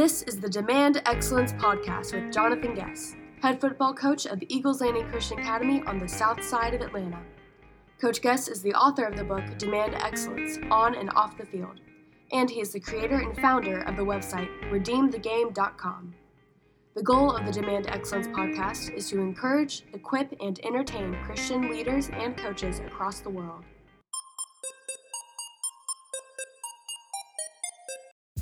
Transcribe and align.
This 0.00 0.22
is 0.22 0.40
the 0.40 0.48
Demand 0.48 1.02
Excellence 1.04 1.52
Podcast 1.52 2.14
with 2.14 2.32
Jonathan 2.32 2.74
Gess, 2.74 3.16
head 3.42 3.60
football 3.60 3.92
coach 3.92 4.24
of 4.24 4.40
the 4.40 4.46
Eagles 4.48 4.80
Landing 4.80 5.06
Christian 5.10 5.38
Academy 5.38 5.82
on 5.86 5.98
the 5.98 6.08
south 6.08 6.42
side 6.42 6.72
of 6.72 6.80
Atlanta. 6.80 7.20
Coach 8.00 8.22
Gess 8.22 8.48
is 8.48 8.62
the 8.62 8.72
author 8.72 9.04
of 9.04 9.14
the 9.14 9.24
book 9.24 9.44
Demand 9.58 9.94
Excellence 9.96 10.56
on 10.70 10.94
and 10.94 11.10
off 11.10 11.36
the 11.36 11.44
field, 11.44 11.80
and 12.32 12.48
he 12.48 12.62
is 12.62 12.72
the 12.72 12.80
creator 12.80 13.18
and 13.18 13.36
founder 13.36 13.82
of 13.82 13.98
the 13.98 14.02
website 14.02 14.48
redeemthegame.com. 14.70 16.14
The 16.94 17.02
goal 17.02 17.36
of 17.36 17.44
the 17.44 17.52
Demand 17.52 17.86
Excellence 17.90 18.28
podcast 18.28 18.94
is 18.94 19.10
to 19.10 19.20
encourage, 19.20 19.84
equip, 19.92 20.34
and 20.40 20.58
entertain 20.64 21.14
Christian 21.26 21.70
leaders 21.70 22.08
and 22.14 22.38
coaches 22.38 22.78
across 22.78 23.20
the 23.20 23.28
world. 23.28 23.64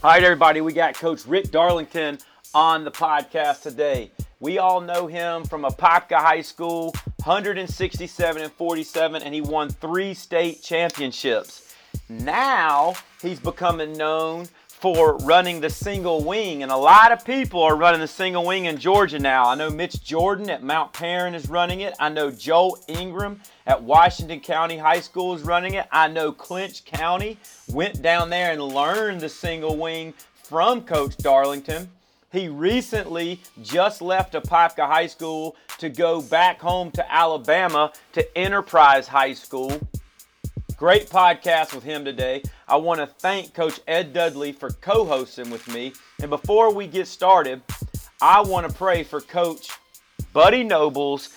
Right, 0.00 0.22
everybody, 0.22 0.60
we 0.60 0.72
got 0.72 0.94
Coach 0.94 1.26
Rick 1.26 1.50
Darlington 1.50 2.18
on 2.54 2.84
the 2.84 2.90
podcast 2.90 3.62
today. 3.62 4.12
We 4.38 4.58
all 4.58 4.80
know 4.80 5.08
him 5.08 5.42
from 5.42 5.62
Apopka 5.62 6.14
High 6.18 6.42
School, 6.42 6.94
167 7.24 8.42
and 8.42 8.52
47, 8.52 9.22
and 9.22 9.34
he 9.34 9.40
won 9.40 9.70
three 9.70 10.14
state 10.14 10.62
championships. 10.62 11.74
Now 12.08 12.94
he's 13.20 13.40
becoming 13.40 13.92
known 13.98 14.46
for 14.80 15.16
running 15.18 15.60
the 15.60 15.70
single 15.70 16.22
wing, 16.22 16.62
and 16.62 16.70
a 16.70 16.76
lot 16.76 17.10
of 17.10 17.24
people 17.24 17.62
are 17.62 17.74
running 17.74 18.00
the 18.00 18.06
single 18.06 18.46
wing 18.46 18.66
in 18.66 18.78
Georgia 18.78 19.18
now. 19.18 19.48
I 19.48 19.56
know 19.56 19.70
Mitch 19.70 20.04
Jordan 20.04 20.48
at 20.50 20.62
Mount 20.62 20.92
Paran 20.92 21.34
is 21.34 21.50
running 21.50 21.80
it. 21.80 21.94
I 21.98 22.08
know 22.10 22.30
Joel 22.30 22.78
Ingram 22.86 23.40
at 23.66 23.82
Washington 23.82 24.38
County 24.38 24.78
High 24.78 25.00
School 25.00 25.34
is 25.34 25.42
running 25.42 25.74
it. 25.74 25.88
I 25.90 26.06
know 26.06 26.30
Clinch 26.30 26.84
County 26.84 27.38
went 27.72 28.02
down 28.02 28.30
there 28.30 28.52
and 28.52 28.62
learned 28.62 29.20
the 29.20 29.28
single 29.28 29.76
wing 29.76 30.14
from 30.44 30.82
Coach 30.82 31.16
Darlington. 31.16 31.88
He 32.30 32.48
recently 32.48 33.40
just 33.62 34.00
left 34.00 34.34
Apopka 34.34 34.86
High 34.86 35.08
School 35.08 35.56
to 35.78 35.88
go 35.88 36.22
back 36.22 36.60
home 36.60 36.92
to 36.92 37.12
Alabama 37.12 37.92
to 38.12 38.38
Enterprise 38.38 39.08
High 39.08 39.34
School. 39.34 39.80
Great 40.78 41.10
podcast 41.10 41.74
with 41.74 41.82
him 41.82 42.04
today. 42.04 42.40
I 42.68 42.76
want 42.76 43.00
to 43.00 43.06
thank 43.08 43.52
Coach 43.52 43.80
Ed 43.88 44.12
Dudley 44.12 44.52
for 44.52 44.70
co 44.70 45.04
hosting 45.04 45.50
with 45.50 45.66
me. 45.74 45.92
And 46.20 46.30
before 46.30 46.72
we 46.72 46.86
get 46.86 47.08
started, 47.08 47.60
I 48.22 48.42
want 48.42 48.68
to 48.68 48.72
pray 48.72 49.02
for 49.02 49.20
Coach 49.20 49.70
Buddy 50.32 50.62
Nobles 50.62 51.30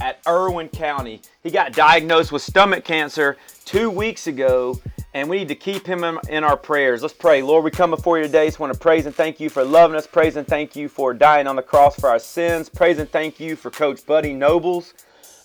at 0.00 0.18
Irwin 0.26 0.68
County. 0.68 1.20
He 1.44 1.50
got 1.52 1.74
diagnosed 1.74 2.32
with 2.32 2.42
stomach 2.42 2.82
cancer 2.82 3.36
two 3.64 3.88
weeks 3.88 4.26
ago, 4.26 4.80
and 5.14 5.30
we 5.30 5.38
need 5.38 5.48
to 5.48 5.54
keep 5.54 5.86
him 5.86 6.02
in, 6.28 6.42
our 6.42 6.56
prayers. 6.56 7.02
Let's 7.02 7.14
pray. 7.14 7.40
Lord, 7.40 7.62
we 7.62 7.70
come 7.70 7.90
before 7.90 8.18
you 8.18 8.24
today. 8.24 8.46
Just 8.46 8.58
want 8.58 8.72
to 8.72 8.78
praise 8.80 9.06
and 9.06 9.14
thank 9.14 9.38
you 9.38 9.48
for 9.48 9.62
loving 9.64 9.96
us. 9.96 10.08
Praise 10.08 10.34
and 10.34 10.44
thank 10.46 10.74
you 10.74 10.88
for 10.88 11.14
dying 11.14 11.46
on 11.46 11.54
the 11.54 11.62
cross 11.62 12.00
for 12.00 12.08
our 12.08 12.18
sins. 12.18 12.68
Praise 12.68 12.98
and 12.98 13.08
thank 13.08 13.38
you 13.38 13.54
for 13.54 13.70
Coach 13.70 14.04
Buddy 14.04 14.32
Nobles. 14.32 14.92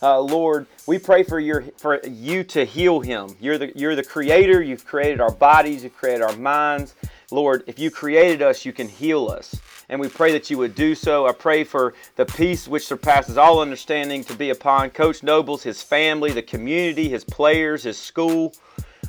Uh, 0.02 0.20
Lord, 0.20 0.67
we 0.86 1.00
pray 1.00 1.23
for 1.23 1.40
your 1.40 1.64
for 1.78 2.00
you 2.08 2.44
to 2.45 2.66
heal 2.66 3.00
him. 3.00 3.36
You're 3.40 3.58
the 3.58 3.72
you're 3.76 3.95
the 3.95 4.04
creator. 4.04 4.62
You've 4.62 4.86
created 4.86 5.20
our 5.20 5.31
bodies. 5.31 5.84
You've 5.84 5.98
created 5.98 6.22
our 6.22 6.36
minds. 6.36 6.95
Lord, 7.31 7.64
if 7.67 7.78
you 7.80 7.92
created 7.92 8.42
us, 8.42 8.64
you 8.64 8.72
can 8.72 8.88
heal 8.88 9.28
us. 9.28 9.59
And 9.89 10.00
we 10.00 10.08
pray 10.08 10.31
that 10.34 10.50
you 10.50 10.58
would 10.58 10.76
do 10.76 10.95
so. 10.95 11.28
I 11.28 11.34
pray 11.34 11.64
for 11.64 11.94
the 12.16 12.26
peace 12.26 12.67
which 12.67 12.86
surpasses 12.86 13.38
all 13.38 13.59
understanding 13.59 14.23
to 14.26 14.36
be 14.36 14.50
upon 14.50 14.92
Coach 14.92 15.23
Nobles, 15.23 15.64
his 15.64 15.81
family, 15.81 16.32
the 16.32 16.42
community, 16.42 17.09
his 17.09 17.23
players, 17.23 17.84
his 17.84 17.98
school. 17.98 18.54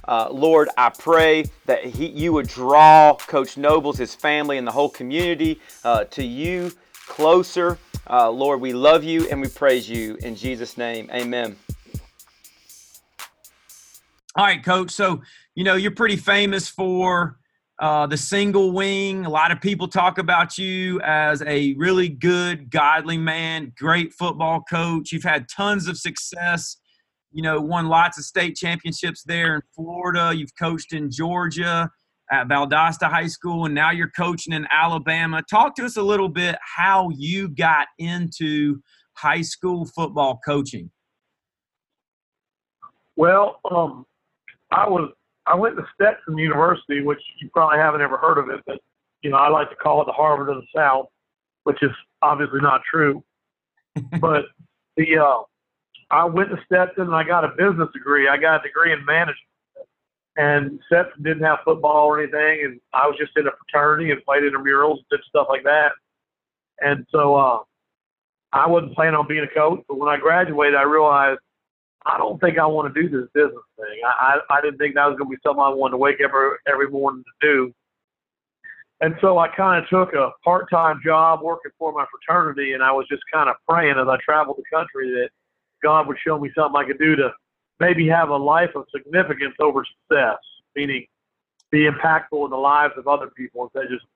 Uh, 0.06 0.28
Lord, 0.30 0.68
I 0.78 0.88
pray 0.88 1.44
that 1.66 1.84
he, 1.84 2.06
you 2.06 2.32
would 2.32 2.48
draw 2.48 3.14
Coach 3.14 3.56
Nobles, 3.56 3.98
his 3.98 4.14
family, 4.14 4.56
and 4.56 4.66
the 4.66 4.72
whole 4.72 4.88
community 4.88 5.60
uh, 5.84 6.04
to 6.04 6.24
you 6.24 6.72
closer. 7.06 7.78
Uh, 8.10 8.30
Lord, 8.30 8.60
we 8.62 8.72
love 8.72 9.04
you 9.04 9.28
and 9.28 9.40
we 9.40 9.48
praise 9.48 9.88
you 9.88 10.16
in 10.22 10.34
Jesus' 10.34 10.78
name. 10.78 11.10
Amen. 11.12 11.56
All 14.34 14.44
right, 14.46 14.64
Coach. 14.64 14.90
So, 14.92 15.20
you 15.54 15.64
know, 15.64 15.74
you're 15.74 15.90
pretty 15.90 16.16
famous 16.16 16.68
for 16.68 17.38
uh, 17.80 18.06
the 18.06 18.16
single 18.16 18.72
wing. 18.72 19.26
A 19.26 19.28
lot 19.28 19.50
of 19.50 19.60
people 19.60 19.88
talk 19.88 20.16
about 20.16 20.56
you 20.56 21.00
as 21.02 21.42
a 21.42 21.74
really 21.74 22.08
good, 22.08 22.70
godly 22.70 23.18
man, 23.18 23.72
great 23.76 24.14
football 24.14 24.62
coach. 24.62 25.12
You've 25.12 25.24
had 25.24 25.46
tons 25.48 25.86
of 25.86 25.98
success. 25.98 26.78
You 27.30 27.42
know, 27.42 27.60
won 27.60 27.88
lots 27.88 28.16
of 28.16 28.24
state 28.24 28.56
championships 28.56 29.22
there 29.22 29.56
in 29.56 29.62
Florida. 29.74 30.32
You've 30.34 30.56
coached 30.56 30.94
in 30.94 31.10
Georgia 31.10 31.90
at 32.30 32.48
Valdosta 32.48 33.08
High 33.08 33.26
School, 33.26 33.64
and 33.66 33.74
now 33.74 33.90
you're 33.90 34.10
coaching 34.10 34.52
in 34.52 34.66
Alabama. 34.70 35.42
Talk 35.48 35.74
to 35.76 35.84
us 35.84 35.96
a 35.96 36.02
little 36.02 36.28
bit 36.28 36.56
how 36.76 37.10
you 37.10 37.48
got 37.48 37.88
into 37.98 38.80
high 39.14 39.42
school 39.42 39.86
football 39.86 40.38
coaching. 40.44 40.90
Well, 43.16 43.60
um, 43.70 44.06
I 44.70 44.88
was 44.88 45.10
I 45.46 45.54
went 45.54 45.76
to 45.76 45.84
Stetson 45.94 46.38
University, 46.38 47.02
which 47.02 47.20
you 47.40 47.48
probably 47.52 47.78
haven't 47.78 48.00
ever 48.00 48.16
heard 48.16 48.38
of 48.38 48.48
it, 48.50 48.60
but 48.66 48.78
you 49.22 49.30
know 49.30 49.36
I 49.36 49.48
like 49.48 49.70
to 49.70 49.76
call 49.76 50.02
it 50.02 50.06
the 50.06 50.12
Harvard 50.12 50.50
of 50.50 50.56
the 50.56 50.66
South, 50.76 51.06
which 51.64 51.82
is 51.82 51.90
obviously 52.22 52.60
not 52.60 52.82
true. 52.88 53.24
but 54.20 54.44
the 54.96 55.18
uh, 55.18 55.42
I 56.10 56.24
went 56.24 56.50
to 56.50 56.58
Stetson 56.64 57.04
and 57.04 57.14
I 57.14 57.24
got 57.24 57.44
a 57.44 57.48
business 57.48 57.88
degree. 57.92 58.28
I 58.28 58.36
got 58.36 58.64
a 58.64 58.68
degree 58.68 58.92
in 58.92 59.04
management 59.04 59.47
and 60.38 60.78
Stetson 60.86 61.22
didn't 61.22 61.42
have 61.42 61.58
football 61.64 62.06
or 62.06 62.22
anything, 62.22 62.60
and 62.64 62.80
I 62.94 63.08
was 63.08 63.16
just 63.18 63.32
in 63.36 63.48
a 63.48 63.50
fraternity 63.50 64.12
and 64.12 64.24
played 64.24 64.44
intramurals 64.44 64.98
and 64.98 65.04
did 65.10 65.20
stuff 65.28 65.48
like 65.50 65.64
that. 65.64 65.90
And 66.80 67.04
so 67.10 67.34
uh, 67.34 67.58
I 68.52 68.68
wasn't 68.68 68.94
planning 68.94 69.16
on 69.16 69.26
being 69.26 69.42
a 69.42 69.52
coach, 69.52 69.82
but 69.88 69.98
when 69.98 70.08
I 70.08 70.16
graduated, 70.16 70.76
I 70.76 70.82
realized 70.82 71.40
I 72.06 72.16
don't 72.18 72.40
think 72.40 72.56
I 72.56 72.66
want 72.66 72.94
to 72.94 73.02
do 73.02 73.08
this 73.08 73.28
business 73.34 73.64
thing. 73.76 74.00
I, 74.06 74.38
I, 74.48 74.58
I 74.58 74.60
didn't 74.60 74.78
think 74.78 74.94
that 74.94 75.06
was 75.06 75.18
going 75.18 75.28
to 75.28 75.36
be 75.36 75.42
something 75.44 75.60
I 75.60 75.70
wanted 75.70 75.92
to 75.92 75.98
wake 75.98 76.20
up 76.24 76.30
every, 76.30 76.50
every 76.72 76.88
morning 76.88 77.24
to 77.24 77.46
do. 77.46 77.74
And 79.00 79.16
so 79.20 79.38
I 79.38 79.48
kind 79.48 79.82
of 79.82 79.90
took 79.90 80.14
a 80.14 80.30
part-time 80.44 81.00
job 81.04 81.40
working 81.42 81.72
for 81.80 81.92
my 81.92 82.06
fraternity, 82.10 82.74
and 82.74 82.82
I 82.82 82.92
was 82.92 83.06
just 83.08 83.22
kind 83.32 83.50
of 83.50 83.56
praying 83.68 83.98
as 83.98 84.06
I 84.06 84.16
traveled 84.24 84.58
the 84.58 84.76
country 84.76 85.10
that 85.10 85.30
God 85.82 86.06
would 86.06 86.16
show 86.24 86.38
me 86.38 86.50
something 86.54 86.80
I 86.80 86.86
could 86.86 86.98
do 86.98 87.16
to 87.16 87.30
maybe 87.80 88.08
have 88.08 88.30
a 88.30 88.36
life 88.36 88.70
of 88.74 88.84
significance 88.94 89.54
over 89.60 89.84
success, 89.84 90.38
meaning 90.74 91.06
be 91.70 91.88
impactful 91.88 92.44
in 92.44 92.50
the 92.50 92.56
lives 92.56 92.94
of 92.96 93.06
other 93.08 93.28
people 93.36 93.64
instead 93.64 93.84
of 93.84 93.90
just 93.90 94.06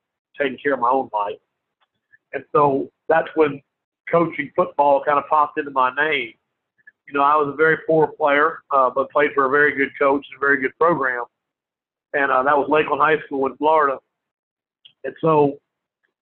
taking 0.40 0.58
care 0.62 0.74
of 0.74 0.80
my 0.80 0.88
own 0.88 1.08
life. 1.12 1.38
And 2.32 2.44
so 2.52 2.90
that's 3.08 3.28
when 3.34 3.60
coaching 4.10 4.50
football 4.56 5.02
kind 5.04 5.18
of 5.18 5.28
popped 5.28 5.58
into 5.58 5.70
my 5.70 5.94
name. 5.94 6.32
You 7.06 7.14
know, 7.14 7.22
I 7.22 7.36
was 7.36 7.52
a 7.52 7.56
very 7.56 7.78
poor 7.86 8.06
player, 8.06 8.60
uh, 8.70 8.90
but 8.90 9.10
played 9.10 9.32
for 9.34 9.46
a 9.46 9.50
very 9.50 9.76
good 9.76 9.90
coach 9.98 10.24
and 10.30 10.38
a 10.38 10.40
very 10.40 10.60
good 10.60 10.76
program. 10.78 11.24
And 12.14 12.30
uh, 12.30 12.42
that 12.42 12.56
was 12.56 12.68
Lakeland 12.70 13.02
High 13.02 13.20
School 13.26 13.46
in 13.46 13.56
Florida. 13.56 13.98
And 15.04 15.14
so 15.20 15.58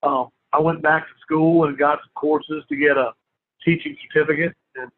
um, 0.02 0.28
I 0.52 0.58
went 0.58 0.82
back 0.82 1.06
to 1.06 1.12
school 1.20 1.64
and 1.64 1.78
got 1.78 1.98
some 1.98 2.10
courses 2.14 2.64
to 2.68 2.76
get 2.76 2.96
a 2.96 3.12
teaching 3.64 3.96
certificate. 4.08 4.54
And, 4.74 4.90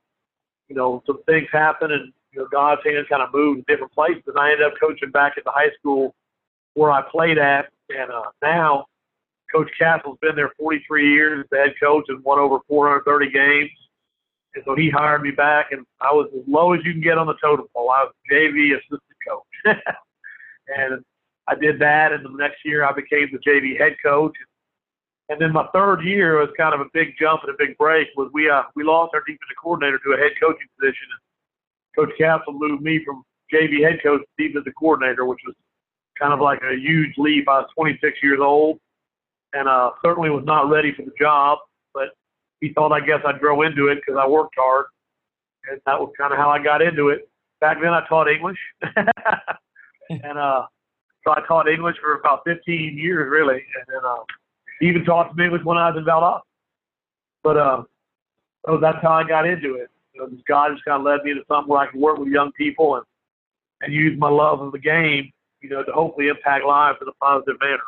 you 0.68 0.76
know, 0.76 1.02
some 1.06 1.22
things 1.24 1.48
happened 1.52 1.92
and 1.92 2.12
you 2.32 2.40
know, 2.40 2.48
God's 2.50 2.82
hand 2.84 3.06
kind 3.08 3.22
of 3.22 3.32
moved 3.32 3.58
in 3.58 3.64
different 3.68 3.92
places. 3.92 4.22
And 4.26 4.38
I 4.38 4.52
ended 4.52 4.66
up 4.66 4.74
coaching 4.80 5.10
back 5.10 5.34
at 5.36 5.44
the 5.44 5.50
high 5.50 5.70
school 5.78 6.14
where 6.74 6.90
I 6.90 7.02
played 7.02 7.38
at. 7.38 7.66
And 7.90 8.10
uh, 8.10 8.30
now 8.42 8.86
Coach 9.52 9.70
Castle's 9.78 10.18
been 10.22 10.34
there 10.34 10.52
43 10.58 11.12
years, 11.12 11.46
the 11.50 11.58
head 11.58 11.74
coach, 11.80 12.06
and 12.08 12.24
won 12.24 12.38
over 12.38 12.58
430 12.68 13.30
games. 13.30 13.70
And 14.54 14.64
so 14.66 14.74
he 14.74 14.90
hired 14.90 15.22
me 15.22 15.30
back, 15.30 15.72
and 15.72 15.86
I 16.00 16.12
was 16.12 16.28
as 16.34 16.42
low 16.46 16.72
as 16.72 16.80
you 16.84 16.92
can 16.92 17.00
get 17.00 17.16
on 17.16 17.26
the 17.26 17.36
totem 17.42 17.66
pole. 17.74 17.90
I 17.90 18.04
was 18.04 18.12
JV 18.30 18.74
assistant 18.76 19.00
coach. 19.26 19.76
and 20.68 21.02
I 21.48 21.54
did 21.54 21.78
that, 21.80 22.12
and 22.12 22.24
the 22.24 22.30
next 22.30 22.64
year 22.64 22.84
I 22.84 22.92
became 22.92 23.28
the 23.32 23.38
JV 23.38 23.78
head 23.78 23.96
coach. 24.04 24.34
And 25.28 25.40
then 25.40 25.52
my 25.52 25.66
third 25.72 26.02
year 26.02 26.38
was 26.38 26.50
kind 26.58 26.74
of 26.74 26.80
a 26.80 26.90
big 26.92 27.14
jump 27.18 27.42
and 27.44 27.54
a 27.54 27.56
big 27.58 27.78
break. 27.78 28.08
Was 28.16 28.30
we 28.34 28.50
uh, 28.50 28.64
we 28.74 28.84
lost 28.84 29.14
our 29.14 29.20
defensive 29.20 29.56
coordinator 29.62 29.98
to 29.98 30.12
a 30.12 30.16
head 30.18 30.32
coaching 30.38 30.68
position. 30.78 31.08
And 31.08 31.21
Coach 31.96 32.10
Castle 32.18 32.52
moved 32.52 32.82
me 32.82 33.00
from 33.04 33.24
JV 33.52 33.82
head 33.82 34.00
coach 34.02 34.20
to 34.20 34.48
defensive 34.48 34.72
coordinator, 34.78 35.26
which 35.26 35.40
was 35.46 35.54
kind 36.18 36.32
of 36.32 36.40
like 36.40 36.60
a 36.62 36.74
huge 36.76 37.12
leap. 37.18 37.48
I 37.48 37.60
was 37.60 37.70
26 37.76 38.18
years 38.22 38.40
old 38.40 38.78
and 39.52 39.68
uh, 39.68 39.90
certainly 40.04 40.30
was 40.30 40.44
not 40.46 40.70
ready 40.70 40.92
for 40.94 41.02
the 41.02 41.12
job, 41.18 41.58
but 41.92 42.10
he 42.60 42.72
thought 42.72 42.92
I 42.92 43.00
guess 43.00 43.20
I'd 43.26 43.40
grow 43.40 43.62
into 43.62 43.88
it 43.88 43.96
because 43.96 44.18
I 44.18 44.26
worked 44.26 44.54
hard. 44.56 44.86
And 45.70 45.80
that 45.86 46.00
was 46.00 46.12
kind 46.18 46.32
of 46.32 46.38
how 46.38 46.50
I 46.50 46.62
got 46.62 46.82
into 46.82 47.08
it. 47.08 47.28
Back 47.60 47.78
then 47.80 47.92
I 47.92 48.04
taught 48.08 48.28
English. 48.28 48.58
and 48.82 50.38
uh, 50.38 50.66
so 51.24 51.32
I 51.32 51.42
taught 51.46 51.68
English 51.68 51.96
for 52.00 52.14
about 52.14 52.40
15 52.44 52.98
years, 52.98 53.30
really. 53.30 53.62
And 53.76 53.84
then 53.88 54.00
uh, 54.04 54.24
even 54.80 55.04
taught 55.04 55.30
some 55.30 55.38
English 55.38 55.62
when 55.64 55.76
I 55.76 55.90
was 55.90 55.98
in 55.98 56.04
Valdosta. 56.04 56.40
But 57.44 57.56
uh, 57.56 57.82
so 58.66 58.78
that's 58.78 58.98
how 59.02 59.12
I 59.12 59.24
got 59.24 59.46
into 59.46 59.74
it 59.74 59.91
you 60.12 60.20
know, 60.20 60.28
God 60.48 60.70
just 60.72 60.84
kind 60.84 61.00
of 61.00 61.06
led 61.06 61.24
me 61.24 61.34
to 61.34 61.40
something 61.48 61.68
where 61.68 61.80
I 61.80 61.90
can 61.90 62.00
work 62.00 62.18
with 62.18 62.28
young 62.28 62.52
people 62.52 62.96
and 62.96 63.04
and 63.82 63.92
use 63.92 64.18
my 64.18 64.28
love 64.28 64.60
of 64.60 64.72
the 64.72 64.78
game, 64.78 65.32
you 65.60 65.68
know, 65.68 65.82
to 65.82 65.92
hopefully 65.92 66.28
impact 66.28 66.64
lives 66.64 66.98
in 67.02 67.08
a 67.08 67.12
positive 67.14 67.56
manner. 67.60 67.82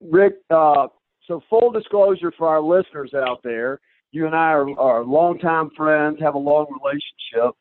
Rick, 0.00 0.34
uh, 0.50 0.86
so 1.26 1.42
full 1.50 1.72
disclosure 1.72 2.32
for 2.38 2.46
our 2.48 2.62
listeners 2.62 3.12
out 3.14 3.40
there, 3.42 3.80
you 4.12 4.26
and 4.26 4.36
I 4.36 4.52
are, 4.52 4.78
are 4.78 5.04
longtime 5.04 5.70
friends, 5.76 6.18
have 6.20 6.36
a 6.36 6.38
long 6.38 6.66
relationship, 6.80 7.56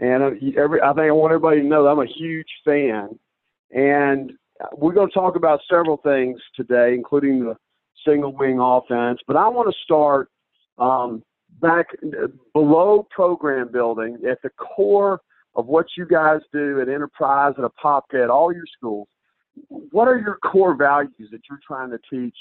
and 0.00 0.22
uh, 0.22 0.60
every 0.60 0.80
I 0.80 0.88
think 0.94 1.06
I 1.06 1.10
want 1.10 1.32
everybody 1.32 1.60
to 1.60 1.66
know 1.66 1.86
I'm 1.86 2.00
a 2.00 2.06
huge 2.06 2.48
fan. 2.64 3.18
And 3.70 4.32
we're 4.72 4.92
going 4.92 5.08
to 5.08 5.14
talk 5.14 5.36
about 5.36 5.60
several 5.68 5.98
things 5.98 6.40
today, 6.54 6.94
including 6.94 7.44
the 7.44 7.56
single 8.06 8.32
wing 8.32 8.58
offense. 8.60 9.20
But 9.26 9.36
I 9.36 9.48
want 9.48 9.68
to 9.68 9.82
start 9.84 10.30
um, 10.78 11.22
back 11.60 11.86
below 12.52 13.06
program 13.10 13.70
building 13.72 14.18
at 14.28 14.42
the 14.42 14.50
core 14.50 15.20
of 15.56 15.66
what 15.66 15.86
you 15.96 16.06
guys 16.06 16.40
do 16.52 16.80
at 16.80 16.88
Enterprise 16.88 17.54
and 17.56 17.66
a 17.66 17.70
Popka 17.82 18.22
at 18.22 18.30
all 18.30 18.52
your 18.52 18.64
schools. 18.76 19.08
What 19.68 20.08
are 20.08 20.18
your 20.18 20.38
core 20.38 20.76
values 20.76 21.28
that 21.30 21.42
you're 21.48 21.60
trying 21.66 21.90
to 21.90 21.98
teach 22.10 22.34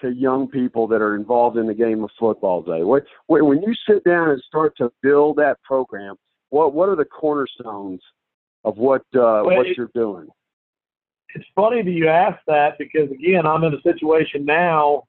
to 0.00 0.10
young 0.10 0.48
people 0.48 0.86
that 0.88 1.02
are 1.02 1.16
involved 1.16 1.56
in 1.56 1.66
the 1.66 1.74
game 1.74 2.04
of 2.04 2.10
football 2.18 2.62
day? 2.62 2.84
What, 2.84 3.04
when 3.26 3.60
you 3.62 3.74
sit 3.88 4.04
down 4.04 4.30
and 4.30 4.42
start 4.46 4.76
to 4.78 4.92
build 5.02 5.36
that 5.36 5.60
program, 5.62 6.14
what 6.50 6.72
what 6.72 6.88
are 6.88 6.94
the 6.94 7.04
cornerstones 7.04 8.00
of 8.62 8.76
what 8.76 9.02
uh, 9.14 9.42
well, 9.44 9.56
what 9.56 9.66
it, 9.66 9.76
you're 9.76 9.90
doing? 9.94 10.28
It's 11.34 11.44
funny 11.56 11.82
that 11.82 11.90
you 11.90 12.08
ask 12.08 12.38
that 12.46 12.78
because 12.78 13.10
again, 13.10 13.44
I'm 13.44 13.64
in 13.64 13.74
a 13.74 13.80
situation 13.82 14.44
now 14.44 15.02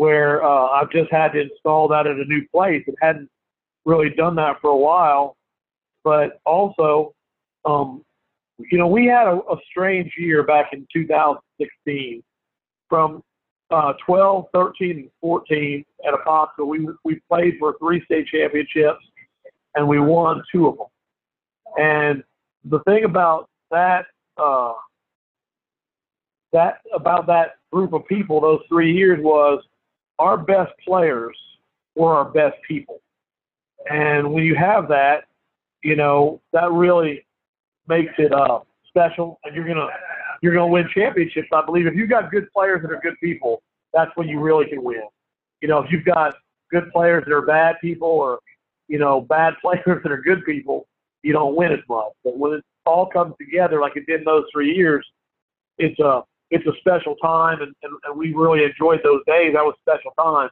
where 0.00 0.42
uh, 0.42 0.68
I've 0.68 0.90
just 0.90 1.12
had 1.12 1.32
to 1.32 1.42
install 1.42 1.86
that 1.88 2.06
at 2.06 2.16
a 2.16 2.24
new 2.24 2.40
place. 2.48 2.82
and 2.86 2.96
hadn't 3.02 3.28
really 3.84 4.08
done 4.08 4.34
that 4.36 4.58
for 4.62 4.70
a 4.70 4.76
while, 4.76 5.36
but 6.04 6.40
also, 6.46 7.12
um, 7.66 8.02
you 8.70 8.78
know, 8.78 8.86
we 8.86 9.04
had 9.04 9.26
a, 9.26 9.34
a 9.52 9.56
strange 9.70 10.10
year 10.16 10.42
back 10.42 10.70
in 10.72 10.88
2016 10.90 12.22
from 12.88 13.22
uh, 13.70 13.92
12, 14.06 14.46
13, 14.54 14.90
and 14.90 15.10
14 15.20 15.84
at 16.08 16.14
Apopka. 16.14 16.66
We 16.66 16.88
we 17.04 17.20
played 17.28 17.56
for 17.58 17.76
three 17.78 18.02
state 18.06 18.26
championships, 18.28 19.04
and 19.74 19.86
we 19.86 20.00
won 20.00 20.42
two 20.50 20.66
of 20.66 20.78
them. 20.78 20.86
And 21.76 22.24
the 22.64 22.78
thing 22.84 23.04
about 23.04 23.50
that 23.70 24.06
uh, 24.38 24.72
that 26.54 26.78
about 26.94 27.26
that 27.26 27.56
group 27.70 27.92
of 27.92 28.06
people 28.06 28.40
those 28.40 28.62
three 28.66 28.94
years 28.94 29.18
was 29.22 29.62
our 30.20 30.36
best 30.36 30.72
players 30.86 31.36
were 31.96 32.14
our 32.14 32.26
best 32.26 32.56
people. 32.68 33.00
And 33.90 34.32
when 34.32 34.44
you 34.44 34.54
have 34.54 34.86
that, 34.88 35.24
you 35.82 35.96
know 35.96 36.42
that 36.52 36.70
really 36.70 37.24
makes 37.88 38.12
it 38.18 38.32
uh, 38.32 38.60
special, 38.86 39.40
and 39.44 39.56
you're 39.56 39.66
gonna 39.66 39.88
you're 40.42 40.52
gonna 40.52 40.66
win 40.66 40.86
championships. 40.94 41.48
I 41.52 41.64
believe 41.64 41.86
if 41.86 41.94
you've 41.94 42.10
got 42.10 42.30
good 42.30 42.52
players 42.52 42.82
that 42.82 42.92
are 42.92 43.00
good 43.02 43.18
people, 43.22 43.62
that's 43.94 44.10
when 44.16 44.28
you 44.28 44.38
really 44.38 44.66
can 44.66 44.84
win. 44.84 45.02
You 45.62 45.68
know, 45.68 45.78
if 45.78 45.90
you've 45.90 46.04
got 46.04 46.34
good 46.70 46.92
players 46.92 47.24
that 47.26 47.32
are 47.32 47.46
bad 47.46 47.76
people, 47.80 48.08
or 48.08 48.40
you 48.88 48.98
know 48.98 49.22
bad 49.22 49.54
players 49.62 50.02
that 50.02 50.12
are 50.12 50.20
good 50.20 50.44
people, 50.44 50.86
you 51.22 51.32
don't 51.32 51.56
win 51.56 51.72
as 51.72 51.80
much. 51.88 52.12
But 52.22 52.36
when 52.38 52.52
it 52.52 52.64
all 52.84 53.06
comes 53.06 53.34
together 53.40 53.80
like 53.80 53.96
it 53.96 54.04
did 54.06 54.20
in 54.20 54.24
those 54.26 54.44
three 54.52 54.76
years, 54.76 55.06
it's 55.78 55.98
a 55.98 56.22
it's 56.50 56.66
a 56.66 56.72
special 56.80 57.14
time, 57.16 57.62
and, 57.62 57.72
and, 57.82 57.92
and 58.04 58.18
we 58.18 58.34
really 58.34 58.64
enjoyed 58.64 59.00
those 59.04 59.22
days. 59.26 59.52
That 59.54 59.64
was 59.64 59.74
special 59.80 60.10
time. 60.18 60.50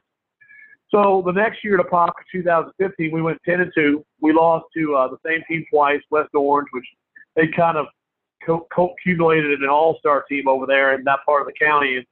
So 0.91 1.21
the 1.25 1.31
next 1.31 1.63
year 1.63 1.79
at 1.79 1.85
Apopka 1.85 2.23
2015, 2.31 3.11
we 3.11 3.21
went 3.21 3.37
10 3.45 3.61
and 3.61 3.71
2. 3.75 4.03
We 4.21 4.33
lost 4.33 4.65
to 4.75 4.95
uh, 4.95 5.07
the 5.07 5.17
same 5.25 5.41
team 5.47 5.65
twice, 5.71 6.01
West 6.09 6.33
Orange, 6.33 6.67
which 6.71 6.85
they 7.35 7.47
kind 7.47 7.77
of 7.77 7.85
co- 8.43 8.67
co- 8.73 8.95
accumulated 8.99 9.61
an 9.61 9.69
all-star 9.69 10.23
team 10.29 10.47
over 10.47 10.65
there 10.65 10.95
in 10.95 11.03
that 11.03 11.19
part 11.25 11.41
of 11.41 11.47
the 11.47 11.65
county. 11.65 11.97
And 11.97 12.05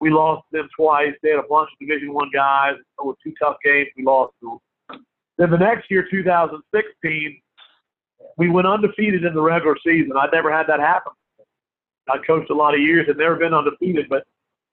we 0.00 0.10
lost 0.10 0.44
them 0.52 0.68
twice. 0.74 1.12
They 1.22 1.30
had 1.30 1.40
a 1.40 1.48
bunch 1.48 1.68
of 1.72 1.86
Division 1.86 2.14
One 2.14 2.30
guys. 2.32 2.76
It 2.76 3.04
was 3.04 3.16
two 3.22 3.34
tough 3.42 3.56
games. 3.62 3.88
We 3.96 4.04
lost 4.04 4.32
to 4.40 4.60
them. 4.88 5.04
Then 5.36 5.50
the 5.50 5.58
next 5.58 5.90
year, 5.90 6.06
2016, 6.10 7.40
we 8.38 8.48
went 8.48 8.66
undefeated 8.66 9.24
in 9.24 9.34
the 9.34 9.42
regular 9.42 9.76
season. 9.84 10.12
I'd 10.16 10.32
never 10.32 10.50
had 10.50 10.66
that 10.68 10.80
happen. 10.80 11.12
I 12.08 12.18
coached 12.26 12.50
a 12.50 12.54
lot 12.54 12.74
of 12.74 12.80
years 12.80 13.06
and 13.08 13.16
never 13.18 13.36
been 13.36 13.54
undefeated, 13.54 14.06
but 14.08 14.24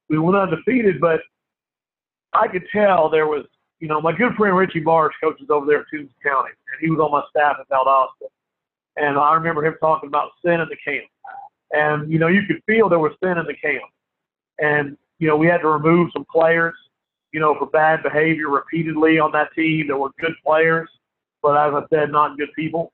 we 0.09 0.19
went 0.19 0.37
undefeated. 0.37 0.99
But 0.99 1.21
I 2.33 2.47
could 2.47 2.63
tell 2.71 3.09
there 3.09 3.27
was, 3.27 3.45
you 3.79 3.87
know, 3.87 4.01
my 4.01 4.11
good 4.11 4.35
friend 4.35 4.55
Richie 4.55 4.81
Marsh 4.81 5.15
coaches 5.23 5.47
over 5.49 5.65
there 5.65 5.79
in 5.79 5.85
Toombs 5.91 6.11
County, 6.23 6.49
and 6.49 6.81
he 6.81 6.89
was 6.89 6.99
on 6.99 7.11
my 7.11 7.23
staff 7.29 7.57
at 7.59 7.69
Valdosta. 7.69 8.27
And 8.97 9.17
I 9.17 9.33
remember 9.33 9.65
him 9.65 9.75
talking 9.79 10.07
about 10.07 10.31
sin 10.43 10.59
in 10.59 10.67
the 10.69 10.75
camp. 10.83 11.07
And, 11.71 12.11
you 12.11 12.19
know, 12.19 12.27
you 12.27 12.41
could 12.45 12.61
feel 12.67 12.89
there 12.89 12.99
was 12.99 13.13
sin 13.23 13.37
in 13.37 13.45
the 13.45 13.55
camp. 13.55 13.83
And, 14.59 14.97
you 15.19 15.27
know, 15.27 15.37
we 15.37 15.47
had 15.47 15.59
to 15.59 15.69
remove 15.69 16.09
some 16.11 16.25
players, 16.29 16.75
you 17.31 17.39
know, 17.39 17.55
for 17.57 17.67
bad 17.67 18.03
behavior 18.03 18.49
repeatedly 18.49 19.19
on 19.19 19.31
that 19.31 19.53
team 19.55 19.87
that 19.87 19.95
were 19.95 20.11
good 20.19 20.33
players, 20.45 20.89
but 21.41 21.55
as 21.55 21.73
I 21.73 21.83
said, 21.89 22.11
not 22.11 22.37
good 22.37 22.49
people. 22.55 22.91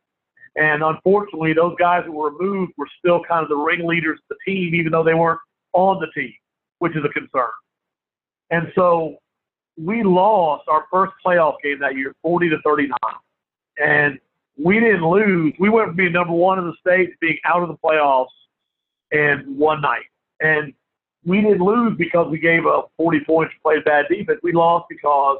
And 0.57 0.83
unfortunately, 0.83 1.54
those 1.54 1.75
guys 1.77 2.04
that 2.06 2.12
were 2.12 2.31
removed 2.31 2.74
were 2.77 2.88
still 2.98 3.24
kind 3.24 3.44
of 3.44 3.50
the 3.50 3.56
ringleaders 3.56 4.19
of 4.19 4.38
the 4.38 4.51
team, 4.51 4.74
even 4.74 4.92
though 4.92 5.04
they 5.04 5.13
weren't 5.13 5.39
on 5.74 6.00
the 6.00 6.07
team, 6.19 6.33
which 6.80 6.95
is 6.95 7.04
a 7.06 7.09
concern. 7.09 7.50
And 8.50 8.71
so 8.74 9.18
we 9.77 10.01
lost 10.04 10.68
our 10.68 10.86
first 10.92 11.13
playoff 11.24 11.56
game 11.63 11.80
that 11.80 11.95
year, 11.95 12.15
40 12.24 12.50
to 12.50 12.57
39. 12.63 12.98
And 13.77 14.19
we 14.57 14.80
didn't 14.80 15.07
lose. 15.07 15.54
We 15.59 15.69
went 15.69 15.89
from 15.89 15.98
being 15.98 16.13
number 16.13 16.33
one 16.33 16.57
in 16.57 16.65
the 16.65 16.74
state 16.80 17.12
to 17.12 17.18
being 17.21 17.38
out 17.45 17.62
of 17.62 17.69
the 17.69 17.77
playoffs 17.77 18.27
in 19.12 19.56
one 19.57 19.81
night. 19.81 20.06
And 20.42 20.74
we 21.24 21.42
didn't 21.42 21.62
lose 21.62 21.95
because 21.98 22.31
we 22.31 22.39
gave 22.39 22.65
up 22.65 22.92
40 22.98 23.19
points 23.25 23.53
and 23.53 23.62
played 23.62 23.86
bad 23.86 24.06
defense. 24.10 24.39
We 24.42 24.53
lost 24.53 24.88
because 24.89 25.38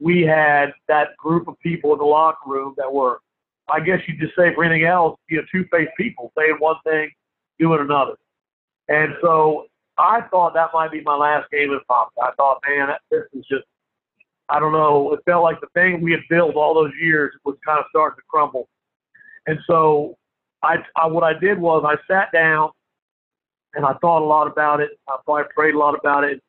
we 0.00 0.22
had 0.22 0.72
that 0.86 1.16
group 1.18 1.48
of 1.48 1.58
people 1.60 1.92
in 1.92 1.98
the 1.98 2.04
locker 2.04 2.48
room 2.48 2.74
that 2.78 2.90
were 2.90 3.20
I 3.70 3.80
guess 3.80 4.00
you 4.06 4.16
just 4.16 4.34
say 4.36 4.54
for 4.54 4.64
anything 4.64 4.86
else, 4.86 5.18
you 5.28 5.38
know, 5.38 5.44
two-faced 5.52 5.92
people 5.96 6.32
saying 6.36 6.56
one 6.58 6.76
thing, 6.84 7.10
doing 7.58 7.80
another. 7.80 8.14
And 8.88 9.14
so 9.20 9.66
I 9.98 10.22
thought 10.30 10.54
that 10.54 10.70
might 10.72 10.90
be 10.90 11.02
my 11.02 11.16
last 11.16 11.50
game 11.50 11.70
in 11.70 11.80
Pop. 11.88 12.10
I 12.20 12.30
thought, 12.36 12.60
man, 12.66 12.88
this 13.10 13.24
is 13.34 13.44
just, 13.50 13.64
I 14.48 14.58
don't 14.58 14.72
know. 14.72 15.12
It 15.12 15.20
felt 15.26 15.42
like 15.42 15.60
the 15.60 15.66
thing 15.74 16.00
we 16.00 16.12
had 16.12 16.20
built 16.30 16.54
all 16.54 16.74
those 16.74 16.92
years 17.00 17.34
was 17.44 17.56
kind 17.66 17.78
of 17.78 17.84
starting 17.90 18.16
to 18.16 18.22
crumble. 18.28 18.68
And 19.46 19.58
so 19.66 20.16
I, 20.62 20.76
I 20.96 21.06
what 21.06 21.24
I 21.24 21.38
did 21.38 21.58
was 21.58 21.84
I 21.86 21.96
sat 22.10 22.32
down 22.32 22.70
and 23.74 23.84
I 23.84 23.92
thought 24.00 24.22
a 24.22 24.24
lot 24.24 24.46
about 24.46 24.80
it. 24.80 24.90
I 25.08 25.16
probably 25.24 25.44
prayed 25.54 25.74
a 25.74 25.78
lot 25.78 25.94
about 25.98 26.24
it. 26.24 26.42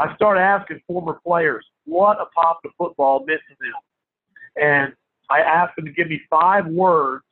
I 0.00 0.14
started 0.16 0.40
asking 0.40 0.80
former 0.86 1.18
players 1.24 1.64
what 1.84 2.18
Apopka 2.18 2.70
football 2.76 3.24
meant 3.24 3.40
to 3.48 3.56
them. 3.60 4.62
And 4.62 4.92
I 5.30 5.40
asked 5.40 5.76
them 5.76 5.84
to 5.86 5.92
give 5.92 6.08
me 6.08 6.20
five 6.30 6.66
words 6.66 7.24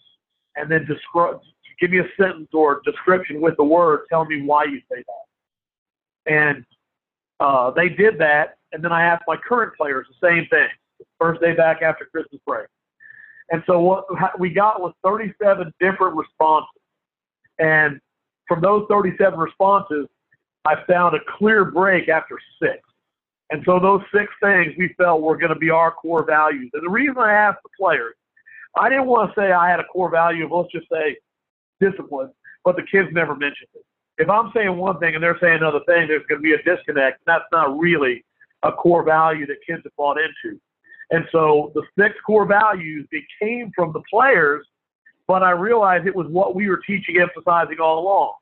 and 0.56 0.70
then 0.70 0.86
describe, 0.86 1.40
give 1.80 1.90
me 1.90 1.98
a 1.98 2.08
sentence 2.20 2.48
or 2.52 2.80
description 2.84 3.40
with 3.40 3.56
the 3.56 3.64
word. 3.64 4.00
Tell 4.08 4.24
me 4.24 4.42
why 4.42 4.64
you 4.64 4.80
say 4.90 5.02
that. 5.06 6.32
And 6.32 6.64
uh, 7.40 7.70
they 7.70 7.88
did 7.88 8.18
that. 8.18 8.58
And 8.72 8.82
then 8.82 8.92
I 8.92 9.04
asked 9.04 9.24
my 9.26 9.36
current 9.36 9.76
players 9.76 10.06
the 10.08 10.26
same 10.26 10.46
thing. 10.48 10.68
First 11.20 11.40
day 11.40 11.54
back 11.54 11.82
after 11.82 12.06
Christmas 12.06 12.40
break. 12.46 12.66
And 13.50 13.62
so 13.66 13.80
what 13.80 14.04
we 14.38 14.50
got 14.50 14.80
was 14.80 14.94
37 15.04 15.72
different 15.80 16.16
responses. 16.16 16.80
And 17.58 18.00
from 18.48 18.60
those 18.60 18.86
37 18.88 19.38
responses, 19.38 20.06
I 20.64 20.76
found 20.88 21.14
a 21.14 21.18
clear 21.36 21.64
break 21.64 22.08
after 22.08 22.38
six. 22.60 22.80
And 23.50 23.62
so 23.66 23.78
those 23.78 24.00
six 24.12 24.32
things 24.42 24.72
we 24.78 24.94
felt 24.96 25.22
were 25.22 25.36
going 25.36 25.52
to 25.52 25.58
be 25.58 25.70
our 25.70 25.92
core 25.92 26.24
values. 26.24 26.70
And 26.72 26.84
the 26.84 26.90
reason 26.90 27.18
I 27.18 27.32
asked 27.32 27.62
the 27.62 27.70
players, 27.78 28.14
I 28.76 28.88
didn't 28.88 29.06
want 29.06 29.32
to 29.32 29.40
say 29.40 29.52
I 29.52 29.70
had 29.70 29.80
a 29.80 29.84
core 29.84 30.10
value 30.10 30.46
of 30.46 30.52
let's 30.52 30.72
just 30.72 30.88
say 30.90 31.16
discipline, 31.80 32.30
but 32.64 32.76
the 32.76 32.82
kids 32.90 33.08
never 33.12 33.36
mentioned 33.36 33.68
it. 33.74 33.84
If 34.16 34.30
I'm 34.30 34.50
saying 34.54 34.76
one 34.76 34.98
thing 34.98 35.14
and 35.14 35.22
they're 35.22 35.38
saying 35.40 35.58
another 35.58 35.80
thing, 35.86 36.08
there's 36.08 36.24
going 36.28 36.40
to 36.40 36.42
be 36.42 36.54
a 36.54 36.62
disconnect. 36.62 37.20
That's 37.26 37.44
not 37.52 37.78
really 37.78 38.24
a 38.62 38.72
core 38.72 39.02
value 39.02 39.46
that 39.46 39.56
kids 39.66 39.82
have 39.84 39.96
bought 39.96 40.18
into. 40.18 40.58
And 41.10 41.24
so 41.30 41.70
the 41.74 41.82
six 41.98 42.14
core 42.26 42.46
values, 42.46 43.06
it 43.10 43.24
came 43.40 43.70
from 43.74 43.92
the 43.92 44.02
players, 44.10 44.66
but 45.26 45.42
I 45.42 45.50
realized 45.50 46.06
it 46.06 46.14
was 46.14 46.26
what 46.28 46.54
we 46.54 46.68
were 46.68 46.80
teaching, 46.86 47.20
emphasizing 47.20 47.78
all 47.80 48.00
along. 48.00 48.34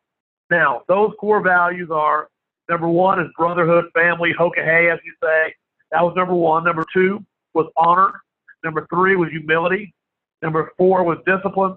Now, 0.50 0.82
those 0.88 1.12
core 1.18 1.42
values 1.42 1.88
are 1.90 2.28
Number 2.72 2.88
one 2.88 3.20
is 3.20 3.26
brotherhood, 3.36 3.84
family, 3.92 4.32
hokahay, 4.32 4.90
as 4.90 4.98
you 5.04 5.12
say. 5.22 5.54
That 5.90 6.00
was 6.02 6.14
number 6.16 6.32
one. 6.32 6.64
Number 6.64 6.86
two 6.90 7.22
was 7.52 7.70
honor. 7.76 8.22
Number 8.64 8.86
three 8.88 9.14
was 9.14 9.28
humility. 9.28 9.92
Number 10.40 10.72
four 10.78 11.04
was 11.04 11.18
discipline. 11.26 11.76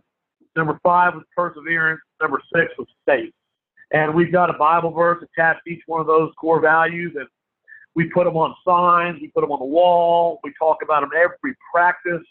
Number 0.55 0.79
five 0.83 1.15
was 1.15 1.23
perseverance. 1.35 1.99
Number 2.21 2.41
six 2.55 2.71
was 2.77 2.87
faith. 3.05 3.33
And 3.91 4.15
we've 4.15 4.31
got 4.31 4.49
a 4.49 4.53
Bible 4.53 4.91
verse 4.91 5.21
attached 5.21 5.65
to 5.67 5.73
each 5.73 5.83
one 5.85 5.99
of 5.99 6.07
those 6.07 6.31
core 6.39 6.61
values, 6.61 7.11
and 7.17 7.27
we 7.93 8.09
put 8.11 8.23
them 8.23 8.37
on 8.37 8.55
signs, 8.65 9.19
we 9.19 9.27
put 9.27 9.41
them 9.41 9.51
on 9.51 9.59
the 9.59 9.65
wall, 9.65 10.39
we 10.45 10.53
talk 10.57 10.77
about 10.81 11.01
them 11.01 11.09
every 11.13 11.57
practice, 11.73 12.25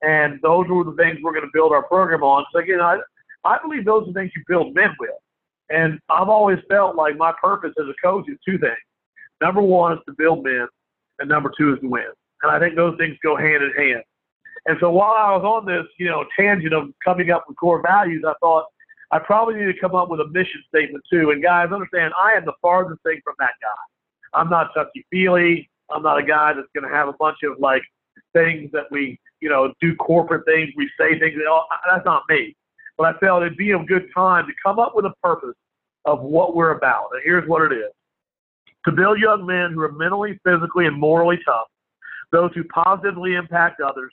and 0.00 0.40
those 0.40 0.64
are 0.70 0.84
the 0.84 0.96
things 0.96 1.18
we're 1.22 1.34
going 1.34 1.44
to 1.44 1.50
build 1.52 1.72
our 1.72 1.82
program 1.82 2.22
on. 2.22 2.46
So 2.54 2.60
again, 2.60 2.80
I, 2.80 3.00
I 3.44 3.58
believe 3.62 3.84
those 3.84 4.04
are 4.04 4.06
the 4.06 4.18
things 4.18 4.32
you 4.34 4.42
build 4.48 4.74
men 4.74 4.96
with. 4.98 5.10
And 5.70 5.98
I've 6.08 6.28
always 6.28 6.58
felt 6.68 6.96
like 6.96 7.16
my 7.16 7.32
purpose 7.40 7.72
as 7.78 7.86
a 7.86 8.06
coach 8.06 8.28
is 8.28 8.38
two 8.44 8.58
things. 8.58 8.76
Number 9.40 9.62
one 9.62 9.92
is 9.92 9.98
to 10.06 10.14
build 10.16 10.44
men, 10.44 10.66
and 11.18 11.28
number 11.28 11.52
two 11.56 11.74
is 11.74 11.80
to 11.80 11.88
win. 11.88 12.06
And 12.42 12.52
I 12.52 12.58
think 12.58 12.76
those 12.76 12.96
things 12.98 13.16
go 13.22 13.36
hand 13.36 13.62
in 13.62 13.72
hand. 13.72 14.02
And 14.66 14.76
so 14.80 14.90
while 14.90 15.12
I 15.12 15.34
was 15.36 15.44
on 15.44 15.66
this, 15.66 15.86
you 15.98 16.06
know, 16.06 16.24
tangent 16.38 16.74
of 16.74 16.88
coming 17.04 17.30
up 17.30 17.44
with 17.48 17.56
core 17.56 17.82
values, 17.82 18.24
I 18.26 18.34
thought 18.40 18.64
I 19.10 19.18
probably 19.18 19.54
need 19.54 19.72
to 19.72 19.80
come 19.80 19.94
up 19.94 20.10
with 20.10 20.20
a 20.20 20.28
mission 20.28 20.62
statement 20.68 21.04
too. 21.10 21.30
And 21.30 21.42
guys, 21.42 21.68
understand, 21.72 22.12
I 22.20 22.32
am 22.32 22.44
the 22.44 22.52
farthest 22.60 23.02
thing 23.02 23.20
from 23.24 23.34
that 23.38 23.52
guy. 23.62 24.38
I'm 24.38 24.50
not 24.50 24.74
touchy 24.74 25.06
feely. 25.10 25.70
I'm 25.90 26.02
not 26.02 26.18
a 26.18 26.22
guy 26.22 26.52
that's 26.52 26.68
going 26.74 26.88
to 26.88 26.94
have 26.94 27.08
a 27.08 27.14
bunch 27.14 27.38
of 27.44 27.58
like 27.58 27.82
things 28.34 28.70
that 28.72 28.84
we, 28.90 29.18
you 29.40 29.48
know, 29.48 29.72
do 29.80 29.94
corporate 29.96 30.44
things. 30.44 30.70
We 30.76 30.90
say 31.00 31.18
things. 31.18 31.38
That's 31.88 32.04
not 32.04 32.24
me. 32.28 32.54
But 32.98 33.14
I 33.14 33.18
felt 33.20 33.42
it'd 33.42 33.56
be 33.56 33.70
a 33.70 33.78
good 33.78 34.08
time 34.14 34.46
to 34.46 34.52
come 34.62 34.78
up 34.78 34.92
with 34.94 35.06
a 35.06 35.14
purpose 35.22 35.54
of 36.04 36.20
what 36.20 36.54
we're 36.54 36.72
about. 36.72 37.08
And 37.12 37.22
here's 37.24 37.48
what 37.48 37.62
it 37.62 37.74
is 37.74 37.90
to 38.84 38.92
build 38.92 39.18
young 39.18 39.46
men 39.46 39.72
who 39.72 39.80
are 39.82 39.92
mentally, 39.92 40.38
physically, 40.44 40.86
and 40.86 40.98
morally 40.98 41.38
tough, 41.44 41.66
those 42.32 42.50
who 42.54 42.64
positively 42.64 43.34
impact 43.34 43.80
others, 43.80 44.12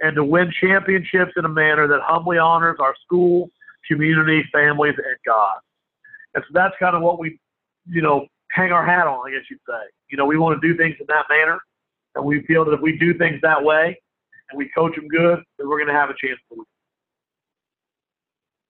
and 0.00 0.14
to 0.14 0.24
win 0.24 0.52
championships 0.60 1.32
in 1.36 1.44
a 1.44 1.48
manner 1.48 1.86
that 1.88 2.00
humbly 2.02 2.38
honors 2.38 2.76
our 2.80 2.94
school, 3.04 3.50
community, 3.88 4.44
families, 4.52 4.94
and 4.96 5.16
God. 5.26 5.56
And 6.34 6.44
so 6.46 6.50
that's 6.52 6.74
kind 6.78 6.94
of 6.94 7.02
what 7.02 7.18
we, 7.18 7.38
you 7.88 8.02
know, 8.02 8.26
hang 8.50 8.72
our 8.72 8.84
hat 8.84 9.06
on, 9.06 9.28
I 9.28 9.32
guess 9.32 9.44
you'd 9.50 9.60
say. 9.68 9.80
You 10.10 10.16
know, 10.16 10.26
we 10.26 10.38
want 10.38 10.60
to 10.60 10.68
do 10.68 10.76
things 10.76 10.96
in 11.00 11.06
that 11.08 11.24
manner, 11.30 11.58
and 12.14 12.24
we 12.24 12.42
feel 12.42 12.64
that 12.64 12.72
if 12.72 12.80
we 12.80 12.98
do 12.98 13.16
things 13.16 13.40
that 13.42 13.62
way 13.62 13.98
and 14.50 14.58
we 14.58 14.68
coach 14.76 14.96
them 14.96 15.08
good, 15.08 15.42
then 15.58 15.68
we're 15.68 15.78
going 15.78 15.92
to 15.92 15.98
have 15.98 16.10
a 16.10 16.14
chance 16.20 16.38
to 16.50 16.56
win. 16.56 16.66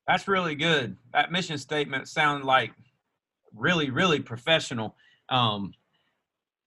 That's 0.07 0.29
really 0.29 0.55
good. 0.55 0.97
That 1.13 1.33
mission 1.33 1.59
statement 1.59 2.09
sounds 2.09 2.45
like 2.45 2.73
really, 3.55 3.91
really 3.91 4.21
professional. 4.21 4.95
Um, 5.29 5.75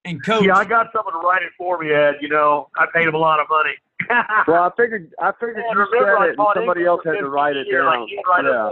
and 0.06 0.24
coach, 0.24 0.46
yeah, 0.46 0.56
I 0.56 0.66
got 0.66 0.88
someone 0.94 1.14
to 1.14 1.20
write 1.20 1.44
it 1.44 1.52
for 1.58 1.78
me, 1.78 1.92
Ed. 1.92 2.16
You 2.22 2.30
know, 2.30 2.70
I 2.78 2.86
paid 2.94 3.08
him 3.08 3.16
a 3.16 3.18
lot 3.18 3.40
of 3.40 3.48
money. 3.50 3.76
well, 4.48 4.64
I 4.64 4.72
figured 4.76 5.14
I 5.22 5.32
figured 5.40 5.58
you 5.58 5.88
said 5.94 6.30
it, 6.30 6.36
and 6.38 6.48
somebody 6.56 6.86
else 6.86 7.02
had 7.06 7.20
to 7.20 7.30
write 7.30 7.56
it 7.56 7.68
down. 7.72 8.08
yeah. 8.44 8.70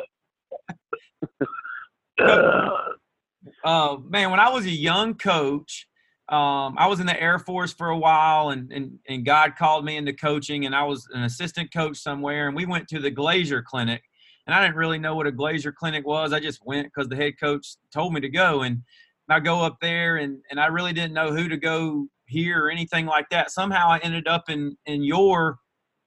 uh, 3.63 3.97
man, 4.07 4.31
when 4.31 4.39
I 4.39 4.49
was 4.49 4.65
a 4.65 4.71
young 4.71 5.13
coach, 5.15 5.87
um, 6.29 6.75
I 6.77 6.87
was 6.87 6.99
in 6.99 7.05
the 7.05 7.21
Air 7.21 7.39
Force 7.39 7.73
for 7.73 7.89
a 7.89 7.97
while, 7.97 8.49
and, 8.49 8.71
and 8.71 8.99
and 9.07 9.25
God 9.25 9.55
called 9.57 9.85
me 9.85 9.97
into 9.97 10.13
coaching, 10.13 10.65
and 10.65 10.75
I 10.75 10.83
was 10.83 11.07
an 11.13 11.23
assistant 11.23 11.73
coach 11.73 11.97
somewhere, 11.97 12.47
and 12.47 12.55
we 12.55 12.65
went 12.65 12.87
to 12.89 12.99
the 12.99 13.11
Glazier 13.11 13.61
Clinic, 13.61 14.03
and 14.47 14.55
I 14.55 14.61
didn't 14.63 14.77
really 14.77 14.97
know 14.97 15.13
what 15.13 15.27
a 15.27 15.31
Glazier 15.31 15.73
Clinic 15.73 16.07
was. 16.07 16.31
I 16.31 16.39
just 16.39 16.65
went 16.65 16.87
because 16.87 17.09
the 17.09 17.17
head 17.17 17.33
coach 17.39 17.75
told 17.93 18.13
me 18.13 18.21
to 18.21 18.29
go, 18.29 18.61
and 18.61 18.81
I 19.29 19.41
go 19.41 19.61
up 19.61 19.77
there, 19.81 20.17
and 20.17 20.39
and 20.49 20.59
I 20.59 20.67
really 20.67 20.93
didn't 20.93 21.13
know 21.13 21.33
who 21.33 21.49
to 21.49 21.57
go 21.57 22.07
here 22.27 22.65
or 22.65 22.71
anything 22.71 23.05
like 23.05 23.29
that. 23.29 23.51
Somehow 23.51 23.89
I 23.89 23.99
ended 23.99 24.27
up 24.27 24.49
in 24.49 24.77
in 24.85 25.03
your 25.03 25.59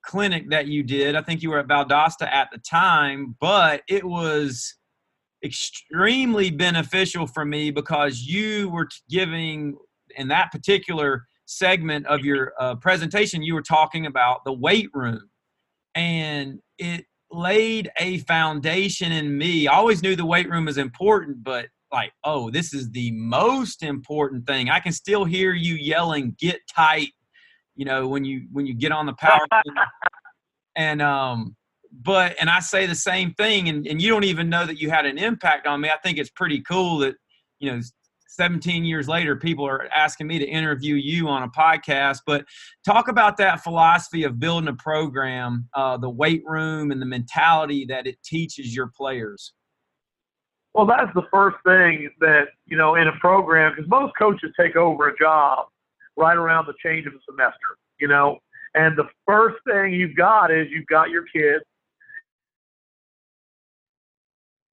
clinic 0.04 0.49
that 0.49 0.66
you 0.66 0.82
did. 0.82 1.14
I 1.14 1.23
think 1.23 1.42
you 1.42 1.50
were 1.50 1.59
at 1.59 1.68
Valdosta 1.68 2.26
at 2.32 2.49
the 2.50 2.59
time, 2.59 3.37
but 3.38 3.82
it 3.87 4.04
was 4.04 4.75
extremely 5.44 6.50
beneficial 6.50 7.26
for 7.26 7.44
me 7.44 7.70
because 7.70 8.23
you 8.23 8.70
were 8.70 8.88
giving 9.11 9.76
in 10.16 10.28
that 10.28 10.50
particular 10.50 11.26
segment 11.44 12.06
of 12.06 12.25
your 12.25 12.52
uh, 12.61 12.75
presentation 12.76 13.42
you 13.42 13.54
were 13.54 13.62
talking 13.62 14.06
about 14.06 14.44
the 14.44 14.52
weight 14.52 14.88
room 14.94 15.28
and 15.94 16.61
it 16.78 17.04
laid 17.31 17.91
a 17.99 18.19
foundation 18.19 19.13
in 19.13 19.37
me. 19.37 19.69
I 19.69 19.77
always 19.77 20.03
knew 20.03 20.17
the 20.17 20.27
weight 20.27 20.51
room 20.51 20.69
is 20.69 20.79
important 20.79 21.43
but 21.45 21.67
like 21.93 22.13
oh 22.25 22.51
this 22.51 22.73
is 22.73 22.91
the 22.91 23.11
most 23.13 23.83
important 23.83 24.47
thing. 24.47 24.71
I 24.71 24.81
can 24.81 24.93
still 24.93 25.25
hear 25.25 25.53
you 25.53 25.75
yelling 25.75 26.37
get 26.39 26.61
tight 26.75 27.11
you 27.77 27.85
know 27.85 28.09
when 28.09 28.25
you 28.25 28.47
when 28.53 28.67
you 28.67 28.75
get 28.75 28.93
on 28.93 29.07
the 29.07 29.15
power 29.15 29.47
and 30.77 31.01
um 31.01 31.57
but 31.93 32.37
and 32.41 32.49
I 32.49 32.61
say 32.61 32.87
the 32.87 32.95
same 32.95 33.35
thing, 33.35 33.69
and, 33.69 33.87
and 33.87 34.01
you 34.01 34.09
don't 34.09 34.25
even 34.25 34.49
know 34.49 34.65
that 34.67 34.81
you 34.81 34.91
had 34.91 35.07
an 35.07 35.19
impact 35.19 35.67
on 35.67 35.81
me. 35.81 35.89
I 35.89 35.99
think 36.03 36.19
it's 36.19 36.31
pretty 36.31 36.61
cool 36.61 36.99
that 36.99 37.17
you 37.59 37.73
know 37.73 37.81
17 38.31 38.85
years 38.85 39.09
later 39.09 39.37
people 39.37 39.67
are 39.67 39.89
asking 39.95 40.27
me 40.27 40.39
to 40.39 40.47
interview 40.47 40.95
you 40.95 41.29
on 41.29 41.43
a 41.43 41.49
podcast. 41.49 42.21
But 42.27 42.45
talk 42.85 43.09
about 43.09 43.37
that 43.39 43.63
philosophy 43.63 44.25
of 44.25 44.39
building 44.39 44.69
a 44.69 44.75
program 44.75 45.69
uh, 45.75 45.97
the 45.97 46.11
weight 46.11 46.43
room 46.47 46.91
and 46.91 47.01
the 47.01 47.07
mentality 47.07 47.85
that 47.87 48.07
it 48.07 48.17
teaches 48.25 48.75
your 48.75 48.91
players. 48.97 49.53
Well 50.75 50.87
that's 50.87 51.13
the 51.15 51.27
first 51.33 51.57
thing 51.65 52.11
that 52.21 52.49
you 52.67 52.77
know 52.77 52.95
in 52.95 53.09
a 53.09 53.17
program 53.21 53.73
because 53.75 53.89
most 53.91 54.13
coaches 54.19 54.51
take 54.59 54.77
over 54.77 55.09
a 55.09 55.19
job 55.19 55.67
right 56.17 56.37
around 56.37 56.67
the 56.67 56.75
change 56.83 57.07
of 57.07 57.13
the 57.13 57.21
semester 57.29 57.77
you 58.01 58.09
know? 58.09 58.39
And 58.75 58.97
the 58.97 59.09
first 59.27 59.57
thing 59.65 59.93
you've 59.93 60.17
got 60.17 60.51
is 60.51 60.69
you've 60.71 60.87
got 60.87 61.11
your 61.11 61.25
kids 61.25 61.65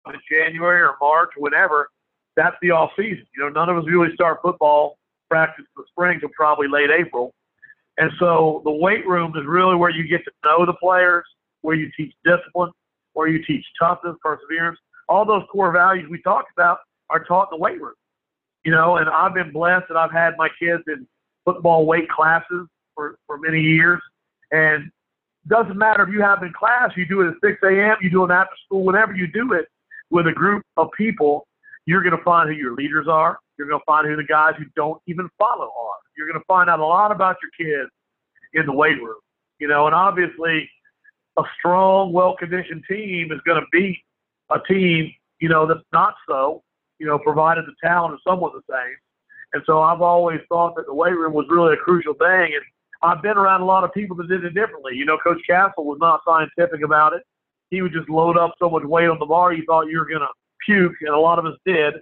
in 0.07 0.13
January 0.31 0.81
or 0.81 0.95
March 1.01 1.31
whenever, 1.35 1.89
that's 2.37 2.55
the 2.61 2.71
off 2.71 2.91
season. 2.95 3.25
You 3.35 3.43
know, 3.43 3.49
none 3.49 3.67
of 3.67 3.77
us 3.77 3.83
really 3.87 4.13
start 4.13 4.39
football 4.41 4.97
practice 5.29 5.65
in 5.75 5.81
the 5.81 5.87
spring 5.89 6.19
till 6.21 6.29
probably 6.37 6.67
late 6.69 6.89
April. 6.89 7.33
And 7.97 8.11
so 8.19 8.61
the 8.63 8.71
weight 8.71 9.05
room 9.05 9.33
is 9.35 9.43
really 9.45 9.75
where 9.75 9.89
you 9.89 10.07
get 10.07 10.23
to 10.23 10.31
know 10.45 10.65
the 10.65 10.73
players, 10.73 11.25
where 11.61 11.75
you 11.75 11.89
teach 11.97 12.13
discipline, 12.23 12.71
where 13.13 13.27
you 13.27 13.43
teach 13.43 13.65
toughness, 13.79 14.15
perseverance. 14.23 14.77
All 15.09 15.25
those 15.25 15.43
core 15.51 15.71
values 15.71 16.07
we 16.09 16.21
talked 16.21 16.51
about 16.55 16.77
are 17.09 17.23
taught 17.23 17.49
in 17.51 17.57
the 17.57 17.61
weight 17.61 17.81
room. 17.81 17.95
You 18.63 18.71
know, 18.71 18.97
and 18.97 19.09
I've 19.09 19.33
been 19.33 19.51
blessed 19.51 19.85
that 19.89 19.97
I've 19.97 20.11
had 20.11 20.35
my 20.37 20.49
kids 20.59 20.83
in 20.87 21.07
football 21.43 21.85
weight 21.85 22.07
classes 22.09 22.67
for, 22.93 23.17
for 23.25 23.37
many 23.39 23.61
years. 23.61 23.99
And 24.51 24.91
doesn't 25.47 25.77
matter 25.77 26.03
if 26.03 26.09
you 26.09 26.21
have 26.21 26.43
in 26.43 26.53
class, 26.53 26.91
you 26.95 27.07
do 27.07 27.21
it 27.21 27.29
at 27.29 27.35
6 27.41 27.59
a.m., 27.63 27.95
you 28.01 28.11
do 28.11 28.25
it 28.25 28.31
after 28.31 28.55
school, 28.65 28.83
whenever 28.83 29.15
you 29.15 29.27
do 29.27 29.53
it, 29.53 29.65
with 30.09 30.27
a 30.27 30.31
group 30.31 30.63
of 30.75 30.89
people, 30.97 31.47
you're 31.87 32.03
going 32.03 32.15
to 32.15 32.23
find 32.23 32.49
who 32.49 32.55
your 32.55 32.75
leaders 32.75 33.07
are. 33.07 33.39
You're 33.57 33.67
going 33.67 33.79
to 33.79 33.85
find 33.85 34.05
who 34.05 34.15
the 34.15 34.23
guys 34.23 34.53
who 34.57 34.65
don't 34.75 35.01
even 35.07 35.27
follow 35.39 35.65
are. 35.65 35.97
You're 36.15 36.27
going 36.27 36.39
to 36.39 36.45
find 36.45 36.69
out 36.69 36.79
a 36.79 36.85
lot 36.85 37.11
about 37.11 37.37
your 37.41 37.51
kids 37.57 37.89
in 38.53 38.65
the 38.65 38.73
weight 38.73 39.01
room. 39.01 39.17
You 39.59 39.67
know, 39.67 39.87
and 39.87 39.95
obviously, 39.95 40.69
a 41.39 41.43
strong, 41.57 42.11
well-conditioned 42.11 42.83
team 42.89 43.31
is 43.31 43.39
going 43.45 43.59
to 43.59 43.67
beat 43.71 43.97
a 44.51 44.59
team, 44.67 45.11
you 45.39 45.49
know, 45.49 45.65
that's 45.65 45.79
not 45.91 46.13
so. 46.29 46.61
You 46.99 47.07
know, 47.07 47.17
provided 47.17 47.65
the 47.65 47.73
talent 47.81 48.15
is 48.15 48.19
somewhat 48.27 48.53
the 48.53 48.61
same. 48.69 48.95
And 49.53 49.63
so 49.65 49.81
I've 49.81 50.01
always 50.01 50.41
thought 50.49 50.75
that 50.75 50.87
the 50.87 50.93
weight 50.93 51.15
room 51.15 51.33
was 51.33 51.45
really 51.49 51.73
a 51.73 51.77
crucial 51.77 52.13
thing. 52.15 52.51
And 52.53 52.63
I've 53.01 53.21
been 53.21 53.37
around 53.37 53.61
a 53.61 53.65
lot 53.65 53.83
of 53.83 53.93
people 53.93 54.15
that 54.17 54.27
did 54.27 54.43
it 54.43 54.53
differently. 54.53 54.95
You 54.95 55.05
know, 55.05 55.17
Coach 55.23 55.41
Castle 55.47 55.85
was 55.85 55.99
not 56.01 56.21
scientific 56.25 56.83
about 56.83 57.13
it 57.13 57.23
he 57.69 57.81
would 57.81 57.93
just 57.93 58.09
load 58.09 58.37
up 58.37 58.53
so 58.59 58.69
much 58.69 58.83
weight 58.83 59.09
on 59.09 59.19
the 59.19 59.25
bar 59.25 59.53
you 59.53 59.63
thought 59.65 59.87
you 59.87 59.99
were 59.99 60.05
gonna 60.05 60.27
puke, 60.67 60.93
and 61.01 61.15
a 61.15 61.19
lot 61.19 61.39
of 61.39 61.45
us 61.45 61.57
did, 61.65 61.95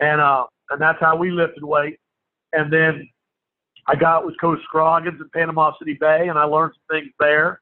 and 0.00 0.20
uh, 0.20 0.44
and 0.70 0.80
that's 0.80 0.98
how 1.00 1.16
we 1.16 1.30
lifted 1.30 1.62
weight. 1.62 1.98
And 2.52 2.72
then 2.72 3.08
I 3.86 3.94
got 3.94 4.26
with 4.26 4.40
Coach 4.40 4.58
Scroggins 4.64 5.20
in 5.20 5.28
Panama 5.32 5.72
City 5.78 5.96
Bay, 6.00 6.28
and 6.28 6.38
I 6.38 6.44
learned 6.44 6.72
some 6.74 6.98
things 6.98 7.12
there, 7.20 7.60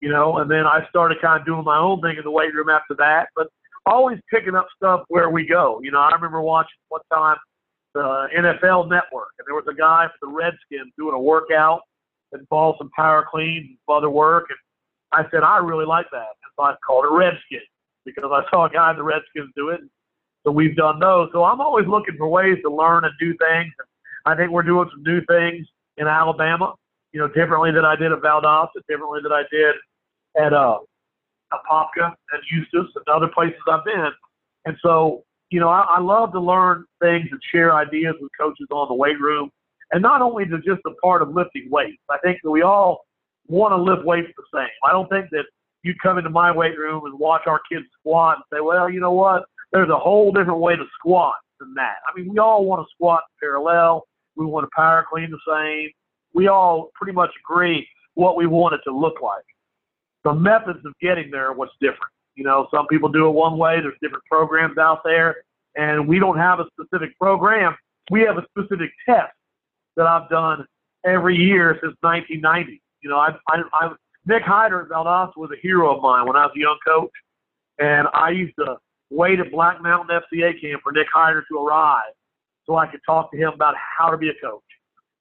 you 0.00 0.08
know. 0.08 0.38
And 0.38 0.50
then 0.50 0.66
I 0.66 0.86
started 0.88 1.20
kind 1.20 1.40
of 1.40 1.46
doing 1.46 1.64
my 1.64 1.78
own 1.78 2.00
thing 2.00 2.16
in 2.16 2.24
the 2.24 2.30
weight 2.30 2.54
room 2.54 2.70
after 2.70 2.94
that, 2.98 3.28
but 3.36 3.48
always 3.84 4.18
picking 4.32 4.54
up 4.54 4.66
stuff 4.76 5.02
where 5.08 5.30
we 5.30 5.46
go. 5.46 5.80
You 5.82 5.90
know, 5.90 6.00
I 6.00 6.12
remember 6.12 6.40
watching 6.40 6.78
one 6.88 7.00
time 7.12 7.36
the 7.94 8.28
NFL 8.36 8.88
Network, 8.88 9.30
and 9.38 9.46
there 9.46 9.54
was 9.54 9.66
a 9.70 9.74
guy 9.74 10.06
for 10.06 10.28
the 10.28 10.32
Redskins 10.32 10.92
doing 10.96 11.14
a 11.14 11.20
workout 11.20 11.80
that 12.32 12.40
involved 12.40 12.78
some 12.78 12.90
power 12.94 13.26
cleans 13.30 13.66
and 13.68 13.78
other 13.88 14.10
work, 14.10 14.46
and 14.50 14.58
I 15.12 15.28
said 15.30 15.42
I 15.42 15.58
really 15.58 15.86
like 15.86 16.06
that. 16.12 16.28
So 16.56 16.64
I 16.64 16.74
called 16.86 17.04
it 17.04 17.12
Redskin 17.12 17.60
because 18.04 18.30
I 18.32 18.42
saw 18.50 18.66
a 18.66 18.70
guy 18.70 18.90
in 18.90 18.96
the 18.96 19.02
Redskins 19.02 19.52
do 19.56 19.70
it. 19.70 19.80
So 20.44 20.52
we've 20.52 20.76
done 20.76 20.98
those. 20.98 21.30
So 21.32 21.44
I'm 21.44 21.60
always 21.60 21.86
looking 21.86 22.16
for 22.16 22.28
ways 22.28 22.58
to 22.62 22.70
learn 22.70 23.04
and 23.04 23.12
do 23.20 23.34
things. 23.36 23.72
I 24.24 24.34
think 24.34 24.50
we're 24.50 24.62
doing 24.62 24.88
some 24.90 25.02
new 25.02 25.20
things 25.26 25.66
in 25.96 26.06
Alabama, 26.06 26.74
you 27.12 27.20
know, 27.20 27.28
differently 27.28 27.72
than 27.72 27.84
I 27.84 27.96
did 27.96 28.12
at 28.12 28.20
Valdosta, 28.20 28.80
differently 28.88 29.20
than 29.22 29.32
I 29.32 29.42
did 29.50 29.74
at 30.40 30.52
uh, 30.52 30.78
Apopka 31.52 32.14
and 32.32 32.42
Eustis 32.50 32.90
and 32.94 33.08
other 33.12 33.28
places 33.28 33.58
I've 33.68 33.84
been. 33.84 34.10
And 34.64 34.76
so, 34.82 35.24
you 35.50 35.60
know, 35.60 35.68
I, 35.68 35.80
I 35.88 36.00
love 36.00 36.32
to 36.32 36.40
learn 36.40 36.84
things 37.00 37.26
and 37.30 37.40
share 37.52 37.74
ideas 37.74 38.14
with 38.20 38.30
coaches 38.38 38.66
on 38.70 38.88
the 38.88 38.94
weight 38.94 39.20
room. 39.20 39.50
And 39.92 40.02
not 40.02 40.20
only 40.20 40.44
to 40.44 40.58
just 40.58 40.82
a 40.86 40.90
part 41.02 41.22
of 41.22 41.30
lifting 41.30 41.68
weights. 41.70 42.02
I 42.10 42.18
think 42.18 42.38
that 42.44 42.50
we 42.50 42.62
all 42.62 43.06
want 43.46 43.72
to 43.72 43.76
lift 43.76 44.04
weights 44.04 44.28
the 44.36 44.44
same. 44.54 44.68
I 44.86 44.92
don't 44.92 45.08
think 45.08 45.30
that 45.30 45.44
you 45.88 45.94
come 46.02 46.18
into 46.18 46.30
my 46.30 46.52
weight 46.52 46.78
room 46.78 47.04
and 47.06 47.18
watch 47.18 47.42
our 47.46 47.60
kids 47.70 47.86
squat 47.98 48.36
and 48.36 48.44
say, 48.52 48.60
well, 48.60 48.88
you 48.88 49.00
know 49.00 49.12
what? 49.12 49.44
There's 49.72 49.90
a 49.90 49.98
whole 49.98 50.30
different 50.30 50.60
way 50.60 50.76
to 50.76 50.84
squat 50.98 51.34
than 51.58 51.74
that. 51.74 51.96
I 52.06 52.16
mean, 52.16 52.30
we 52.30 52.38
all 52.38 52.64
want 52.64 52.86
to 52.86 52.90
squat 52.94 53.22
parallel. 53.40 54.04
We 54.36 54.46
want 54.46 54.64
to 54.64 54.70
power 54.76 55.04
clean 55.10 55.30
the 55.30 55.38
same. 55.48 55.90
We 56.34 56.48
all 56.48 56.90
pretty 56.94 57.12
much 57.12 57.30
agree 57.42 57.88
what 58.14 58.36
we 58.36 58.46
want 58.46 58.74
it 58.74 58.80
to 58.84 58.94
look 58.94 59.20
like. 59.22 59.44
The 60.24 60.34
methods 60.34 60.84
of 60.84 60.92
getting 61.00 61.30
there 61.30 61.48
are 61.48 61.54
what's 61.54 61.72
different. 61.80 62.12
You 62.34 62.44
know, 62.44 62.68
some 62.72 62.86
people 62.86 63.08
do 63.08 63.26
it 63.26 63.32
one 63.32 63.58
way. 63.58 63.80
There's 63.80 63.98
different 64.00 64.24
programs 64.30 64.78
out 64.78 65.00
there, 65.04 65.36
and 65.74 66.06
we 66.06 66.18
don't 66.18 66.36
have 66.36 66.60
a 66.60 66.66
specific 66.78 67.18
program. 67.18 67.76
We 68.10 68.22
have 68.22 68.36
a 68.36 68.44
specific 68.50 68.90
test 69.08 69.32
that 69.96 70.06
I've 70.06 70.28
done 70.28 70.64
every 71.04 71.36
year 71.36 71.78
since 71.82 71.96
1990. 72.00 72.80
You 73.02 73.10
know, 73.10 73.16
I, 73.16 73.30
I, 73.48 73.62
I 73.72 73.90
Nick 74.28 74.42
Hyder 74.42 74.82
at 74.82 74.88
Valdosta 74.88 75.38
was 75.38 75.50
a 75.50 75.60
hero 75.60 75.96
of 75.96 76.02
mine 76.02 76.26
when 76.26 76.36
I 76.36 76.44
was 76.44 76.52
a 76.54 76.60
young 76.60 76.78
coach, 76.86 77.10
and 77.78 78.06
I 78.12 78.28
used 78.28 78.54
to 78.58 78.76
wait 79.10 79.40
at 79.40 79.50
Black 79.50 79.82
Mountain 79.82 80.20
FCA 80.20 80.60
camp 80.60 80.82
for 80.82 80.92
Nick 80.92 81.06
Hyder 81.12 81.42
to 81.50 81.58
arrive 81.58 82.12
so 82.66 82.76
I 82.76 82.86
could 82.86 83.00
talk 83.06 83.32
to 83.32 83.38
him 83.38 83.52
about 83.54 83.74
how 83.76 84.10
to 84.10 84.18
be 84.18 84.28
a 84.28 84.34
coach. 84.44 84.62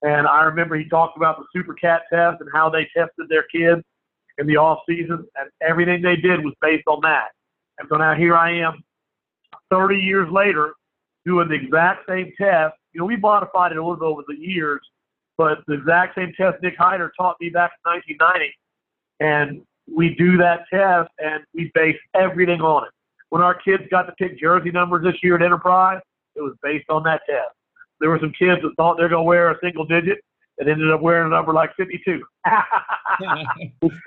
And 0.01 0.27
I 0.27 0.43
remember 0.43 0.75
he 0.75 0.89
talked 0.89 1.15
about 1.15 1.37
the 1.37 1.45
Super 1.55 1.73
Cat 1.73 2.01
test 2.11 2.41
and 2.41 2.49
how 2.53 2.69
they 2.69 2.85
tested 2.95 3.29
their 3.29 3.43
kids 3.43 3.81
in 4.37 4.45
the 4.45 4.57
off 4.57 4.79
season, 4.87 5.25
and 5.35 5.49
everything 5.61 6.01
they 6.01 6.17
did 6.17 6.43
was 6.43 6.53
based 6.61 6.83
on 6.87 6.99
that. 7.03 7.29
And 7.79 7.87
so 7.89 7.95
now 7.95 8.13
here 8.13 8.35
I 8.35 8.59
am, 8.59 8.83
30 9.71 9.95
years 9.95 10.29
later, 10.29 10.73
doing 11.25 11.47
the 11.47 11.55
exact 11.55 12.09
same 12.09 12.33
test. 12.37 12.75
You 12.91 12.99
know, 12.99 13.05
we 13.05 13.15
modified 13.15 13.71
it 13.71 13.77
a 13.77 13.85
little 13.85 14.05
over 14.05 14.23
the 14.27 14.35
years, 14.35 14.81
but 15.37 15.59
the 15.65 15.75
exact 15.75 16.15
same 16.15 16.33
test 16.35 16.57
Nick 16.61 16.75
Hyder 16.77 17.13
taught 17.17 17.37
me 17.39 17.49
back 17.49 17.71
in 17.85 17.91
1990, 17.91 18.53
and 19.19 19.61
we 19.93 20.15
do 20.15 20.37
that 20.37 20.61
test 20.71 21.09
and 21.19 21.43
we 21.53 21.71
base 21.73 21.97
everything 22.13 22.61
on 22.61 22.83
it. 22.83 22.91
When 23.29 23.41
our 23.41 23.55
kids 23.55 23.83
got 23.89 24.03
to 24.03 24.13
pick 24.13 24.39
jersey 24.39 24.71
numbers 24.71 25.03
this 25.03 25.15
year 25.21 25.35
at 25.35 25.41
Enterprise, 25.41 25.99
it 26.35 26.41
was 26.41 26.53
based 26.61 26.89
on 26.89 27.03
that 27.03 27.21
test. 27.29 27.51
There 27.99 28.09
were 28.09 28.19
some 28.19 28.33
kids 28.37 28.61
that 28.61 28.73
thought 28.77 28.97
they're 28.97 29.09
going 29.09 29.23
to 29.23 29.27
wear 29.27 29.51
a 29.51 29.57
single 29.61 29.85
digit 29.85 30.19
and 30.59 30.69
ended 30.69 30.91
up 30.91 31.01
wearing 31.01 31.27
a 31.27 31.35
number 31.35 31.53
like 31.53 31.75
52. 31.75 32.23
and 33.81 33.97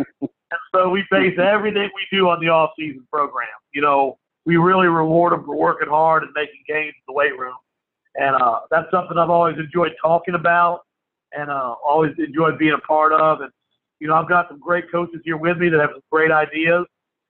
so 0.75 0.88
we 0.88 1.05
base 1.11 1.38
everything 1.38 1.90
we 1.95 2.17
do 2.17 2.29
on 2.29 2.40
the 2.40 2.49
off-season 2.49 3.07
program. 3.12 3.49
You 3.73 3.83
know, 3.83 4.19
we 4.47 4.57
really 4.57 4.87
reward 4.87 5.33
them 5.33 5.45
for 5.45 5.57
working 5.57 5.88
hard 5.88 6.23
and 6.23 6.33
making 6.35 6.62
gains 6.67 6.95
in 6.95 7.02
the 7.09 7.12
weight 7.12 7.37
room. 7.38 7.57
And 8.17 8.37
uh, 8.37 8.61
that's 8.71 8.90
something 8.90 9.19
I've 9.19 9.31
always 9.31 9.59
enjoyed 9.59 9.93
talking 10.02 10.35
about 10.35 10.81
and 11.33 11.50
uh, 11.50 11.75
always 11.87 12.12
enjoyed 12.19 12.59
being 12.59 12.75
a 12.75 12.87
part 12.87 13.12
of. 13.12 13.40
And, 13.40 13.52
you 14.00 14.09
know, 14.09 14.14
I've 14.14 14.28
got 14.28 14.49
some 14.49 14.59
great 14.59 14.90
coaches 14.90 15.21
here 15.25 15.37
with 15.37 15.59
me 15.59 15.69
that 15.69 15.78
have 15.78 15.90
some 15.92 16.02
great 16.11 16.33
ideas. 16.33 16.87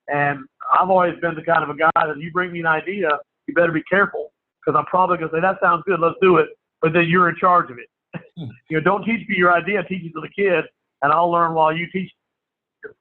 And 0.08 0.44
I've 0.72 0.88
always 0.88 1.18
been 1.20 1.34
the 1.34 1.42
kind 1.42 1.62
of 1.62 1.70
a 1.70 1.76
guy 1.76 1.90
that 1.94 2.10
if 2.10 2.18
you 2.18 2.30
bring 2.32 2.52
me 2.52 2.60
an 2.60 2.66
idea, 2.66 3.10
you 3.46 3.54
better 3.54 3.72
be 3.72 3.82
careful 3.82 4.32
because 4.60 4.78
I'm 4.78 4.86
probably 4.86 5.18
going 5.18 5.30
to 5.30 5.36
say, 5.36 5.40
that 5.40 5.58
sounds 5.60 5.82
good, 5.86 6.00
let's 6.00 6.16
do 6.22 6.36
it. 6.36 6.48
But 6.80 6.92
then 6.92 7.08
you're 7.08 7.28
in 7.28 7.36
charge 7.36 7.70
of 7.70 7.78
it. 7.78 8.20
Hmm. 8.36 8.44
you 8.70 8.76
know, 8.78 8.80
don't 8.80 9.04
teach 9.04 9.28
me 9.28 9.36
your 9.36 9.52
idea, 9.52 9.82
teach 9.84 10.04
it 10.04 10.12
to 10.12 10.20
the 10.20 10.28
kids, 10.28 10.66
and 11.02 11.12
I'll 11.12 11.30
learn 11.30 11.54
while 11.54 11.76
you 11.76 11.86
teach. 11.92 12.10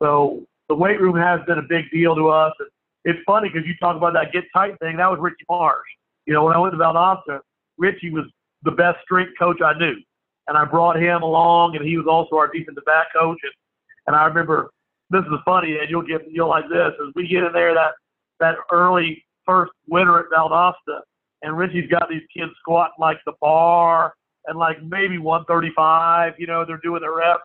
So 0.02 0.44
the 0.68 0.76
weight 0.76 1.00
room 1.00 1.16
has 1.16 1.40
been 1.48 1.60
a 1.60 1.64
big 1.64 1.90
deal 1.92 2.16
to 2.16 2.30
us. 2.30 2.54
And 2.60 2.70
it's 3.06 3.20
funny 3.26 3.50
because 3.50 3.68
you 3.68 3.76
talk 3.80 3.96
about 3.96 4.14
that 4.14 4.32
get 4.32 4.44
tight 4.54 4.78
thing. 4.80 4.98
That 4.98 5.10
was 5.10 5.20
Richie 5.22 5.46
Marsh. 5.50 5.88
You 6.26 6.34
know, 6.34 6.44
when 6.44 6.56
I 6.56 6.60
went 6.60 6.74
to 6.74 6.78
Valdosta, 6.78 7.40
Richie 7.78 8.12
was 8.12 8.26
the 8.64 8.72
best 8.72 8.98
strength 9.04 9.32
coach 9.40 9.62
I 9.62 9.78
knew. 9.78 9.96
And 10.50 10.58
I 10.58 10.66
brought 10.66 11.00
him 11.00 11.22
along, 11.22 11.76
and 11.76 11.86
he 11.88 11.96
was 11.96 12.08
also 12.10 12.36
our 12.36 12.48
defensive 12.48 12.84
back 12.84 13.14
coach. 13.14 13.38
And, 13.44 13.54
and 14.08 14.16
I 14.16 14.26
remember 14.26 14.72
this 15.12 15.22
is 15.22 15.40
funny, 15.46 15.78
and 15.78 15.90
you'll 15.90 16.02
get 16.02 16.22
you'll 16.30 16.50
like 16.50 16.68
this 16.70 16.92
as 17.02 17.14
we 17.16 17.28
get 17.28 17.44
in 17.44 17.54
there 17.54 17.74
that 17.76 17.92
that 18.40 18.56
early 18.72 19.24
first 19.46 19.72
winter 19.88 20.20
at 20.20 20.26
Valdosta, 20.36 21.02
and 21.44 21.56
Richie's 21.56 21.90
got 21.90 22.10
these 22.10 22.24
kids 22.36 22.52
squatting 22.60 22.96
like 23.00 23.20
the 23.28 23.34
bar 23.40 24.14
and 24.48 24.58
like 24.58 24.82
maybe 24.84 25.20
135. 25.20 26.34
You 26.40 26.48
know, 26.48 26.66
they're 26.66 26.82
doing 26.84 27.02
their 27.02 27.16
reps, 27.16 27.44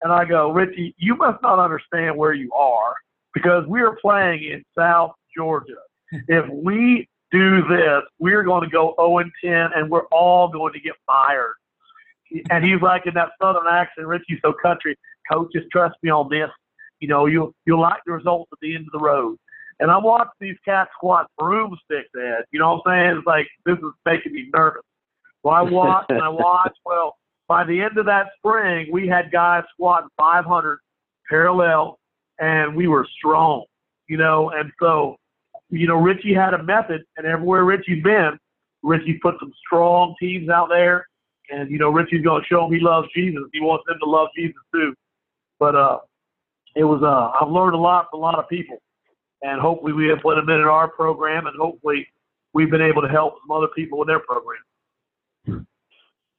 and 0.00 0.10
I 0.10 0.24
go, 0.24 0.50
Richie, 0.50 0.94
you 0.96 1.16
must 1.16 1.42
not 1.42 1.58
understand 1.58 2.16
where 2.16 2.32
you 2.32 2.50
are 2.54 2.94
because 3.34 3.66
we 3.68 3.82
are 3.82 3.96
playing 4.00 4.42
in 4.44 4.64
South 4.76 5.12
Georgia. 5.36 5.76
if 6.28 6.48
we 6.50 7.06
do 7.30 7.60
this, 7.68 8.02
we're 8.18 8.42
going 8.42 8.64
to 8.64 8.70
go 8.70 8.94
0 8.98 9.18
and 9.18 9.30
10, 9.44 9.70
and 9.76 9.90
we're 9.90 10.06
all 10.06 10.48
going 10.48 10.72
to 10.72 10.80
get 10.80 10.94
fired. 11.06 11.54
And 12.50 12.64
he's 12.64 12.80
like 12.82 13.06
in 13.06 13.14
that 13.14 13.30
southern 13.40 13.66
accent, 13.66 14.06
Richie's 14.06 14.38
so 14.42 14.52
country. 14.52 14.96
Coach, 15.30 15.48
just 15.52 15.70
trust 15.70 15.96
me 16.02 16.10
on 16.10 16.28
this. 16.28 16.50
You 17.00 17.08
know, 17.08 17.26
you'll 17.26 17.52
you'll 17.64 17.80
like 17.80 18.00
the 18.06 18.12
results 18.12 18.50
at 18.52 18.58
the 18.60 18.74
end 18.74 18.86
of 18.86 18.92
the 18.92 19.04
road. 19.04 19.36
And 19.80 19.90
I'm 19.90 20.02
watching 20.02 20.30
these 20.40 20.56
cats 20.64 20.90
squat 20.96 21.28
broomsticks, 21.38 22.10
Ed. 22.16 22.44
You 22.50 22.58
know 22.58 22.74
what 22.74 22.90
I'm 22.90 23.06
saying? 23.06 23.18
It's 23.18 23.26
like 23.26 23.46
this 23.64 23.78
is 23.78 23.92
making 24.04 24.32
me 24.32 24.48
nervous. 24.52 24.82
So 25.42 25.50
I 25.50 25.62
watch 25.62 26.06
and 26.08 26.22
I 26.22 26.28
watch. 26.28 26.72
Well, 26.84 27.16
by 27.46 27.64
the 27.64 27.80
end 27.80 27.96
of 27.96 28.06
that 28.06 28.26
spring, 28.36 28.88
we 28.92 29.08
had 29.08 29.30
guys 29.32 29.64
squatting 29.72 30.08
500 30.18 30.78
parallel, 31.30 31.98
and 32.38 32.76
we 32.76 32.88
were 32.88 33.06
strong. 33.16 33.64
You 34.06 34.16
know, 34.16 34.50
and 34.50 34.70
so, 34.80 35.16
you 35.70 35.86
know, 35.86 35.96
Richie 35.96 36.34
had 36.34 36.54
a 36.54 36.62
method, 36.62 37.04
and 37.16 37.26
everywhere 37.26 37.64
Richie's 37.64 38.02
been, 38.02 38.38
Richie 38.82 39.18
put 39.22 39.36
some 39.40 39.52
strong 39.66 40.14
teams 40.20 40.48
out 40.48 40.68
there. 40.68 41.07
And 41.50 41.70
you 41.70 41.78
know, 41.78 41.90
Richie's 41.90 42.22
to 42.22 42.40
show 42.48 42.62
them 42.62 42.72
he 42.72 42.80
loves 42.80 43.08
Jesus. 43.14 43.42
He 43.52 43.60
wants 43.60 43.84
them 43.86 43.98
to 44.02 44.08
love 44.08 44.28
Jesus 44.36 44.60
too. 44.72 44.94
But 45.58 45.74
uh, 45.74 45.98
it 46.76 46.84
was 46.84 47.02
uh, 47.02 47.44
I've 47.44 47.50
learned 47.50 47.74
a 47.74 47.78
lot 47.78 48.06
from 48.10 48.20
a 48.20 48.22
lot 48.22 48.38
of 48.38 48.48
people, 48.48 48.78
and 49.42 49.60
hopefully 49.60 49.92
we 49.92 50.12
implemented 50.12 50.66
our 50.66 50.88
program, 50.88 51.46
and 51.46 51.56
hopefully 51.58 52.06
we've 52.52 52.70
been 52.70 52.82
able 52.82 53.02
to 53.02 53.08
help 53.08 53.34
some 53.46 53.56
other 53.56 53.68
people 53.74 53.98
with 53.98 54.08
their 54.08 54.20
program. 54.20 55.66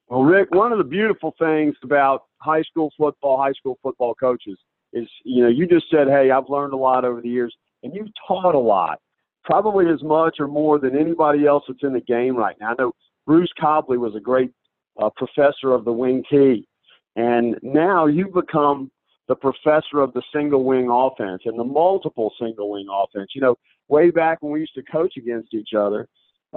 Well, 0.07 0.23
Rick, 0.23 0.49
one 0.51 0.71
of 0.71 0.79
the 0.79 0.83
beautiful 0.83 1.35
things 1.37 1.75
about 1.83 2.23
high 2.37 2.63
school 2.63 2.91
football, 2.97 3.37
high 3.37 3.51
school 3.51 3.77
football 3.83 4.15
coaches 4.15 4.57
is, 4.91 5.07
you 5.23 5.43
know, 5.43 5.49
you 5.49 5.67
just 5.67 5.85
said, 5.91 6.07
hey, 6.07 6.31
I've 6.31 6.49
learned 6.49 6.73
a 6.73 6.77
lot 6.77 7.05
over 7.05 7.21
the 7.21 7.29
years, 7.29 7.55
and 7.83 7.93
you've 7.93 8.09
taught 8.27 8.55
a 8.55 8.59
lot, 8.59 8.99
probably 9.43 9.85
as 9.87 10.01
much 10.01 10.37
or 10.39 10.47
more 10.47 10.79
than 10.79 10.97
anybody 10.97 11.45
else 11.45 11.63
that's 11.67 11.83
in 11.83 11.93
the 11.93 12.01
game 12.01 12.35
right 12.35 12.55
now. 12.59 12.71
I 12.71 12.75
know 12.79 12.91
Bruce 13.27 13.51
Cobley 13.59 13.99
was 13.99 14.15
a 14.15 14.19
great 14.19 14.51
uh, 15.01 15.09
professor 15.15 15.71
of 15.71 15.85
the 15.85 15.91
wing 15.91 16.23
T. 16.29 16.67
and 17.15 17.57
now 17.63 18.05
you've 18.05 18.33
become 18.33 18.91
the 19.27 19.35
professor 19.35 19.99
of 19.99 20.11
the 20.13 20.23
single 20.33 20.63
wing 20.63 20.89
offense 20.91 21.43
and 21.45 21.57
the 21.57 21.63
multiple 21.63 22.33
single 22.41 22.71
wing 22.71 22.87
offense. 22.91 23.29
You 23.35 23.41
know, 23.41 23.55
way 23.87 24.09
back 24.09 24.39
when 24.41 24.51
we 24.51 24.59
used 24.61 24.73
to 24.75 24.83
coach 24.83 25.13
against 25.17 25.53
each 25.53 25.69
other, 25.77 26.07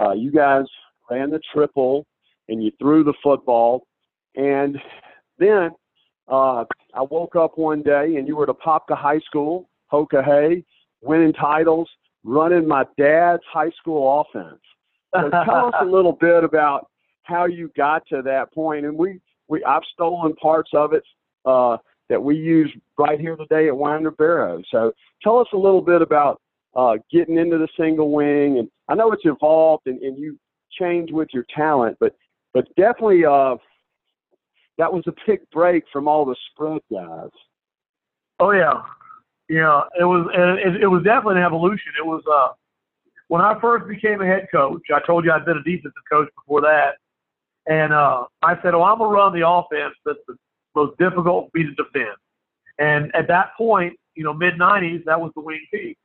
uh, 0.00 0.12
you 0.12 0.32
guys 0.32 0.64
ran 1.10 1.30
the 1.30 1.40
triple 1.52 2.06
and 2.48 2.64
you 2.64 2.72
threw 2.78 3.04
the 3.04 3.12
football. 3.22 3.86
And 4.36 4.78
then 5.38 5.70
uh, 6.28 6.64
I 6.94 7.02
woke 7.02 7.36
up 7.36 7.58
one 7.58 7.82
day 7.82 8.16
and 8.16 8.26
you 8.26 8.36
were 8.36 8.48
at 8.48 8.56
Apopka 8.56 8.96
High 8.96 9.20
School, 9.20 9.68
Hoka 9.92 10.24
Hay, 10.24 10.64
winning 11.02 11.34
titles, 11.34 11.90
running 12.24 12.66
my 12.66 12.84
dad's 12.96 13.42
high 13.52 13.70
school 13.78 14.20
offense. 14.22 14.60
So 15.14 15.28
tell 15.28 15.66
us 15.66 15.74
a 15.82 15.84
little 15.90 16.12
bit 16.12 16.42
about 16.42 16.88
how 17.24 17.46
you 17.46 17.70
got 17.76 18.06
to 18.08 18.22
that 18.22 18.52
point. 18.52 18.84
And 18.84 18.96
we, 18.96 19.20
we 19.48 19.62
I've 19.64 19.82
stolen 19.92 20.34
parts 20.36 20.70
of 20.74 20.92
it 20.92 21.02
uh, 21.44 21.76
that 22.08 22.22
we 22.22 22.36
use 22.36 22.72
right 22.98 23.20
here 23.20 23.36
today 23.36 23.68
at 23.68 23.76
Winder 23.76 24.10
Barrow. 24.10 24.62
So 24.70 24.92
tell 25.22 25.38
us 25.38 25.48
a 25.52 25.56
little 25.56 25.82
bit 25.82 26.02
about 26.02 26.40
uh, 26.74 26.96
getting 27.10 27.36
into 27.36 27.58
the 27.58 27.68
single 27.78 28.10
wing. 28.10 28.58
And 28.58 28.68
I 28.88 28.94
know 28.94 29.12
it's 29.12 29.24
evolved 29.24 29.86
and, 29.86 30.00
and 30.02 30.18
you 30.18 30.38
change 30.78 31.10
with 31.10 31.28
your 31.32 31.44
talent, 31.54 31.96
but 32.00 32.14
but 32.54 32.66
definitely 32.76 33.24
uh, 33.24 33.56
that 34.78 34.92
was 34.92 35.04
a 35.06 35.12
big 35.26 35.40
break 35.50 35.84
from 35.92 36.08
all 36.08 36.24
the 36.24 36.36
spread 36.50 36.80
guys. 36.90 37.30
Oh 38.40 38.52
yeah, 38.52 38.82
yeah. 39.48 39.82
It 39.98 40.04
was 40.04 40.28
it, 40.64 40.82
it 40.82 40.86
was 40.86 41.02
definitely 41.02 41.40
an 41.40 41.46
evolution. 41.46 41.92
It 41.98 42.06
was 42.06 42.22
uh, 42.30 42.54
when 43.28 43.42
I 43.42 43.58
first 43.60 43.86
became 43.88 44.20
a 44.20 44.26
head 44.26 44.48
coach. 44.52 44.82
I 44.94 45.00
told 45.06 45.24
you 45.24 45.32
I'd 45.32 45.44
been 45.44 45.58
a 45.58 45.62
defensive 45.62 45.92
coach 46.10 46.28
before 46.36 46.60
that, 46.62 46.96
and 47.66 47.92
uh, 47.92 48.24
I 48.42 48.60
said, 48.62 48.74
"Oh, 48.74 48.82
I'm 48.82 48.98
gonna 48.98 49.10
run 49.10 49.32
the 49.32 49.48
offense 49.48 49.94
that's 50.04 50.18
the 50.26 50.36
most 50.74 50.96
difficult 50.98 51.50
for 51.50 51.58
me 51.58 51.64
to 51.64 51.74
defend." 51.74 52.16
And 52.78 53.14
at 53.14 53.28
that 53.28 53.50
point, 53.56 53.94
you 54.14 54.24
know, 54.24 54.34
mid 54.34 54.54
'90s, 54.54 55.04
that 55.04 55.20
was 55.20 55.32
the 55.34 55.42
wing 55.42 55.64
T. 55.72 55.96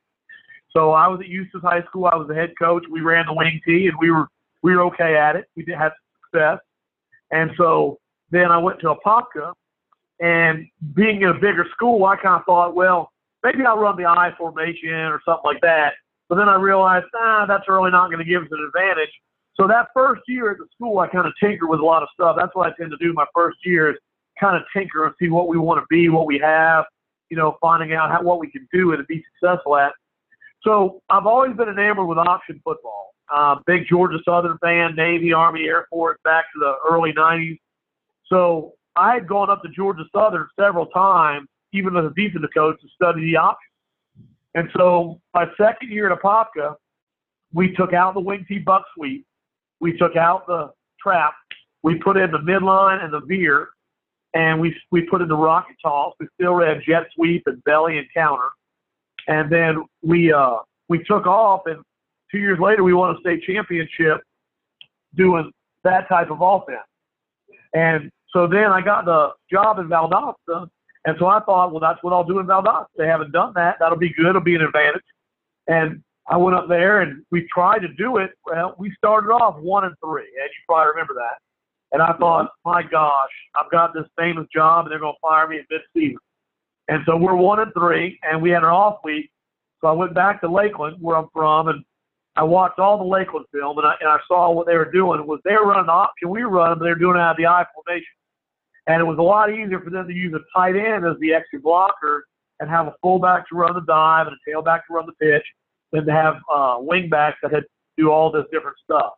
So 0.70 0.92
I 0.92 1.08
was 1.08 1.20
at 1.20 1.26
Eustis 1.26 1.62
High 1.62 1.82
School. 1.84 2.06
I 2.06 2.16
was 2.16 2.28
the 2.28 2.34
head 2.34 2.52
coach. 2.58 2.84
We 2.90 3.00
ran 3.00 3.26
the 3.26 3.32
wing 3.32 3.60
T, 3.66 3.88
and 3.88 3.96
we 3.98 4.10
were 4.10 4.28
we 4.62 4.74
were 4.76 4.82
okay 4.84 5.16
at 5.16 5.36
it. 5.36 5.46
We 5.56 5.64
did 5.64 5.76
have 5.76 5.92
success. 6.24 6.58
And 7.30 7.50
so 7.56 7.98
then 8.30 8.50
I 8.50 8.58
went 8.58 8.80
to 8.80 8.94
Apopka, 8.94 9.52
and 10.20 10.66
being 10.94 11.22
in 11.22 11.28
a 11.28 11.34
bigger 11.34 11.66
school, 11.72 12.04
I 12.04 12.16
kind 12.16 12.40
of 12.40 12.44
thought, 12.44 12.74
well, 12.74 13.10
maybe 13.42 13.64
I'll 13.64 13.78
run 13.78 13.96
the 13.96 14.06
I 14.06 14.32
formation 14.36 14.90
or 14.90 15.20
something 15.24 15.44
like 15.44 15.60
that. 15.62 15.94
But 16.28 16.36
then 16.36 16.48
I 16.48 16.56
realized, 16.56 17.06
ah, 17.14 17.46
that's 17.46 17.68
really 17.68 17.90
not 17.90 18.10
going 18.10 18.18
to 18.18 18.30
give 18.30 18.42
us 18.42 18.48
an 18.50 18.64
advantage. 18.66 19.10
So 19.60 19.66
that 19.66 19.88
first 19.92 20.22
year 20.28 20.52
at 20.52 20.58
the 20.58 20.66
school, 20.74 20.98
I 21.00 21.08
kind 21.08 21.26
of 21.26 21.32
tinker 21.42 21.66
with 21.66 21.80
a 21.80 21.84
lot 21.84 22.02
of 22.02 22.08
stuff. 22.14 22.36
That's 22.38 22.54
what 22.54 22.68
I 22.68 22.72
tend 22.78 22.92
to 22.92 22.96
do 22.98 23.12
my 23.12 23.26
first 23.34 23.58
year 23.64 23.90
is 23.90 23.96
kind 24.38 24.56
of 24.56 24.62
tinker 24.74 25.04
and 25.04 25.14
see 25.20 25.28
what 25.28 25.48
we 25.48 25.58
want 25.58 25.80
to 25.80 25.86
be, 25.90 26.08
what 26.08 26.26
we 26.26 26.38
have, 26.38 26.84
you 27.28 27.36
know, 27.36 27.56
finding 27.60 27.92
out 27.92 28.10
how, 28.10 28.22
what 28.22 28.38
we 28.38 28.50
can 28.50 28.68
do 28.72 28.92
and 28.92 29.04
be 29.08 29.24
successful 29.34 29.76
at. 29.76 29.92
So 30.62 31.02
I've 31.10 31.26
always 31.26 31.56
been 31.56 31.68
enamored 31.68 32.06
with 32.06 32.18
option 32.18 32.60
football. 32.64 33.14
Uh, 33.32 33.56
big 33.66 33.86
Georgia 33.88 34.18
Southern 34.24 34.58
fan, 34.58 34.94
Navy, 34.96 35.32
Army, 35.32 35.64
Air 35.64 35.86
Force, 35.90 36.18
back 36.24 36.44
to 36.54 36.60
the 36.60 36.74
early 36.90 37.12
90s. 37.12 37.58
So 38.26 38.74
I 38.96 39.14
had 39.14 39.28
gone 39.28 39.50
up 39.50 39.62
to 39.62 39.68
Georgia 39.68 40.04
Southern 40.14 40.46
several 40.58 40.86
times, 40.86 41.48
even 41.72 41.96
as 41.96 42.04
a 42.04 42.14
defensive 42.14 42.48
coach, 42.54 42.80
to 42.80 42.88
study 42.94 43.20
the 43.22 43.36
options. 43.36 43.64
And 44.54 44.70
so 44.76 45.20
my 45.34 45.46
second 45.56 45.90
year 45.90 46.10
at 46.10 46.18
Apopka, 46.18 46.76
we 47.52 47.74
took 47.74 47.92
out 47.92 48.14
the 48.14 48.20
wing 48.20 48.44
T 48.48 48.58
buck 48.58 48.84
sweep. 48.94 49.26
We 49.80 49.96
took 49.96 50.16
out 50.16 50.46
the 50.46 50.70
trap. 51.00 51.34
We 51.82 51.96
put 51.96 52.16
in 52.16 52.30
the 52.30 52.38
midline 52.38 53.02
and 53.02 53.12
the 53.12 53.20
veer, 53.20 53.68
and 54.34 54.60
we 54.60 54.76
we 54.90 55.02
put 55.02 55.22
in 55.22 55.28
the 55.28 55.36
rocket 55.36 55.76
toss. 55.82 56.14
We 56.18 56.26
still 56.34 56.54
ran 56.54 56.82
jet 56.86 57.06
sweep 57.14 57.44
and 57.46 57.62
belly 57.64 57.98
and 57.98 58.06
counter, 58.14 58.48
and 59.28 59.50
then 59.50 59.84
we 60.02 60.32
uh, 60.32 60.56
we 60.88 61.04
took 61.04 61.26
off. 61.26 61.62
And 61.66 61.82
two 62.30 62.38
years 62.38 62.58
later, 62.58 62.82
we 62.82 62.94
won 62.94 63.14
a 63.14 63.20
state 63.20 63.42
championship 63.44 64.22
doing 65.16 65.50
that 65.84 66.08
type 66.08 66.30
of 66.30 66.38
offense. 66.40 66.78
And 67.74 68.10
so 68.32 68.46
then 68.46 68.72
I 68.72 68.80
got 68.80 69.04
the 69.04 69.30
job 69.50 69.78
in 69.78 69.88
Valdosta, 69.88 70.68
and 71.04 71.16
so 71.18 71.26
I 71.26 71.40
thought, 71.40 71.70
well, 71.70 71.80
that's 71.80 72.02
what 72.02 72.12
I'll 72.12 72.24
do 72.24 72.40
in 72.40 72.46
Valdosta. 72.46 72.86
They 72.96 73.06
haven't 73.06 73.32
done 73.32 73.52
that. 73.54 73.76
That'll 73.78 73.98
be 73.98 74.12
good. 74.12 74.26
It'll 74.26 74.40
be 74.40 74.56
an 74.56 74.62
advantage. 74.62 75.04
And 75.68 76.02
I 76.28 76.36
went 76.36 76.56
up 76.56 76.68
there 76.68 77.00
and 77.00 77.24
we 77.30 77.48
tried 77.52 77.80
to 77.80 77.88
do 77.88 78.18
it. 78.18 78.30
Well, 78.44 78.74
we 78.78 78.92
started 78.96 79.28
off 79.28 79.58
one 79.60 79.84
and 79.84 79.94
three, 80.04 80.22
and 80.22 80.44
you 80.44 80.60
probably 80.66 80.90
remember 80.90 81.14
that. 81.14 81.38
And 81.90 82.02
I 82.02 82.12
thought, 82.18 82.50
my 82.66 82.82
gosh, 82.82 83.30
I've 83.58 83.70
got 83.70 83.94
this 83.94 84.04
famous 84.16 84.46
job, 84.54 84.84
and 84.84 84.92
they're 84.92 84.98
going 84.98 85.14
to 85.14 85.26
fire 85.26 85.48
me 85.48 85.58
at 85.58 85.64
mid-season. 85.70 86.18
And 86.88 87.02
so 87.06 87.16
we're 87.16 87.34
one 87.34 87.60
and 87.60 87.72
three, 87.72 88.18
and 88.22 88.42
we 88.42 88.50
had 88.50 88.62
an 88.62 88.68
off 88.68 88.98
week. 89.04 89.30
So 89.80 89.88
I 89.88 89.92
went 89.92 90.14
back 90.14 90.42
to 90.42 90.48
Lakeland, 90.48 90.96
where 91.00 91.16
I'm 91.16 91.28
from, 91.32 91.68
and 91.68 91.82
I 92.36 92.42
watched 92.42 92.78
all 92.78 92.98
the 92.98 93.04
Lakeland 93.04 93.46
film, 93.52 93.78
and 93.78 93.86
I, 93.86 93.94
and 94.00 94.08
I 94.08 94.18
saw 94.28 94.50
what 94.50 94.66
they 94.66 94.76
were 94.76 94.90
doing. 94.90 95.26
Was 95.26 95.40
they 95.44 95.52
were 95.52 95.66
running 95.66 95.88
option, 95.88 96.28
we 96.28 96.44
were 96.44 96.50
running, 96.50 96.78
but 96.78 96.84
they 96.84 96.90
were 96.90 96.96
doing 96.98 97.16
it 97.16 97.20
out 97.20 97.32
of 97.32 97.36
the 97.38 97.46
I 97.46 97.64
formation. 97.74 98.06
And 98.86 99.00
it 99.00 99.04
was 99.04 99.18
a 99.18 99.22
lot 99.22 99.50
easier 99.50 99.80
for 99.80 99.90
them 99.90 100.06
to 100.08 100.14
use 100.14 100.34
a 100.34 100.58
tight 100.58 100.76
end 100.76 101.06
as 101.06 101.16
the 101.20 101.32
extra 101.32 101.60
blocker 101.60 102.26
and 102.60 102.68
have 102.68 102.86
a 102.86 102.94
fullback 103.02 103.48
to 103.48 103.54
run 103.54 103.74
the 103.74 103.80
dive 103.82 104.26
and 104.26 104.36
a 104.36 104.50
tailback 104.50 104.80
to 104.86 104.94
run 104.94 105.06
the 105.06 105.12
pitch 105.24 105.44
than 105.92 106.06
to 106.06 106.12
have 106.12 106.36
uh, 106.52 106.76
wingbacks 106.78 107.34
that 107.42 107.52
had 107.52 107.64
do 107.96 108.10
all 108.10 108.30
this 108.30 108.44
different 108.52 108.76
stuff. 108.84 109.14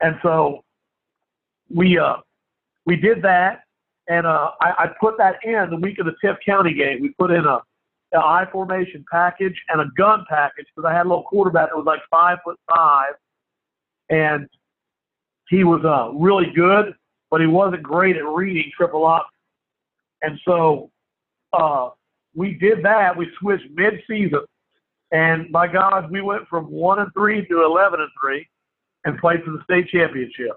And 0.00 0.16
so 0.22 0.64
we 1.74 1.98
uh, 1.98 2.16
we 2.86 2.96
did 2.96 3.22
that, 3.22 3.62
and 4.08 4.26
uh, 4.26 4.50
I, 4.60 4.70
I 4.78 4.86
put 5.00 5.16
that 5.18 5.36
in 5.44 5.70
the 5.70 5.76
week 5.76 5.98
of 5.98 6.06
the 6.06 6.14
Tift 6.22 6.38
County 6.44 6.74
game. 6.74 7.00
We 7.00 7.10
put 7.18 7.30
in 7.30 7.44
a, 7.44 7.60
a 8.14 8.18
I 8.18 8.46
formation 8.52 9.04
package 9.10 9.60
and 9.68 9.80
a 9.80 9.86
gun 9.96 10.24
package 10.28 10.66
because 10.74 10.88
I 10.88 10.92
had 10.92 11.06
a 11.06 11.08
little 11.08 11.24
quarterback 11.24 11.70
that 11.70 11.76
was 11.76 11.86
like 11.86 12.00
five 12.10 12.38
foot 12.44 12.58
five, 12.68 13.14
and 14.10 14.48
he 15.48 15.64
was 15.64 15.84
uh, 15.84 16.12
really 16.16 16.50
good, 16.54 16.94
but 17.30 17.40
he 17.40 17.46
wasn't 17.46 17.82
great 17.82 18.16
at 18.16 18.24
reading 18.24 18.70
triple 18.76 19.06
up. 19.06 19.28
And 20.22 20.38
so 20.44 20.90
uh, 21.52 21.90
we 22.34 22.54
did 22.54 22.82
that. 22.84 23.16
We 23.16 23.28
switched 23.38 23.66
mid-season, 23.74 24.40
and 25.14 25.52
by 25.52 25.68
God, 25.68 26.10
we 26.10 26.20
went 26.22 26.48
from 26.48 26.64
one 26.64 26.98
and 26.98 27.10
three 27.12 27.46
to 27.46 27.62
eleven 27.62 28.00
and 28.00 28.10
three, 28.20 28.48
and 29.04 29.16
played 29.18 29.44
for 29.44 29.52
the 29.52 29.62
state 29.62 29.88
championship. 29.88 30.56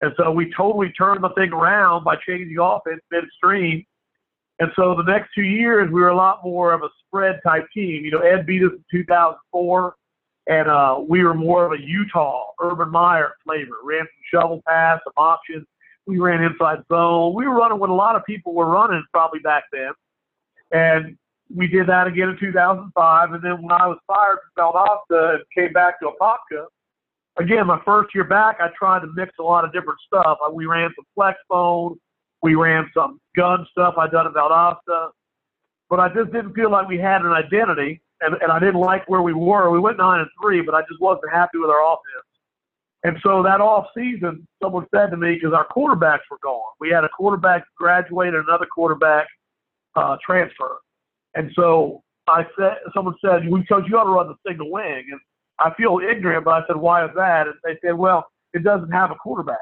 And 0.00 0.12
so 0.16 0.30
we 0.30 0.52
totally 0.56 0.92
turned 0.92 1.24
the 1.24 1.30
thing 1.30 1.52
around 1.52 2.04
by 2.04 2.14
changing 2.24 2.56
offense 2.60 3.00
midstream. 3.10 3.84
And 4.60 4.70
so 4.76 4.94
the 4.94 5.02
next 5.02 5.30
two 5.34 5.42
years, 5.42 5.90
we 5.90 6.00
were 6.00 6.10
a 6.10 6.16
lot 6.16 6.44
more 6.44 6.72
of 6.72 6.82
a 6.82 6.88
spread 7.04 7.40
type 7.44 7.66
team. 7.74 8.04
You 8.04 8.12
know, 8.12 8.20
Ed 8.20 8.46
beat 8.46 8.62
us 8.62 8.70
in 8.72 8.84
2004, 8.92 9.94
and 10.46 10.68
uh, 10.68 11.00
we 11.06 11.24
were 11.24 11.34
more 11.34 11.66
of 11.66 11.72
a 11.72 11.82
Utah, 11.82 12.52
Urban 12.62 12.90
Meyer 12.90 13.34
flavor. 13.44 13.74
Ran 13.82 14.02
some 14.02 14.40
shovel 14.40 14.62
pass, 14.68 15.00
some 15.02 15.14
options. 15.16 15.66
We 16.06 16.20
ran 16.20 16.44
inside 16.44 16.84
zone. 16.88 17.34
We 17.34 17.48
were 17.48 17.56
running 17.56 17.80
what 17.80 17.90
a 17.90 17.94
lot 17.94 18.14
of 18.14 18.24
people 18.24 18.54
were 18.54 18.68
running 18.68 19.02
probably 19.12 19.40
back 19.40 19.64
then. 19.72 19.90
And 20.70 21.18
we 21.54 21.66
did 21.66 21.86
that 21.88 22.06
again 22.06 22.30
in 22.30 22.38
2005. 22.38 23.32
And 23.32 23.42
then 23.42 23.62
when 23.62 23.72
I 23.72 23.86
was 23.86 23.98
fired 24.06 24.38
from 24.54 24.72
Valdosta 24.72 25.36
and 25.36 25.44
came 25.56 25.72
back 25.72 26.00
to 26.00 26.10
Apopka, 26.10 26.66
again, 27.38 27.66
my 27.66 27.80
first 27.84 28.14
year 28.14 28.24
back, 28.24 28.56
I 28.60 28.68
tried 28.76 29.00
to 29.00 29.08
mix 29.14 29.32
a 29.38 29.42
lot 29.42 29.64
of 29.64 29.72
different 29.72 29.98
stuff. 30.06 30.38
We 30.52 30.66
ran 30.66 30.90
some 30.96 31.04
flex 31.14 31.38
phone, 31.48 31.98
we 32.42 32.54
ran 32.54 32.90
some 32.94 33.20
gun 33.36 33.66
stuff 33.70 33.94
I'd 33.98 34.10
done 34.10 34.26
in 34.26 34.32
Valdosta, 34.32 35.10
but 35.88 36.00
I 36.00 36.08
just 36.08 36.32
didn't 36.32 36.54
feel 36.54 36.70
like 36.70 36.88
we 36.88 36.98
had 36.98 37.22
an 37.22 37.32
identity, 37.32 38.00
and, 38.20 38.34
and 38.42 38.50
I 38.50 38.58
didn't 38.58 38.80
like 38.80 39.08
where 39.08 39.22
we 39.22 39.32
were. 39.32 39.70
We 39.70 39.78
went 39.78 39.98
nine 39.98 40.20
and 40.20 40.28
three, 40.40 40.62
but 40.62 40.74
I 40.74 40.82
just 40.82 41.00
wasn't 41.00 41.32
happy 41.32 41.58
with 41.58 41.70
our 41.70 41.84
offense. 41.84 42.26
And 43.04 43.16
so 43.22 43.42
that 43.42 43.60
off 43.60 43.86
season, 43.96 44.46
someone 44.60 44.86
said 44.92 45.10
to 45.10 45.16
me 45.16 45.34
because 45.34 45.52
our 45.52 45.66
quarterbacks 45.68 46.26
were 46.30 46.38
gone. 46.42 46.72
We 46.80 46.90
had 46.90 47.04
a 47.04 47.08
quarterback 47.08 47.64
graduate 47.76 48.34
and 48.34 48.48
another 48.48 48.66
quarterback 48.66 49.28
uh, 49.94 50.16
transfer, 50.24 50.78
and 51.36 51.52
so 51.54 52.02
I 52.28 52.44
said, 52.58 52.78
someone 52.94 53.14
said, 53.24 53.48
"We 53.48 53.64
coach, 53.66 53.84
you 53.88 53.96
ought 53.96 54.04
to 54.04 54.10
run 54.10 54.28
the 54.28 54.50
single 54.50 54.70
wing." 54.70 55.04
And 55.10 55.20
I 55.58 55.72
feel 55.74 55.98
ignorant, 55.98 56.44
but 56.44 56.50
I 56.52 56.66
said, 56.66 56.76
why 56.76 57.04
is 57.04 57.10
that? 57.16 57.46
And 57.46 57.56
they 57.64 57.78
said, 57.82 57.96
well, 57.96 58.26
it 58.52 58.62
doesn't 58.62 58.90
have 58.90 59.10
a 59.10 59.14
quarterback. 59.14 59.58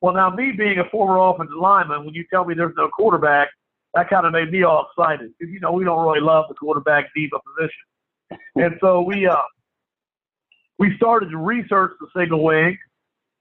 Well, 0.00 0.14
now 0.14 0.30
me 0.30 0.52
being 0.52 0.78
a 0.78 0.88
former 0.90 1.18
offensive 1.18 1.56
lineman, 1.56 2.04
when 2.04 2.14
you 2.14 2.24
tell 2.32 2.44
me 2.44 2.54
there's 2.54 2.74
no 2.76 2.88
quarterback, 2.88 3.48
that 3.94 4.08
kind 4.08 4.26
of 4.26 4.32
made 4.32 4.50
me 4.50 4.62
all 4.62 4.86
excited 4.90 5.32
because 5.38 5.52
you 5.52 5.60
know 5.60 5.72
we 5.72 5.84
don't 5.84 6.04
really 6.04 6.20
love 6.20 6.46
the 6.48 6.54
quarterback 6.54 7.10
diva 7.14 7.36
position, 7.46 8.40
and 8.56 8.74
so 8.80 9.02
we 9.02 9.26
uh 9.26 9.36
we 10.78 10.96
started 10.96 11.28
to 11.30 11.36
research 11.36 11.92
the 12.00 12.06
single 12.16 12.42
wing, 12.42 12.78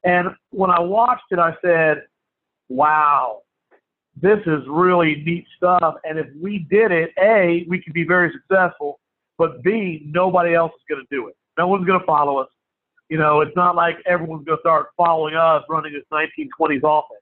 and 0.04 0.28
when 0.50 0.70
I 0.70 0.82
watched 0.82 1.24
it, 1.32 1.40
I 1.40 1.56
said, 1.64 2.04
"Wow, 2.68 3.44
this 4.20 4.40
is 4.46 4.62
really 4.68 5.24
neat 5.26 5.46
stuff." 5.56 5.96
And 6.04 6.20
if 6.20 6.28
we 6.42 6.60
did 6.70 6.92
it, 6.92 7.12
a 7.22 7.66
we 7.70 7.82
could 7.82 7.94
be 7.94 8.04
very 8.04 8.32
successful, 8.32 9.00
but 9.38 9.64
b 9.64 10.04
nobody 10.06 10.54
else 10.54 10.72
is 10.74 10.84
going 10.90 11.06
to 11.06 11.16
do 11.16 11.28
it. 11.28 11.36
No 11.58 11.68
one's 11.68 11.86
going 11.86 12.00
to 12.00 12.06
follow 12.06 12.38
us. 12.38 12.50
You 13.10 13.18
know, 13.18 13.42
it's 13.42 13.56
not 13.56 13.76
like 13.76 13.98
everyone's 14.06 14.46
going 14.46 14.58
to 14.58 14.62
start 14.62 14.88
following 14.96 15.36
us 15.36 15.64
running 15.70 15.94
this 15.94 16.04
1920s 16.14 16.80
offense. 16.84 17.22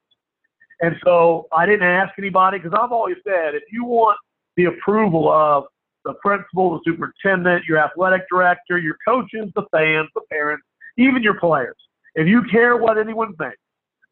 And 0.82 0.96
so 1.04 1.48
I 1.52 1.66
didn't 1.66 1.88
ask 1.88 2.14
anybody 2.18 2.60
because 2.60 2.78
I've 2.80 2.92
always 2.92 3.18
said 3.28 3.56
if 3.56 3.64
you 3.72 3.84
want 3.84 4.18
the 4.56 4.66
approval 4.66 5.30
of 5.30 5.66
the 6.06 6.14
principal, 6.24 6.72
the 6.72 6.80
superintendent, 6.86 7.66
your 7.66 7.78
athletic 7.78 8.22
director, 8.32 8.78
your 8.78 8.96
coaches, 9.06 9.52
the 9.56 9.64
fans, 9.72 10.10
the 10.16 10.22
parents, 10.32 10.66
even 10.98 11.22
your 11.24 11.40
players, 11.40 11.76
if 12.16 12.28
you 12.28 12.44
care 12.44 12.78
what 12.78 12.98
anyone 12.98 13.36
thinks, 13.36 13.58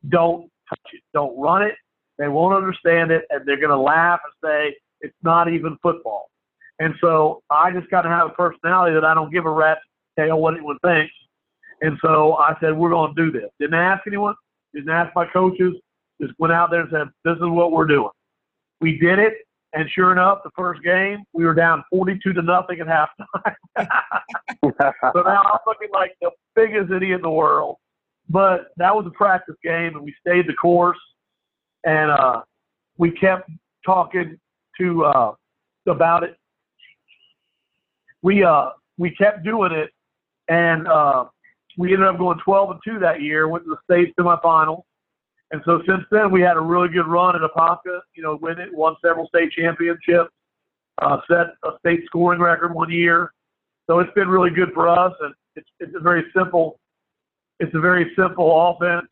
don't 0.10 0.50
touch 0.70 0.80
it. 0.94 1.02
Don't 1.14 1.40
run 1.40 1.64
it. 1.64 1.76
They 2.18 2.28
won't 2.28 2.56
understand 2.56 3.12
it, 3.12 3.26
and 3.30 3.46
they're 3.46 3.60
going 3.60 3.70
to 3.70 3.78
laugh 3.78 4.20
and 4.24 4.50
say 4.50 4.76
it's 5.02 5.16
not 5.24 5.52
even 5.52 5.78
football. 5.82 6.30
And 6.80 6.94
so 7.02 7.42
I 7.50 7.72
just 7.72 7.90
got 7.90 8.04
to 8.04 8.10
have 8.10 8.28
a 8.28 8.34
personality 8.34 8.94
that 8.94 9.06
I 9.06 9.14
don't 9.14 9.32
give 9.32 9.46
a 9.46 9.50
rat's 9.50 9.82
tail 10.18 10.40
what 10.40 10.56
anyone 10.56 10.78
thinks. 10.84 11.14
And 11.82 11.98
so 12.02 12.36
I 12.36 12.56
said, 12.60 12.76
we're 12.76 12.90
going 12.90 13.16
to 13.16 13.26
do 13.26 13.32
this. 13.32 13.50
Didn't 13.60 13.76
ask 13.76 14.06
anyone. 14.08 14.36
Didn't 14.74 14.90
ask 14.90 15.16
my 15.16 15.26
coaches. 15.26 15.74
Just 16.22 16.34
went 16.40 16.54
out 16.54 16.72
there 16.72 16.82
and 16.82 16.90
said, 16.92 17.08
this 17.24 17.36
is 17.36 17.44
what 17.44 17.72
we're 17.72 17.86
doing. 17.86 18.10
We 18.82 18.98
did 18.98 19.20
it. 19.20 19.34
And 19.74 19.88
sure 19.94 20.12
enough, 20.12 20.40
the 20.44 20.50
first 20.56 20.82
game, 20.82 21.24
we 21.34 21.46
were 21.46 21.54
down 21.54 21.84
42 21.92 22.34
to 22.34 22.42
nothing 22.42 22.80
at 22.80 22.88
halftime. 22.88 23.56
so 24.64 25.22
now 25.22 25.44
I'm 25.44 25.60
looking 25.68 25.90
like 25.94 26.16
the 26.22 26.32
biggest 26.56 26.92
idiot 26.92 27.18
in 27.18 27.22
the 27.22 27.30
world. 27.30 27.76
But 28.30 28.70
that 28.78 28.96
was 28.96 29.06
a 29.06 29.12
practice 29.12 29.56
game, 29.64 29.96
and 29.96 30.02
we 30.02 30.16
stayed 30.20 30.48
the 30.48 30.54
course. 30.54 30.98
And 31.88 32.12
uh, 32.12 32.42
we 32.98 33.12
kept 33.12 33.50
talking 33.86 34.38
to 34.78 35.06
uh, 35.06 35.32
about 35.88 36.24
it. 36.24 36.36
We 38.22 38.44
uh, 38.44 38.72
we 38.98 39.12
kept 39.12 39.46
doing 39.46 39.72
it, 39.72 39.92
and 40.50 40.86
uh, 40.86 41.26
we 41.78 41.94
ended 41.94 42.10
up 42.10 42.18
going 42.18 42.40
12 42.44 42.72
and 42.72 42.80
two 42.84 43.00
that 43.00 43.22
year. 43.22 43.48
Went 43.48 43.64
to 43.64 43.70
the 43.70 43.78
state 43.86 44.14
semifinals, 44.20 44.84
and 45.52 45.62
so 45.64 45.82
since 45.88 46.04
then 46.12 46.30
we 46.30 46.42
had 46.42 46.58
a 46.58 46.62
really 46.62 46.90
good 46.90 47.08
run 47.08 47.38
at 47.38 47.42
Apopka. 47.42 48.02
You 48.16 48.24
know, 48.24 48.38
win 48.42 48.60
it, 48.60 48.74
won 48.74 48.98
several 49.02 49.26
state 49.30 49.54
championships, 49.54 50.32
uh, 51.02 51.20
set 51.30 51.48
a 51.64 51.78
state 51.80 52.02
scoring 52.06 52.42
record 52.42 52.76
one 52.76 52.92
year. 52.92 53.32
So 53.86 54.00
it's 54.00 54.14
been 54.14 54.28
really 54.28 54.50
good 54.50 54.74
for 54.74 54.90
us, 54.90 55.14
and 55.22 55.34
it's 55.56 55.70
it's 55.80 55.96
a 55.96 56.02
very 56.02 56.26
simple, 56.36 56.82
it's 57.62 57.74
a 57.74 57.80
very 57.80 58.12
simple 58.18 58.76
offense. 58.76 59.08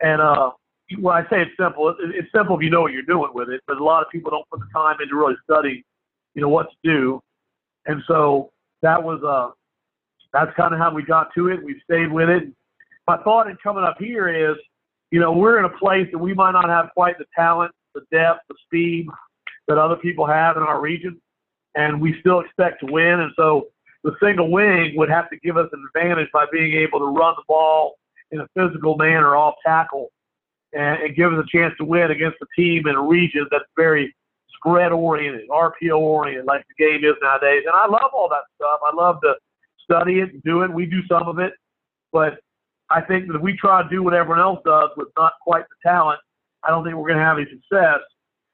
And 0.00 0.20
uh, 0.20 0.50
when 1.00 1.16
I 1.16 1.22
say 1.28 1.42
it's 1.42 1.50
simple, 1.58 1.94
it's 1.98 2.28
simple 2.34 2.56
if 2.56 2.62
you 2.62 2.70
know 2.70 2.82
what 2.82 2.92
you're 2.92 3.02
doing 3.02 3.30
with 3.34 3.48
it. 3.48 3.60
But 3.66 3.78
a 3.78 3.84
lot 3.84 4.02
of 4.02 4.10
people 4.10 4.30
don't 4.30 4.48
put 4.50 4.60
the 4.60 4.68
time 4.72 4.96
into 5.02 5.16
really 5.16 5.34
studying, 5.44 5.82
you 6.34 6.42
know, 6.42 6.48
what 6.48 6.68
to 6.70 6.76
do. 6.84 7.20
And 7.86 8.02
so 8.06 8.50
that 8.82 9.02
was 9.02 9.22
uh, 9.24 9.52
that's 10.32 10.54
kind 10.56 10.72
of 10.72 10.78
how 10.78 10.94
we 10.94 11.02
got 11.02 11.28
to 11.34 11.48
it. 11.48 11.62
We've 11.62 11.80
stayed 11.84 12.12
with 12.12 12.28
it. 12.28 12.44
My 13.08 13.16
thought 13.18 13.48
in 13.48 13.56
coming 13.62 13.84
up 13.84 13.96
here 13.98 14.28
is, 14.28 14.56
you 15.10 15.20
know, 15.20 15.32
we're 15.32 15.58
in 15.58 15.64
a 15.64 15.78
place 15.78 16.08
that 16.12 16.18
we 16.18 16.34
might 16.34 16.52
not 16.52 16.68
have 16.68 16.90
quite 16.94 17.18
the 17.18 17.24
talent, 17.34 17.72
the 17.94 18.02
depth, 18.12 18.40
the 18.48 18.56
speed 18.64 19.06
that 19.68 19.78
other 19.78 19.96
people 19.96 20.26
have 20.26 20.56
in 20.56 20.62
our 20.62 20.80
region, 20.80 21.20
and 21.74 22.00
we 22.00 22.18
still 22.20 22.40
expect 22.40 22.80
to 22.80 22.92
win. 22.92 23.20
And 23.20 23.32
so 23.36 23.68
the 24.04 24.12
single 24.22 24.50
wing 24.50 24.94
would 24.96 25.08
have 25.08 25.30
to 25.30 25.36
give 25.38 25.56
us 25.56 25.68
an 25.72 25.84
advantage 25.88 26.28
by 26.32 26.46
being 26.52 26.74
able 26.74 27.00
to 27.00 27.06
run 27.06 27.34
the 27.36 27.42
ball 27.48 27.94
in 28.30 28.40
a 28.40 28.48
physical 28.56 28.96
manner 28.96 29.36
off 29.36 29.54
tackle 29.64 30.10
and, 30.72 31.02
and 31.02 31.16
give 31.16 31.32
us 31.32 31.44
a 31.44 31.56
chance 31.56 31.74
to 31.78 31.84
win 31.84 32.10
against 32.10 32.36
a 32.42 32.46
team 32.56 32.86
in 32.86 32.94
a 32.94 33.02
region 33.02 33.46
that's 33.50 33.64
very 33.76 34.14
spread 34.56 34.92
oriented, 34.92 35.48
RPO 35.48 35.98
oriented, 35.98 36.46
like 36.46 36.64
the 36.68 36.84
game 36.84 37.04
is 37.04 37.16
nowadays. 37.22 37.62
And 37.66 37.74
I 37.74 37.86
love 37.86 38.10
all 38.12 38.28
that 38.28 38.44
stuff. 38.56 38.80
I 38.84 38.94
love 38.94 39.20
to 39.22 39.34
study 39.82 40.20
it 40.20 40.32
and 40.32 40.42
do 40.42 40.62
it. 40.62 40.72
We 40.72 40.86
do 40.86 41.00
some 41.08 41.28
of 41.28 41.38
it, 41.38 41.52
but 42.12 42.38
I 42.90 43.00
think 43.00 43.28
that 43.28 43.36
if 43.36 43.42
we 43.42 43.56
try 43.56 43.82
to 43.82 43.88
do 43.88 44.02
what 44.02 44.14
everyone 44.14 44.40
else 44.40 44.60
does 44.64 44.90
with 44.96 45.08
not 45.16 45.32
quite 45.42 45.64
the 45.68 45.88
talent, 45.88 46.20
I 46.62 46.70
don't 46.70 46.84
think 46.84 46.96
we're 46.96 47.08
going 47.08 47.18
to 47.18 47.24
have 47.24 47.38
any 47.38 47.46
success. 47.46 48.00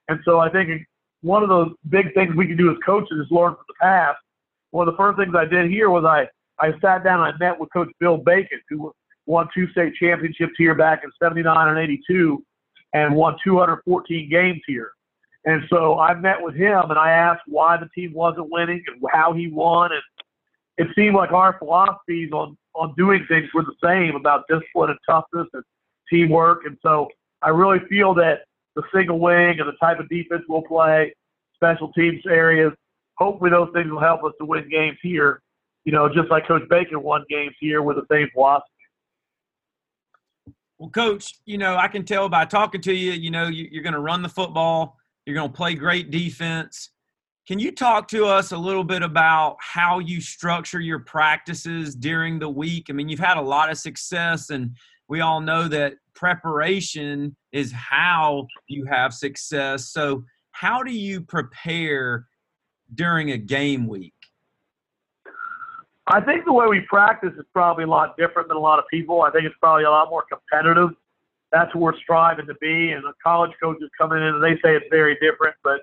And 0.09 0.20
so 0.25 0.38
I 0.38 0.51
think 0.51 0.87
one 1.22 1.42
of 1.42 1.48
the 1.48 1.75
big 1.88 2.12
things 2.14 2.35
we 2.35 2.46
can 2.46 2.57
do 2.57 2.70
as 2.70 2.77
coaches 2.85 3.18
is 3.18 3.27
learn 3.31 3.55
from 3.55 3.64
the 3.68 3.75
past. 3.81 4.18
One 4.70 4.88
of 4.88 4.94
the 4.94 4.96
first 4.96 5.18
things 5.18 5.35
I 5.37 5.44
did 5.44 5.70
here 5.70 5.90
was 5.90 6.05
I, 6.05 6.29
I 6.64 6.72
sat 6.81 7.05
down 7.05 7.20
and 7.20 7.35
I 7.35 7.38
met 7.38 7.59
with 7.59 7.72
Coach 7.72 7.90
Bill 8.01 8.16
Bacon, 8.16 8.61
who 8.68 8.92
won 9.26 9.48
two 9.54 9.68
state 9.70 9.94
championships 9.94 10.54
here 10.56 10.74
back 10.74 11.02
in 11.04 11.11
79 11.22 11.68
and 11.68 11.78
82 11.78 12.44
and 12.92 13.14
won 13.14 13.37
214 13.44 14.28
games 14.28 14.61
here. 14.66 14.92
And 15.44 15.62
so 15.68 15.98
I 15.98 16.14
met 16.14 16.40
with 16.40 16.54
him 16.54 16.90
and 16.90 16.98
I 16.98 17.11
asked 17.11 17.42
why 17.46 17.76
the 17.76 17.88
team 17.94 18.12
wasn't 18.14 18.50
winning 18.50 18.82
and 18.87 19.00
how 19.12 19.32
he 19.32 19.48
won. 19.48 19.90
And 19.92 20.02
it 20.78 20.94
seemed 20.94 21.16
like 21.16 21.32
our 21.32 21.58
philosophies 21.58 22.30
on, 22.32 22.56
on 22.74 22.94
doing 22.96 23.24
things 23.28 23.48
were 23.52 23.64
the 23.64 23.74
same 23.82 24.14
about 24.14 24.44
discipline 24.48 24.90
and 24.90 24.98
toughness 25.08 25.48
and 25.52 25.64
teamwork. 26.08 26.64
And 26.64 26.76
so 26.82 27.08
I 27.42 27.48
really 27.48 27.80
feel 27.88 28.14
that 28.14 28.40
the 28.76 28.82
single 28.94 29.18
wing 29.18 29.58
and 29.58 29.68
the 29.68 29.76
type 29.80 29.98
of 29.98 30.08
defense 30.08 30.42
we'll 30.48 30.62
play, 30.62 31.12
special 31.54 31.92
teams 31.92 32.22
areas, 32.28 32.72
hopefully 33.18 33.50
those 33.50 33.70
things 33.74 33.90
will 33.90 34.00
help 34.00 34.24
us 34.24 34.32
to 34.38 34.46
win 34.46 34.68
games 34.68 34.98
here. 35.02 35.42
You 35.85 35.92
know, 35.92 36.08
just 36.08 36.30
like 36.30 36.46
Coach 36.46 36.68
Bacon 36.68 37.02
won 37.02 37.24
games 37.28 37.54
here 37.61 37.82
with 37.82 37.96
the 37.96 38.06
same 38.11 38.28
philosophy. 38.32 38.68
Well, 40.83 40.90
Coach, 40.90 41.35
you 41.45 41.59
know, 41.59 41.77
I 41.77 41.87
can 41.87 42.05
tell 42.05 42.29
by 42.29 42.45
talking 42.45 42.81
to 42.81 42.92
you, 42.92 43.12
you 43.12 43.31
know, 43.31 43.47
you're 43.47 43.85
going 43.85 43.92
to 43.92 44.01
run 44.01 44.21
the 44.21 44.29
football, 44.29 44.99
you're 45.25 45.37
going 45.37 45.49
to 45.49 45.57
play 45.57 45.75
great 45.75 46.11
defense. 46.11 46.90
Can 47.47 47.61
you 47.61 47.71
talk 47.71 48.09
to 48.09 48.27
us 48.27 48.51
a 48.51 48.59
little 48.59 48.83
bit 48.83 49.05
about 49.05 49.59
how 49.61 50.01
you 50.01 50.21
structure 50.21 50.81
your 50.81 50.99
practices 50.99 51.95
during 51.95 52.40
the 52.40 52.49
week? 52.49 52.87
I 52.90 52.95
mean, 52.95 53.09
you've 53.09 53.21
had 53.21 53.37
a 53.37 53.40
lot 53.40 53.71
of 53.71 53.79
success, 53.79 54.51
and 54.51 54.75
we 55.09 55.21
all 55.21 55.40
know 55.40 55.68
that 55.68 55.95
preparation 56.16 57.37
is 57.53 57.71
how 57.71 58.49
you 58.66 58.85
have 58.87 59.14
success. 59.14 59.92
So, 59.92 60.25
how 60.51 60.83
do 60.83 60.90
you 60.92 61.21
prepare 61.21 62.27
during 62.92 63.31
a 63.31 63.38
game 63.38 63.87
week? 63.87 64.14
I 66.12 66.20
think 66.20 66.44
the 66.44 66.53
way 66.53 66.66
we 66.68 66.81
practice 66.81 67.33
is 67.38 67.46
probably 67.55 67.85
a 67.85 67.87
lot 67.87 68.18
different 68.18 68.48
than 68.48 68.59
a 68.59 68.61
lot 68.61 68.79
of 68.79 68.85
people. 68.90 69.22
I 69.22 69.31
think 69.31 69.46
it's 69.46 69.57
probably 69.61 69.85
a 69.85 69.90
lot 69.90 70.11
more 70.11 70.22
competitive. 70.31 70.90
That's 71.53 71.75
what 71.75 71.81
we're 71.81 71.98
striving 72.01 72.46
to 72.48 72.55
be. 72.61 72.90
And 72.90 73.03
the 73.03 73.14
college 73.25 73.53
coaches 73.62 73.88
come 73.96 74.12
in 74.12 74.22
and 74.22 74.44
they 74.44 74.57
say 74.57 74.77
it's 74.77 74.85
very 74.90 75.14
different. 75.22 75.57
But, 75.64 75.81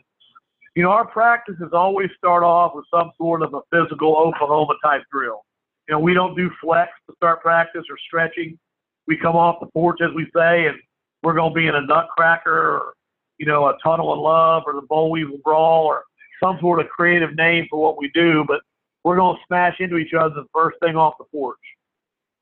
you 0.75 0.83
know, 0.83 0.91
our 0.91 1.07
practices 1.07 1.69
always 1.73 2.11
start 2.15 2.43
off 2.43 2.73
with 2.75 2.85
some 2.93 3.09
sort 3.17 3.41
of 3.41 3.55
a 3.55 3.61
physical 3.71 4.15
Oklahoma 4.15 4.75
type 4.83 5.01
drill. 5.11 5.41
You 5.87 5.95
know, 5.95 5.99
we 5.99 6.13
don't 6.13 6.35
do 6.35 6.51
flex 6.61 6.91
to 7.09 7.15
start 7.15 7.41
practice 7.41 7.85
or 7.89 7.97
stretching. 8.05 8.59
We 9.07 9.17
come 9.17 9.35
off 9.35 9.59
the 9.59 9.65
porch, 9.65 9.97
as 10.03 10.13
we 10.13 10.27
say, 10.35 10.67
and 10.67 10.77
we're 11.23 11.33
going 11.33 11.53
to 11.53 11.59
be 11.59 11.65
in 11.65 11.73
a 11.73 11.81
nutcracker 11.81 12.51
or, 12.51 12.93
you 13.39 13.47
know, 13.47 13.65
a 13.65 13.77
tunnel 13.83 14.13
of 14.13 14.19
love 14.19 14.61
or 14.67 14.73
the 14.73 14.85
boll 14.87 15.09
weevil 15.09 15.39
brawl 15.43 15.87
or 15.87 16.03
some 16.39 16.59
sort 16.59 16.79
of 16.79 16.87
creative 16.89 17.35
name 17.35 17.65
for 17.67 17.81
what 17.81 17.97
we 17.97 18.11
do. 18.13 18.45
But 18.47 18.61
we're 19.09 19.15
going 19.15 19.35
to 19.35 19.41
smash 19.47 19.75
into 19.79 19.97
each 19.97 20.13
other 20.13 20.35
the 20.35 20.45
first 20.53 20.77
thing 20.83 20.95
off 20.95 21.15
the 21.17 21.25
porch. 21.25 21.57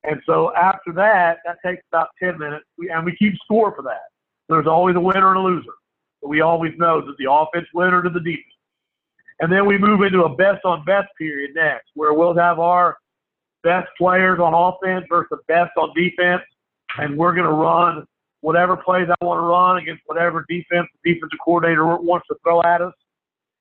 And 0.04 0.20
so 0.26 0.54
after 0.54 0.92
that, 0.96 1.38
that 1.46 1.56
takes 1.64 1.82
about 1.90 2.08
10 2.22 2.38
minutes, 2.38 2.66
we, 2.76 2.90
and 2.90 3.06
we 3.06 3.16
keep 3.16 3.32
score 3.42 3.74
for 3.74 3.80
that. 3.84 4.02
There's 4.50 4.66
always 4.66 4.94
a 4.94 5.00
winner 5.00 5.30
and 5.30 5.38
a 5.38 5.42
loser. 5.42 5.72
But 6.20 6.28
we 6.28 6.42
always 6.42 6.72
know 6.76 7.00
that 7.00 7.14
the 7.18 7.32
offense 7.32 7.66
winner 7.72 8.02
to 8.02 8.10
the 8.10 8.20
defense. 8.20 8.44
And 9.40 9.50
then 9.50 9.64
we 9.64 9.78
move 9.78 10.02
into 10.02 10.24
a 10.24 10.36
best 10.36 10.66
on 10.66 10.84
best 10.84 11.08
period 11.16 11.52
next, 11.54 11.86
where 11.94 12.12
we'll 12.12 12.36
have 12.36 12.58
our 12.58 12.98
best 13.62 13.88
players 13.96 14.38
on 14.38 14.52
offense 14.52 15.06
versus 15.08 15.28
the 15.30 15.38
best 15.48 15.70
on 15.78 15.94
defense, 15.96 16.42
and 16.98 17.16
we're 17.16 17.32
going 17.32 17.46
to 17.46 17.52
run 17.52 18.04
whatever 18.42 18.76
plays 18.76 19.08
I 19.08 19.24
want 19.24 19.38
to 19.38 19.46
run 19.46 19.78
against 19.78 20.02
whatever 20.04 20.44
defense 20.50 20.86
the 21.02 21.14
defensive 21.14 21.38
coordinator 21.42 21.96
wants 21.96 22.26
to 22.28 22.36
throw 22.44 22.62
at 22.62 22.82
us. 22.82 22.92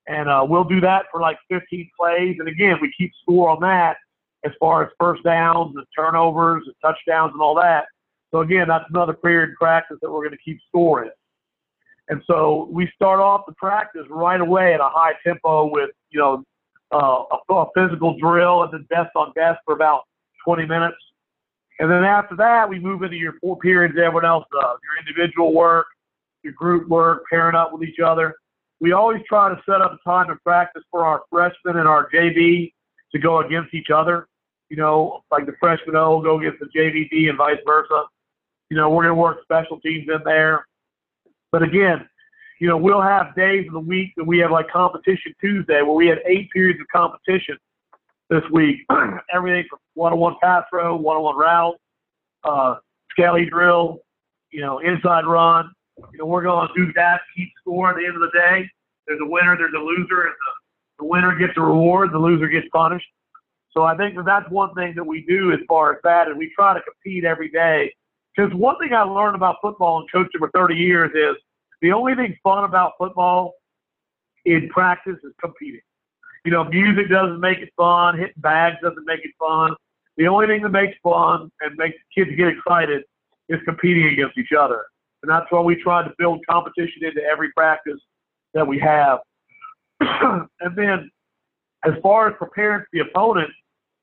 And 0.07 0.29
uh, 0.29 0.45
we'll 0.47 0.63
do 0.63 0.79
that 0.81 1.05
for 1.11 1.19
like 1.19 1.37
15 1.49 1.89
plays. 1.99 2.37
And 2.39 2.47
again, 2.47 2.77
we 2.81 2.91
keep 2.97 3.11
score 3.21 3.49
on 3.49 3.59
that 3.61 3.97
as 4.45 4.51
far 4.59 4.83
as 4.83 4.89
first 4.99 5.23
downs 5.23 5.75
and 5.75 5.85
turnovers 5.95 6.63
and 6.65 6.75
touchdowns 6.81 7.33
and 7.33 7.41
all 7.41 7.55
that. 7.55 7.85
So 8.31 8.39
again, 8.39 8.67
that's 8.67 8.85
another 8.89 9.13
period 9.13 9.55
practice 9.59 9.97
that 10.01 10.09
we're 10.09 10.21
going 10.21 10.31
to 10.31 10.43
keep 10.43 10.59
scoring. 10.67 11.11
And 12.09 12.21
so 12.25 12.69
we 12.71 12.89
start 12.95 13.19
off 13.19 13.45
the 13.47 13.53
practice 13.53 14.05
right 14.09 14.39
away 14.39 14.73
at 14.73 14.79
a 14.79 14.87
high 14.87 15.13
tempo 15.25 15.69
with, 15.69 15.89
you 16.09 16.19
know, 16.19 16.43
uh, 16.93 17.23
a, 17.49 17.53
a 17.53 17.65
physical 17.75 18.17
drill 18.17 18.63
and 18.63 18.71
then 18.71 18.85
best 18.89 19.09
on 19.15 19.33
best 19.33 19.59
for 19.65 19.73
about 19.73 20.03
20 20.45 20.65
minutes. 20.65 20.95
And 21.79 21.91
then 21.91 22.05
after 22.05 22.35
that, 22.37 22.69
we 22.69 22.79
move 22.79 23.03
into 23.03 23.17
your 23.17 23.33
four 23.41 23.57
periods 23.57 23.95
everyone 23.97 24.25
else 24.25 24.45
does, 24.53 24.79
your 24.83 25.05
individual 25.05 25.53
work, 25.53 25.87
your 26.43 26.53
group 26.53 26.87
work, 26.87 27.23
pairing 27.29 27.55
up 27.55 27.73
with 27.73 27.83
each 27.83 27.99
other 27.99 28.35
we 28.79 28.91
always 28.91 29.21
try 29.27 29.49
to 29.49 29.59
set 29.65 29.81
up 29.81 29.93
a 29.93 30.09
time 30.09 30.29
of 30.29 30.41
practice 30.43 30.83
for 30.91 31.05
our 31.05 31.23
freshmen 31.29 31.77
and 31.77 31.87
our 31.87 32.09
JV 32.09 32.73
to 33.11 33.19
go 33.19 33.39
against 33.39 33.73
each 33.73 33.89
other. 33.93 34.27
You 34.69 34.77
know, 34.77 35.23
like 35.31 35.45
the 35.45 35.53
freshman 35.59 35.95
O 35.95 36.11
will 36.11 36.21
go 36.21 36.39
against 36.39 36.59
the 36.59 36.67
JVD 36.77 37.29
and 37.29 37.37
vice 37.37 37.57
versa. 37.65 38.03
You 38.69 38.77
know, 38.77 38.89
we're 38.89 39.03
going 39.03 39.15
to 39.15 39.21
work 39.21 39.37
special 39.43 39.79
teams 39.79 40.07
in 40.13 40.21
there. 40.25 40.67
But 41.51 41.63
again, 41.63 42.07
you 42.59 42.67
know, 42.67 42.77
we'll 42.77 43.01
have 43.01 43.35
days 43.35 43.67
of 43.67 43.73
the 43.73 43.79
week 43.79 44.13
that 44.17 44.25
we 44.25 44.39
have 44.39 44.51
like 44.51 44.69
competition 44.69 45.33
Tuesday 45.39 45.81
where 45.81 45.93
we 45.93 46.07
had 46.07 46.19
eight 46.25 46.49
periods 46.51 46.79
of 46.81 46.87
competition 46.93 47.57
this 48.29 48.43
week. 48.51 48.79
Everything 49.33 49.65
from 49.69 49.79
one-on-one 49.93 50.35
pass 50.41 50.63
throw, 50.69 50.95
one-on-one 50.95 51.37
route, 51.37 51.75
uh, 52.43 52.75
skelly 53.11 53.45
drill, 53.45 53.99
you 54.51 54.61
know, 54.61 54.79
inside 54.79 55.25
run, 55.25 55.71
you 56.11 56.19
know, 56.19 56.25
we're 56.25 56.43
going 56.43 56.67
to 56.67 56.73
do 56.73 56.93
that, 56.93 57.21
keep 57.35 57.49
score 57.61 57.89
at 57.91 57.97
the 57.97 58.05
end 58.05 58.15
of 58.15 58.21
the 58.21 58.31
day. 58.33 58.69
There's 59.07 59.19
a 59.21 59.25
winner, 59.25 59.57
there's 59.57 59.73
a 59.75 59.79
loser, 59.79 60.23
and 60.23 60.33
the, 60.33 61.03
the 61.03 61.05
winner 61.05 61.35
gets 61.37 61.53
a 61.57 61.61
reward, 61.61 62.11
the 62.11 62.19
loser 62.19 62.47
gets 62.47 62.67
punished. 62.73 63.07
So 63.71 63.83
I 63.83 63.95
think 63.95 64.15
that 64.15 64.25
that's 64.25 64.49
one 64.49 64.73
thing 64.73 64.93
that 64.95 65.03
we 65.03 65.25
do 65.27 65.51
as 65.51 65.59
far 65.67 65.93
as 65.93 65.99
that, 66.03 66.27
and 66.27 66.37
we 66.37 66.51
try 66.55 66.73
to 66.73 66.81
compete 66.81 67.23
every 67.23 67.49
day. 67.49 67.93
Because 68.35 68.53
one 68.53 68.77
thing 68.79 68.93
I 68.93 69.01
learned 69.01 69.35
about 69.35 69.57
football 69.61 69.99
and 69.99 70.11
coaching 70.11 70.39
for 70.39 70.49
30 70.51 70.75
years 70.75 71.11
is 71.13 71.41
the 71.81 71.91
only 71.91 72.15
thing 72.15 72.35
fun 72.43 72.63
about 72.63 72.93
football 72.97 73.53
in 74.45 74.69
practice 74.69 75.17
is 75.23 75.33
competing. 75.41 75.81
You 76.45 76.51
know, 76.51 76.63
music 76.63 77.09
doesn't 77.09 77.39
make 77.39 77.59
it 77.59 77.69
fun, 77.75 78.17
hitting 78.17 78.33
bags 78.37 78.77
doesn't 78.81 79.05
make 79.05 79.19
it 79.23 79.31
fun. 79.37 79.75
The 80.17 80.27
only 80.27 80.47
thing 80.47 80.63
that 80.63 80.69
makes 80.69 80.97
fun 81.03 81.51
and 81.61 81.75
makes 81.77 81.97
kids 82.15 82.31
get 82.35 82.47
excited 82.47 83.03
is 83.49 83.59
competing 83.65 84.07
against 84.07 84.37
each 84.37 84.53
other. 84.57 84.85
And 85.23 85.31
that's 85.31 85.45
why 85.49 85.61
we 85.61 85.75
try 85.81 86.03
to 86.03 86.13
build 86.17 86.45
competition 86.49 87.03
into 87.03 87.21
every 87.21 87.51
practice 87.51 87.99
that 88.53 88.67
we 88.67 88.79
have. 88.79 89.19
and 89.99 90.75
then 90.75 91.09
as 91.85 91.93
far 92.01 92.29
as 92.29 92.35
preparing 92.37 92.83
the 92.93 92.99
opponent, 92.99 93.49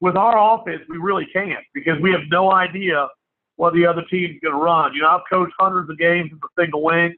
with 0.00 0.16
our 0.16 0.59
offense, 0.59 0.83
we 0.88 0.98
really 0.98 1.27
can't 1.33 1.64
because 1.72 1.98
we 2.03 2.12
have 2.12 2.20
no 2.31 2.53
idea 2.53 3.09
what 3.57 3.72
the 3.72 3.87
other 3.87 4.03
team's 4.11 4.38
going 4.42 4.55
to 4.55 4.61
run. 4.61 4.92
You 4.92 5.00
know, 5.00 5.09
I've 5.09 5.22
coached 5.33 5.55
hundreds 5.59 5.88
of 5.88 5.96
games 5.96 6.31
in 6.31 6.38
the 6.42 6.62
single 6.62 6.83
wing, 6.83 7.14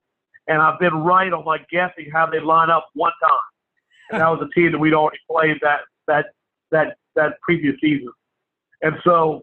and 0.46 0.62
I've 0.62 0.78
been 0.78 0.94
right 0.94 1.32
on 1.32 1.44
like 1.44 1.66
guessing 1.68 2.06
how 2.12 2.26
they 2.26 2.38
line 2.38 2.70
up 2.70 2.87
one 2.94 3.11
time. 3.20 4.12
And 4.12 4.20
that 4.20 4.28
was 4.28 4.40
a 4.48 4.54
team 4.54 4.70
that 4.70 4.78
we'd 4.78 4.94
already 4.94 5.18
played 5.28 5.56
that 5.62 5.80
that 6.06 6.26
that 6.70 6.96
that 7.16 7.40
previous 7.42 7.74
season. 7.80 8.12
And 8.82 8.94
so, 9.02 9.42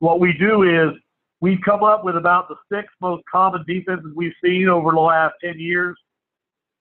what 0.00 0.18
we 0.18 0.32
do 0.32 0.62
is 0.64 0.98
we 1.40 1.58
come 1.64 1.82
up 1.82 2.04
with 2.04 2.16
about 2.16 2.48
the 2.48 2.56
six 2.72 2.92
most 3.00 3.22
common 3.30 3.64
defenses 3.66 4.12
we've 4.14 4.32
seen 4.44 4.68
over 4.68 4.90
the 4.90 5.00
last 5.00 5.34
10 5.42 5.58
years, 5.58 5.96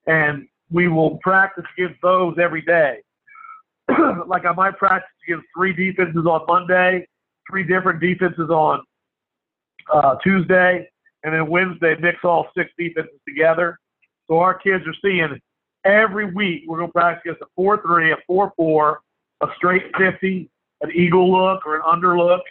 and 0.06 0.48
we 0.70 0.88
will 0.88 1.18
practice 1.18 1.64
against 1.78 2.02
those 2.02 2.36
every 2.40 2.62
day. 2.62 2.98
like 4.28 4.46
I 4.46 4.52
might 4.54 4.78
practice 4.78 5.10
against 5.26 5.48
three 5.56 5.74
defenses 5.74 6.26
on 6.26 6.46
Monday, 6.48 7.08
three 7.50 7.64
different 7.64 8.02
defenses 8.02 8.50
on 8.50 8.84
uh, 9.92 10.16
Tuesday, 10.24 10.88
and 11.24 11.34
then 11.34 11.50
Wednesday 11.50 11.96
mix 12.00 12.20
all 12.24 12.48
six 12.56 12.70
defenses 12.78 13.20
together. 13.28 13.80
So 14.28 14.40
our 14.40 14.54
kids 14.54 14.84
are 14.86 14.96
seeing 15.02 15.40
every 15.86 16.32
week 16.34 16.64
we're 16.68 16.78
going 16.78 16.90
to 16.90 16.94
practice 16.94 17.22
against 17.26 17.42
a 17.42 17.62
4-3, 17.62 18.14
a 18.14 18.32
4-4, 18.32 18.96
a 19.42 19.48
straight 19.56 19.84
50, 19.98 20.50
an 20.82 20.92
eagle 20.94 21.32
look 21.32 21.66
or 21.66 21.78
an 21.78 21.82
under 21.86 22.18
look, 22.18 22.42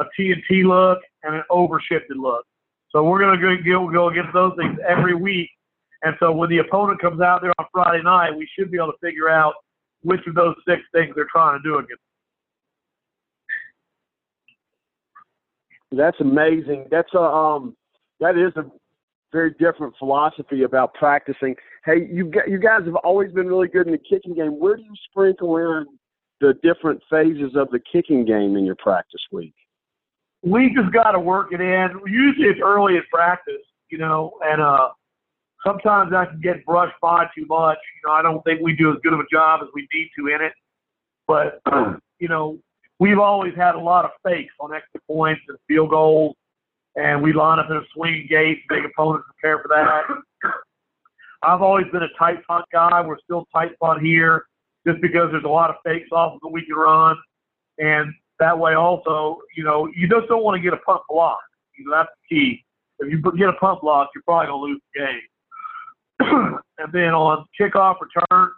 a 0.00 0.04
T&T 0.16 0.64
look, 0.64 0.98
and 1.22 1.34
an 1.34 1.42
overshifted 1.50 2.16
look. 2.16 2.44
So 2.90 3.04
we're 3.04 3.20
going 3.20 3.38
to 3.38 3.62
go, 3.62 3.88
go 3.90 4.08
against 4.08 4.32
those 4.32 4.52
things 4.56 4.78
every 4.86 5.14
week. 5.14 5.50
And 6.02 6.16
so 6.18 6.32
when 6.32 6.48
the 6.48 6.58
opponent 6.58 7.00
comes 7.00 7.20
out 7.20 7.42
there 7.42 7.52
on 7.58 7.66
Friday 7.72 8.02
night, 8.02 8.34
we 8.36 8.48
should 8.58 8.70
be 8.70 8.78
able 8.78 8.92
to 8.92 8.98
figure 9.02 9.28
out 9.28 9.54
which 10.02 10.20
of 10.26 10.34
those 10.34 10.54
six 10.66 10.80
things 10.92 11.12
they're 11.14 11.28
trying 11.30 11.58
to 11.58 11.62
do 11.62 11.76
against. 11.78 12.02
That's 15.92 16.20
amazing. 16.20 16.86
That's 16.90 17.12
a 17.14 17.20
um, 17.20 17.76
that 18.20 18.38
is 18.38 18.52
a 18.56 18.64
very 19.32 19.52
different 19.58 19.94
philosophy 19.98 20.62
about 20.62 20.94
practicing. 20.94 21.56
Hey, 21.84 22.08
you 22.10 22.30
you 22.46 22.58
guys 22.58 22.82
have 22.84 22.94
always 22.96 23.32
been 23.32 23.46
really 23.46 23.68
good 23.68 23.86
in 23.86 23.92
the 23.92 23.98
kicking 23.98 24.34
game. 24.34 24.58
Where 24.58 24.76
do 24.76 24.82
you 24.82 24.94
sprinkle 25.10 25.56
in 25.56 25.86
the 26.40 26.54
different 26.62 27.02
phases 27.10 27.56
of 27.56 27.70
the 27.70 27.80
kicking 27.92 28.24
game 28.24 28.56
in 28.56 28.64
your 28.64 28.76
practice 28.76 29.20
week? 29.32 29.54
We 30.42 30.74
just 30.74 30.92
got 30.92 31.12
to 31.12 31.20
work 31.20 31.52
it 31.52 31.60
in. 31.60 32.00
Usually 32.06 32.48
it's 32.48 32.60
early 32.62 32.96
in 32.96 33.02
practice, 33.12 33.62
you 33.90 33.98
know, 33.98 34.32
and 34.42 34.62
uh, 34.62 34.88
sometimes 35.64 36.12
I 36.14 36.26
can 36.26 36.40
get 36.40 36.64
brushed 36.64 36.98
by 37.02 37.26
too 37.36 37.46
much. 37.46 37.78
You 37.96 38.08
know, 38.08 38.14
I 38.14 38.22
don't 38.22 38.42
think 38.44 38.60
we 38.62 38.74
do 38.74 38.90
as 38.90 38.98
good 39.02 39.12
of 39.12 39.20
a 39.20 39.26
job 39.30 39.60
as 39.62 39.68
we 39.74 39.86
need 39.92 40.10
to 40.18 40.34
in 40.34 40.40
it. 40.42 40.52
But 41.26 41.60
you 42.18 42.28
know, 42.28 42.58
we've 42.98 43.18
always 43.18 43.54
had 43.54 43.74
a 43.74 43.80
lot 43.80 44.04
of 44.04 44.12
fakes 44.24 44.54
on 44.60 44.74
extra 44.74 45.00
points 45.06 45.42
and 45.48 45.58
field 45.68 45.90
goals, 45.90 46.36
and 46.96 47.22
we 47.22 47.32
line 47.32 47.58
up 47.58 47.70
in 47.70 47.76
a 47.76 47.82
swing 47.94 48.26
gate, 48.28 48.60
make 48.70 48.84
opponents 48.84 49.26
prepare 49.26 49.60
for 49.62 49.68
that. 49.68 50.02
I've 51.42 51.62
always 51.62 51.86
been 51.90 52.02
a 52.02 52.18
tight 52.18 52.46
punt 52.46 52.66
guy. 52.72 53.00
We're 53.00 53.18
still 53.24 53.46
tight 53.52 53.78
punt 53.80 54.02
here, 54.02 54.44
just 54.86 55.00
because 55.00 55.30
there's 55.32 55.44
a 55.44 55.48
lot 55.48 55.70
of 55.70 55.76
fakes 55.84 56.08
off 56.12 56.38
that 56.42 56.48
we 56.48 56.64
can 56.64 56.76
run, 56.76 57.16
and 57.78 58.12
that 58.40 58.58
way 58.58 58.74
also, 58.74 59.38
you 59.56 59.62
know, 59.62 59.88
you 59.94 60.08
just 60.08 60.26
don't 60.28 60.42
want 60.42 60.56
to 60.56 60.62
get 60.62 60.72
a 60.72 60.78
punt 60.78 61.02
block. 61.08 61.38
You 61.78 61.84
know, 61.84 61.96
that's 61.96 62.10
the 62.28 62.34
key. 62.34 62.64
If 62.98 63.10
you 63.10 63.22
get 63.38 63.48
a 63.48 63.54
punt 63.54 63.80
block, 63.80 64.10
you're 64.14 64.22
probably 64.22 64.46
gonna 64.46 64.62
lose 64.62 64.80
the 64.94 65.00
game. 65.00 65.20
and 66.78 66.92
then 66.92 67.14
on 67.14 67.46
kickoff 67.58 67.96
returns, 68.00 68.54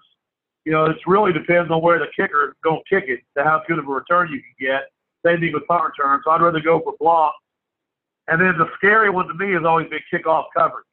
you 0.65 0.73
know, 0.73 0.87
it 0.87 0.97
really 1.07 1.33
depends 1.33 1.71
on 1.71 1.83
where 1.83 1.99
the 1.99 2.07
kicker 2.17 2.49
is 2.49 2.55
going 2.63 2.81
to 2.81 2.95
kick 2.95 3.09
it, 3.09 3.21
to 3.37 3.45
how 3.45 3.63
good 3.67 3.79
of 3.79 3.87
a 3.87 3.91
return 3.91 4.31
you 4.31 4.41
can 4.41 4.55
get. 4.61 4.83
Same 5.27 5.41
thing 5.41 5.53
with 5.53 5.67
punt 5.67 5.85
return. 5.85 6.21
So 6.25 6.31
I'd 6.31 6.41
rather 6.41 6.61
go 6.61 6.81
for 6.81 6.95
block. 6.99 7.35
And 8.29 8.41
then 8.41 8.55
the 8.59 8.67
scary 8.77 9.11
one 9.11 9.27
to 9.27 9.35
me 9.35 9.53
has 9.53 9.65
always 9.65 9.89
been 9.89 10.01
kickoff 10.13 10.45
coverage. 10.57 10.87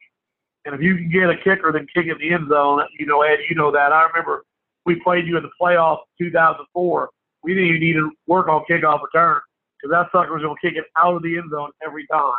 And 0.64 0.74
if 0.74 0.80
you 0.80 0.96
can 0.96 1.10
get 1.10 1.30
a 1.30 1.36
kicker 1.36 1.72
then 1.72 1.86
kick 1.94 2.06
in 2.06 2.18
the 2.18 2.34
end 2.34 2.48
zone, 2.48 2.82
you 2.98 3.06
know, 3.06 3.22
Ed, 3.22 3.38
you 3.48 3.56
know 3.56 3.70
that. 3.70 3.92
I 3.92 4.02
remember 4.02 4.44
we 4.84 4.96
played 4.96 5.26
you 5.26 5.36
in 5.36 5.42
the 5.42 5.50
playoffs 5.60 6.00
2004. 6.18 7.08
We 7.42 7.54
didn't 7.54 7.68
even 7.68 7.80
need 7.80 7.94
to 7.94 8.10
work 8.26 8.48
on 8.48 8.64
kickoff 8.70 9.00
return 9.02 9.40
because 9.76 9.90
that 9.92 10.08
sucker 10.12 10.32
was 10.32 10.42
going 10.42 10.56
to 10.60 10.68
kick 10.68 10.76
it 10.76 10.84
out 10.96 11.14
of 11.14 11.22
the 11.22 11.38
end 11.38 11.50
zone 11.50 11.70
every 11.84 12.06
time. 12.06 12.32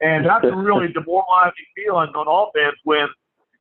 And 0.00 0.26
that's 0.26 0.44
a 0.44 0.54
really 0.54 0.88
demoralizing 0.92 1.52
feeling 1.76 2.10
on 2.14 2.26
offense 2.28 2.76
when 2.84 3.08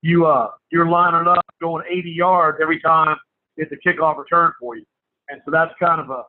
you 0.02 0.26
uh 0.26 0.50
you're 0.70 0.90
lining 0.90 1.28
up 1.28 1.46
going 1.62 1.86
80 1.90 2.10
yards 2.10 2.58
every 2.62 2.80
time 2.82 3.16
it's 3.56 3.72
a 3.72 3.88
kickoff 3.88 4.18
return 4.18 4.52
for 4.60 4.76
you. 4.76 4.84
And 5.30 5.42
so 5.46 5.52
that's 5.52 5.74
kind 5.80 6.02
of 6.02 6.10
a 6.10 6.24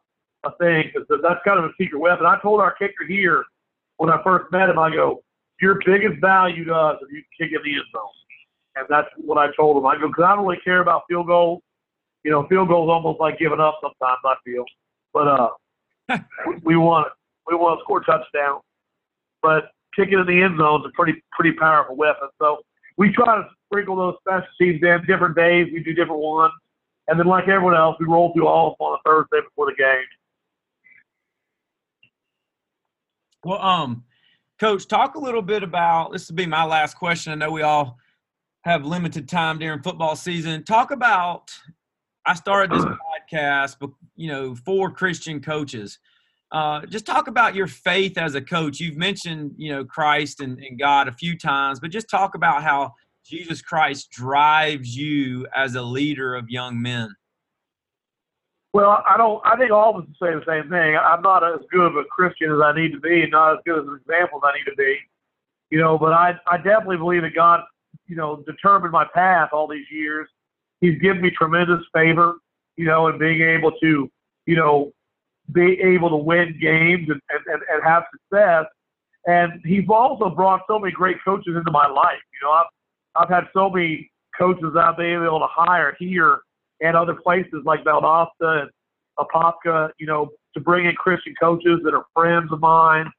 a 0.44 0.56
thing 0.58 0.90
because 0.92 1.08
that's 1.22 1.40
kind 1.44 1.58
of 1.58 1.64
a 1.64 1.72
secret 1.78 1.98
weapon. 1.98 2.26
I 2.26 2.38
told 2.40 2.60
our 2.60 2.74
kicker 2.74 3.04
here 3.08 3.44
when 3.96 4.10
I 4.10 4.22
first 4.22 4.50
met 4.52 4.68
him, 4.68 4.78
I 4.78 4.90
go, 4.90 5.22
your 5.60 5.78
biggest 5.84 6.20
value 6.20 6.64
to 6.64 6.74
us 6.74 6.98
if 7.02 7.12
you 7.12 7.22
kick 7.38 7.52
in 7.52 7.62
the 7.64 7.76
end 7.76 7.84
zone. 7.92 8.02
And 8.76 8.86
that's 8.88 9.08
what 9.16 9.38
I 9.38 9.54
told 9.56 9.76
him. 9.76 9.86
I 9.86 9.96
go, 9.96 10.08
because 10.08 10.24
I 10.24 10.34
don't 10.34 10.44
really 10.44 10.60
care 10.64 10.80
about 10.80 11.02
field 11.08 11.28
goals. 11.28 11.62
You 12.24 12.30
know, 12.30 12.46
field 12.48 12.68
goals 12.68 12.90
almost 12.90 13.20
like 13.20 13.38
giving 13.38 13.60
up 13.60 13.78
sometimes, 13.82 14.18
I 14.24 14.34
feel. 14.44 14.64
But 15.12 15.28
uh, 15.28 15.50
we 16.64 16.76
want 16.76 17.08
we 17.46 17.54
want 17.54 17.78
to 17.78 17.84
score 17.84 18.00
touchdown. 18.00 18.60
But 19.42 19.70
kicking 19.94 20.18
in 20.18 20.26
the 20.26 20.42
end 20.42 20.58
zone 20.58 20.80
is 20.80 20.86
a 20.86 20.92
pretty 20.94 21.22
pretty 21.32 21.56
powerful 21.56 21.96
weapon. 21.96 22.28
So 22.40 22.58
we 22.96 23.12
try 23.12 23.36
to 23.36 23.48
sprinkle 23.66 23.96
those 23.96 24.14
special 24.20 24.48
teams 24.60 24.82
in 24.82 25.04
different 25.06 25.36
days. 25.36 25.68
We 25.72 25.82
do 25.82 25.94
different 25.94 26.20
ones. 26.20 26.52
And 27.08 27.18
then, 27.18 27.26
like 27.26 27.48
everyone 27.48 27.74
else, 27.74 27.96
we 28.00 28.06
roll 28.06 28.32
through 28.32 28.46
all 28.46 28.72
of 28.72 28.78
them 28.78 28.86
on 28.86 28.98
a 28.98 29.02
Thursday 29.08 29.46
before 29.46 29.66
the 29.66 29.76
game. 29.76 30.04
Well, 33.44 33.60
um, 33.60 34.04
Coach, 34.58 34.86
talk 34.88 35.16
a 35.16 35.18
little 35.18 35.42
bit 35.42 35.62
about 35.62 36.12
this. 36.12 36.30
Will 36.30 36.36
be 36.36 36.46
my 36.46 36.64
last 36.64 36.94
question. 36.94 37.32
I 37.32 37.36
know 37.36 37.50
we 37.50 37.62
all 37.62 37.98
have 38.62 38.86
limited 38.86 39.28
time 39.28 39.58
during 39.58 39.82
football 39.82 40.16
season. 40.16 40.64
Talk 40.64 40.90
about. 40.90 41.50
I 42.26 42.34
started 42.34 42.70
this 42.70 42.84
podcast, 43.32 43.76
you 44.16 44.28
know, 44.28 44.54
for 44.54 44.90
Christian 44.90 45.40
coaches. 45.40 45.98
Uh, 46.52 46.86
just 46.86 47.04
talk 47.06 47.26
about 47.26 47.54
your 47.54 47.66
faith 47.66 48.16
as 48.16 48.34
a 48.34 48.40
coach. 48.40 48.78
You've 48.78 48.96
mentioned, 48.96 49.54
you 49.56 49.72
know, 49.72 49.84
Christ 49.84 50.40
and, 50.40 50.58
and 50.58 50.78
God 50.78 51.08
a 51.08 51.12
few 51.12 51.36
times, 51.36 51.80
but 51.80 51.90
just 51.90 52.08
talk 52.08 52.34
about 52.34 52.62
how 52.62 52.94
Jesus 53.24 53.60
Christ 53.62 54.10
drives 54.10 54.96
you 54.96 55.46
as 55.54 55.74
a 55.74 55.82
leader 55.82 56.34
of 56.34 56.48
young 56.48 56.80
men. 56.80 57.14
Well, 58.72 59.02
I 59.06 59.16
don't. 59.16 59.40
I 59.44 59.56
think 59.56 59.70
all 59.70 59.96
of 59.96 60.04
us 60.04 60.10
say 60.20 60.34
the 60.34 60.42
same 60.46 60.68
thing. 60.68 60.96
I'm 60.96 61.22
not 61.22 61.44
as 61.44 61.60
good 61.70 61.86
of 61.86 61.96
a 61.96 62.04
Christian 62.04 62.52
as 62.52 62.60
I 62.60 62.74
need 62.74 62.92
to 62.92 63.00
be, 63.00 63.24
not 63.28 63.52
as 63.52 63.58
good 63.64 63.80
as 63.80 63.86
an 63.86 64.00
example 64.00 64.40
as 64.42 64.50
I 64.52 64.58
need 64.58 64.64
to 64.64 64.76
be. 64.76 64.98
You 65.70 65.80
know, 65.80 65.96
but 65.96 66.12
I, 66.12 66.34
I 66.50 66.56
definitely 66.56 66.96
believe 66.96 67.22
that 67.22 67.34
God, 67.34 67.60
you 68.06 68.16
know, 68.16 68.42
determined 68.46 68.92
my 68.92 69.06
path 69.14 69.50
all 69.52 69.68
these 69.68 69.86
years. 69.90 70.28
He's 70.84 71.00
given 71.00 71.22
me 71.22 71.30
tremendous 71.30 71.80
favor, 71.94 72.34
you 72.76 72.84
know, 72.84 73.08
in 73.08 73.18
being 73.18 73.40
able 73.40 73.72
to, 73.80 74.10
you 74.44 74.54
know, 74.54 74.92
be 75.50 75.80
able 75.80 76.10
to 76.10 76.16
win 76.16 76.58
games 76.60 77.08
and, 77.08 77.22
and, 77.30 77.62
and 77.70 77.82
have 77.82 78.02
success. 78.12 78.66
And 79.26 79.62
he's 79.64 79.84
also 79.88 80.28
brought 80.28 80.60
so 80.68 80.78
many 80.78 80.92
great 80.92 81.16
coaches 81.24 81.56
into 81.56 81.70
my 81.70 81.86
life. 81.86 82.20
You 82.34 82.46
know, 82.46 82.52
I've, 82.52 82.66
I've 83.16 83.28
had 83.30 83.44
so 83.54 83.70
many 83.70 84.10
coaches 84.36 84.74
I've 84.78 84.98
been 84.98 85.24
able 85.24 85.40
to 85.40 85.46
hire 85.48 85.96
here 85.98 86.40
and 86.82 86.94
other 86.98 87.14
places 87.14 87.62
like 87.64 87.82
Valdosta 87.84 88.28
and 88.42 88.70
Apopka, 89.18 89.88
you 89.98 90.06
know, 90.06 90.32
to 90.52 90.60
bring 90.60 90.84
in 90.84 90.94
Christian 90.96 91.34
coaches 91.40 91.80
that 91.84 91.94
are 91.94 92.04
friends 92.12 92.52
of 92.52 92.60
mine 92.60 93.10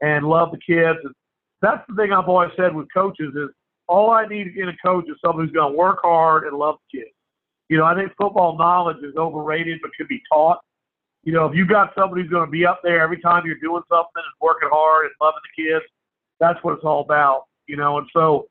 and 0.00 0.24
love 0.24 0.52
the 0.52 0.58
kids. 0.58 0.98
And 1.04 1.14
that's 1.60 1.82
the 1.86 1.96
thing 1.96 2.14
I've 2.14 2.30
always 2.30 2.52
said 2.56 2.74
with 2.74 2.88
coaches 2.94 3.34
is 3.34 3.50
all 3.90 4.10
I 4.10 4.26
need 4.26 4.56
in 4.56 4.68
a 4.68 4.76
coach 4.84 5.04
is 5.08 5.16
someone 5.24 5.44
who's 5.44 5.54
going 5.54 5.72
to 5.72 5.76
work 5.76 5.98
hard 6.02 6.44
and 6.44 6.56
love 6.56 6.76
kids. 6.90 7.10
You 7.68 7.78
know, 7.78 7.84
I 7.84 7.94
think 7.94 8.12
football 8.20 8.56
knowledge 8.56 8.98
is 9.02 9.16
overrated 9.16 9.80
but 9.82 9.90
can 9.96 10.06
be 10.08 10.22
taught 10.32 10.60
you 11.22 11.32
know, 11.32 11.46
if 11.46 11.54
you've 11.54 11.68
got 11.68 11.92
somebody 11.94 12.22
who's 12.22 12.30
going 12.30 12.46
to 12.46 12.50
be 12.50 12.64
up 12.64 12.80
there 12.82 13.00
every 13.00 13.20
time 13.20 13.42
you're 13.44 13.56
doing 13.56 13.82
something 13.88 14.10
and 14.16 14.24
working 14.40 14.68
hard 14.72 15.06
and 15.06 15.14
loving 15.20 15.40
the 15.44 15.62
kids, 15.62 15.84
that's 16.38 16.58
what 16.62 16.74
it's 16.74 16.84
all 16.84 17.02
about, 17.02 17.44
you 17.66 17.76
know. 17.76 17.98
And 17.98 18.06
so, 18.12 18.48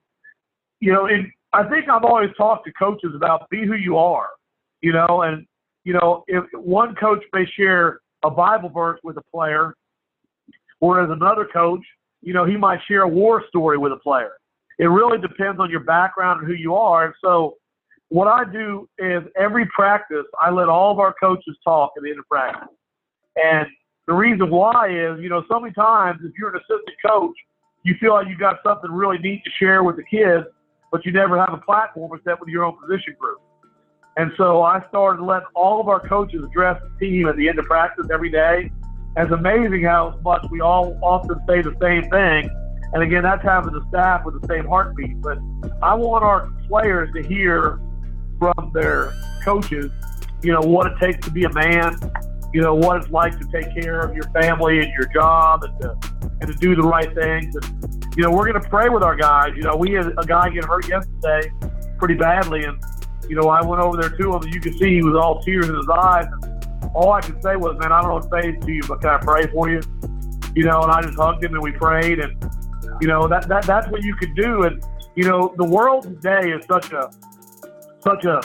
you 0.79 0.93
know, 0.93 1.07
and 1.07 1.27
I 1.51 1.67
think 1.67 1.89
I've 1.89 2.03
always 2.03 2.29
talked 2.37 2.65
to 2.67 2.73
coaches 2.73 3.11
about 3.15 3.49
be 3.49 3.65
who 3.65 3.73
you 3.73 3.97
are, 3.97 4.27
you 4.81 4.93
know, 4.93 5.23
and 5.23 5.45
you 5.83 5.93
know, 5.93 6.23
if 6.27 6.43
one 6.53 6.93
coach 6.95 7.23
may 7.33 7.45
share 7.57 8.01
a 8.23 8.29
Bible 8.29 8.69
verse 8.69 8.99
with 9.03 9.17
a 9.17 9.23
player, 9.33 9.73
whereas 10.79 11.09
another 11.09 11.47
coach, 11.51 11.81
you 12.21 12.33
know, 12.33 12.45
he 12.45 12.55
might 12.55 12.79
share 12.87 13.01
a 13.01 13.07
war 13.07 13.43
story 13.47 13.77
with 13.77 13.93
a 13.93 13.97
player. 13.97 14.33
It 14.79 14.85
really 14.85 15.19
depends 15.19 15.59
on 15.59 15.69
your 15.69 15.81
background 15.81 16.39
and 16.41 16.47
who 16.47 16.55
you 16.55 16.75
are. 16.75 17.05
And 17.05 17.13
so, 17.23 17.55
what 18.07 18.27
I 18.27 18.43
do 18.51 18.89
is 18.97 19.21
every 19.37 19.67
practice, 19.67 20.25
I 20.41 20.49
let 20.49 20.67
all 20.67 20.91
of 20.91 20.99
our 20.99 21.13
coaches 21.21 21.55
talk 21.63 21.91
at 21.95 22.01
the 22.01 22.09
end 22.09 22.17
of 22.17 22.27
practice. 22.27 22.69
And 23.35 23.67
the 24.07 24.13
reason 24.13 24.49
why 24.49 24.89
is, 24.89 25.19
you 25.21 25.29
know, 25.29 25.43
so 25.47 25.59
many 25.59 25.73
times 25.73 26.21
if 26.23 26.31
you're 26.39 26.49
an 26.49 26.55
assistant 26.55 26.97
coach, 27.05 27.35
you 27.83 27.93
feel 27.99 28.13
like 28.13 28.27
you've 28.27 28.39
got 28.39 28.57
something 28.65 28.91
really 28.91 29.19
neat 29.19 29.43
to 29.43 29.51
share 29.59 29.83
with 29.83 29.97
the 29.97 30.03
kids, 30.03 30.47
but 30.91 31.05
you 31.05 31.11
never 31.11 31.37
have 31.37 31.53
a 31.53 31.61
platform 31.63 32.11
except 32.17 32.39
with 32.39 32.49
your 32.49 32.63
own 32.63 32.75
position 32.81 33.15
group. 33.19 33.37
And 34.17 34.31
so 34.37 34.63
I 34.63 34.83
started 34.89 35.23
letting 35.23 35.47
all 35.55 35.79
of 35.79 35.87
our 35.87 36.05
coaches 36.07 36.43
address 36.43 36.81
the 36.81 37.05
team 37.05 37.27
at 37.27 37.37
the 37.37 37.47
end 37.47 37.59
of 37.59 37.65
practice 37.65 38.07
every 38.11 38.31
day. 38.31 38.71
And 39.15 39.25
it's 39.25 39.31
amazing 39.31 39.83
how 39.83 40.19
much 40.23 40.43
we 40.49 40.61
all 40.61 40.97
often 41.03 41.37
say 41.47 41.61
the 41.61 41.75
same 41.79 42.09
thing. 42.09 42.49
And 42.93 43.03
again, 43.03 43.23
that's 43.23 43.43
having 43.43 43.73
the 43.73 43.85
staff 43.89 44.25
with 44.25 44.41
the 44.41 44.47
same 44.47 44.65
heartbeat. 44.65 45.21
But 45.21 45.37
I 45.81 45.93
want 45.93 46.23
our 46.23 46.49
players 46.67 47.13
to 47.13 47.21
hear 47.21 47.79
from 48.39 48.71
their 48.73 49.13
coaches, 49.43 49.91
you 50.41 50.51
know, 50.51 50.61
what 50.61 50.87
it 50.87 50.97
takes 50.99 51.23
to 51.25 51.31
be 51.31 51.43
a 51.43 51.53
man, 51.53 51.97
you 52.53 52.61
know, 52.61 52.73
what 52.73 52.97
it's 52.97 53.09
like 53.09 53.37
to 53.39 53.45
take 53.51 53.73
care 53.73 53.99
of 53.99 54.15
your 54.15 54.23
family 54.31 54.79
and 54.79 54.91
your 54.93 55.07
job 55.13 55.63
and 55.63 55.79
to, 55.81 55.97
and 56.41 56.51
to 56.51 56.53
do 56.55 56.75
the 56.75 56.81
right 56.81 57.13
things. 57.13 57.55
And, 57.55 58.13
you 58.17 58.23
know, 58.23 58.31
we're 58.31 58.49
going 58.49 58.61
to 58.61 58.69
pray 58.69 58.89
with 58.89 59.03
our 59.03 59.15
guys. 59.15 59.53
You 59.55 59.63
know, 59.63 59.75
we 59.75 59.91
had 59.91 60.07
a 60.17 60.25
guy 60.25 60.49
get 60.49 60.65
hurt 60.65 60.87
yesterday 60.87 61.51
pretty 61.99 62.15
badly. 62.15 62.63
And, 62.63 62.81
you 63.27 63.35
know, 63.35 63.49
I 63.49 63.63
went 63.63 63.83
over 63.83 63.97
there 63.97 64.09
to 64.09 64.33
him 64.33 64.41
and 64.41 64.53
you 64.53 64.61
could 64.61 64.79
see 64.79 64.95
he 64.95 65.03
was 65.03 65.15
all 65.15 65.43
tears 65.43 65.69
in 65.69 65.75
his 65.75 65.89
eyes. 65.89 66.25
And 66.41 66.91
all 66.95 67.11
I 67.11 67.21
could 67.21 67.41
say 67.43 67.55
was, 67.55 67.77
man, 67.77 67.91
I 67.91 68.01
don't 68.01 68.09
know 68.09 68.15
what 68.15 68.31
to 68.31 68.41
say 68.41 68.59
to 68.65 68.71
you, 68.71 68.81
but 68.87 69.01
can 69.01 69.11
I 69.11 69.17
pray 69.17 69.45
for 69.47 69.69
you? 69.69 69.81
You 70.55 70.63
know, 70.63 70.81
and 70.81 70.91
I 70.91 71.03
just 71.03 71.17
hugged 71.17 71.43
him 71.43 71.53
and 71.53 71.61
we 71.61 71.71
prayed. 71.71 72.17
And, 72.19 72.43
you 73.01 73.07
know, 73.07 73.27
that, 73.27 73.47
that 73.47 73.65
that's 73.65 73.87
what 73.89 74.03
you 74.03 74.15
could 74.15 74.35
do. 74.35 74.63
And, 74.63 74.83
you 75.15 75.23
know, 75.23 75.53
the 75.57 75.65
world 75.65 76.03
today 76.03 76.51
is 76.51 76.65
such 76.65 76.91
a, 76.91 77.09
such 78.01 78.25
a 78.25 78.41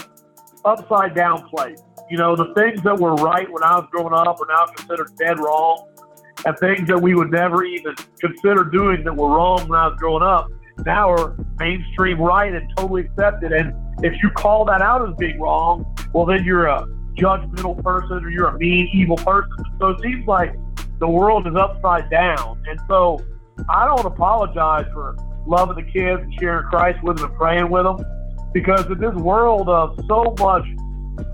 upside 0.65 1.15
down 1.15 1.49
place. 1.49 1.81
You 2.11 2.19
know, 2.19 2.37
the 2.37 2.53
things 2.55 2.83
that 2.83 2.99
were 2.99 3.15
right 3.15 3.51
when 3.51 3.63
I 3.63 3.77
was 3.77 3.89
growing 3.91 4.15
up 4.15 4.41
are 4.41 4.47
now 4.49 4.67
considered 4.67 5.11
dead 5.19 5.39
wrong, 5.39 5.89
and 6.45 6.59
things 6.59 6.89
that 6.89 7.01
we 7.01 7.15
would 7.15 7.31
never 7.31 7.65
even 7.65 7.95
consider 8.21 8.65
doing 8.65 9.05
that 9.05 9.17
were 9.17 9.29
wrong 9.29 9.67
when 9.69 9.79
I 9.79 9.89
was 9.89 9.97
growing 9.99 10.23
up 10.23 10.49
now 10.85 11.11
are 11.11 11.37
mainstream 11.59 12.21
right 12.21 12.53
and 12.53 12.71
totally 12.77 13.03
accepted. 13.03 13.53
And 13.53 13.75
if 14.05 14.21
you 14.23 14.31
call 14.31 14.65
that 14.67 14.83
out 14.83 15.09
as 15.09 15.15
being 15.17 15.41
wrong, 15.41 15.85
well, 16.13 16.27
then 16.27 16.45
you're 16.45 16.67
a 16.67 16.87
judgmental 17.17 17.81
person 17.83 18.25
or 18.25 18.31
you're 18.31 18.49
a 18.49 18.59
mean, 18.59 18.89
evil 18.93 19.17
person. 19.17 19.65
So 19.79 19.91
it 19.91 20.03
seems 20.03 20.27
like 20.27 20.55
the 20.99 21.09
world 21.09 21.47
is 21.47 21.55
upside 21.55 22.11
down. 22.11 22.63
And 22.69 22.81
so 22.89 23.25
I 23.69 23.87
don't 23.87 24.05
apologize 24.05 24.87
for 24.93 25.17
loving 25.47 25.77
the 25.77 25.91
kids, 25.91 26.23
and 26.23 26.35
sharing 26.41 26.67
Christ 26.69 27.03
with 27.03 27.19
them, 27.19 27.31
and 27.31 27.39
praying 27.39 27.71
with 27.71 27.85
them. 27.85 28.05
Because 28.53 28.87
in 28.87 28.99
this 28.99 29.15
world 29.15 29.69
of 29.69 29.99
so 30.09 30.35
much 30.39 30.65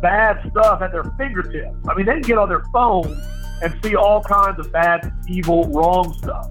bad 0.01 0.39
stuff 0.51 0.83
at 0.83 0.93
their 0.93 1.05
fingertips, 1.19 1.77
I 1.89 1.95
mean, 1.95 2.07
they 2.07 2.15
can 2.15 2.23
get 2.23 2.39
on 2.39 2.49
their 2.49 2.65
phone 2.73 3.21
and 3.63 3.75
see 3.85 3.95
all 3.95 4.23
kinds 4.23 4.59
of 4.59 4.73
bad, 4.73 5.13
evil, 5.29 5.69
wrong 5.69 6.15
stuff. 6.15 6.49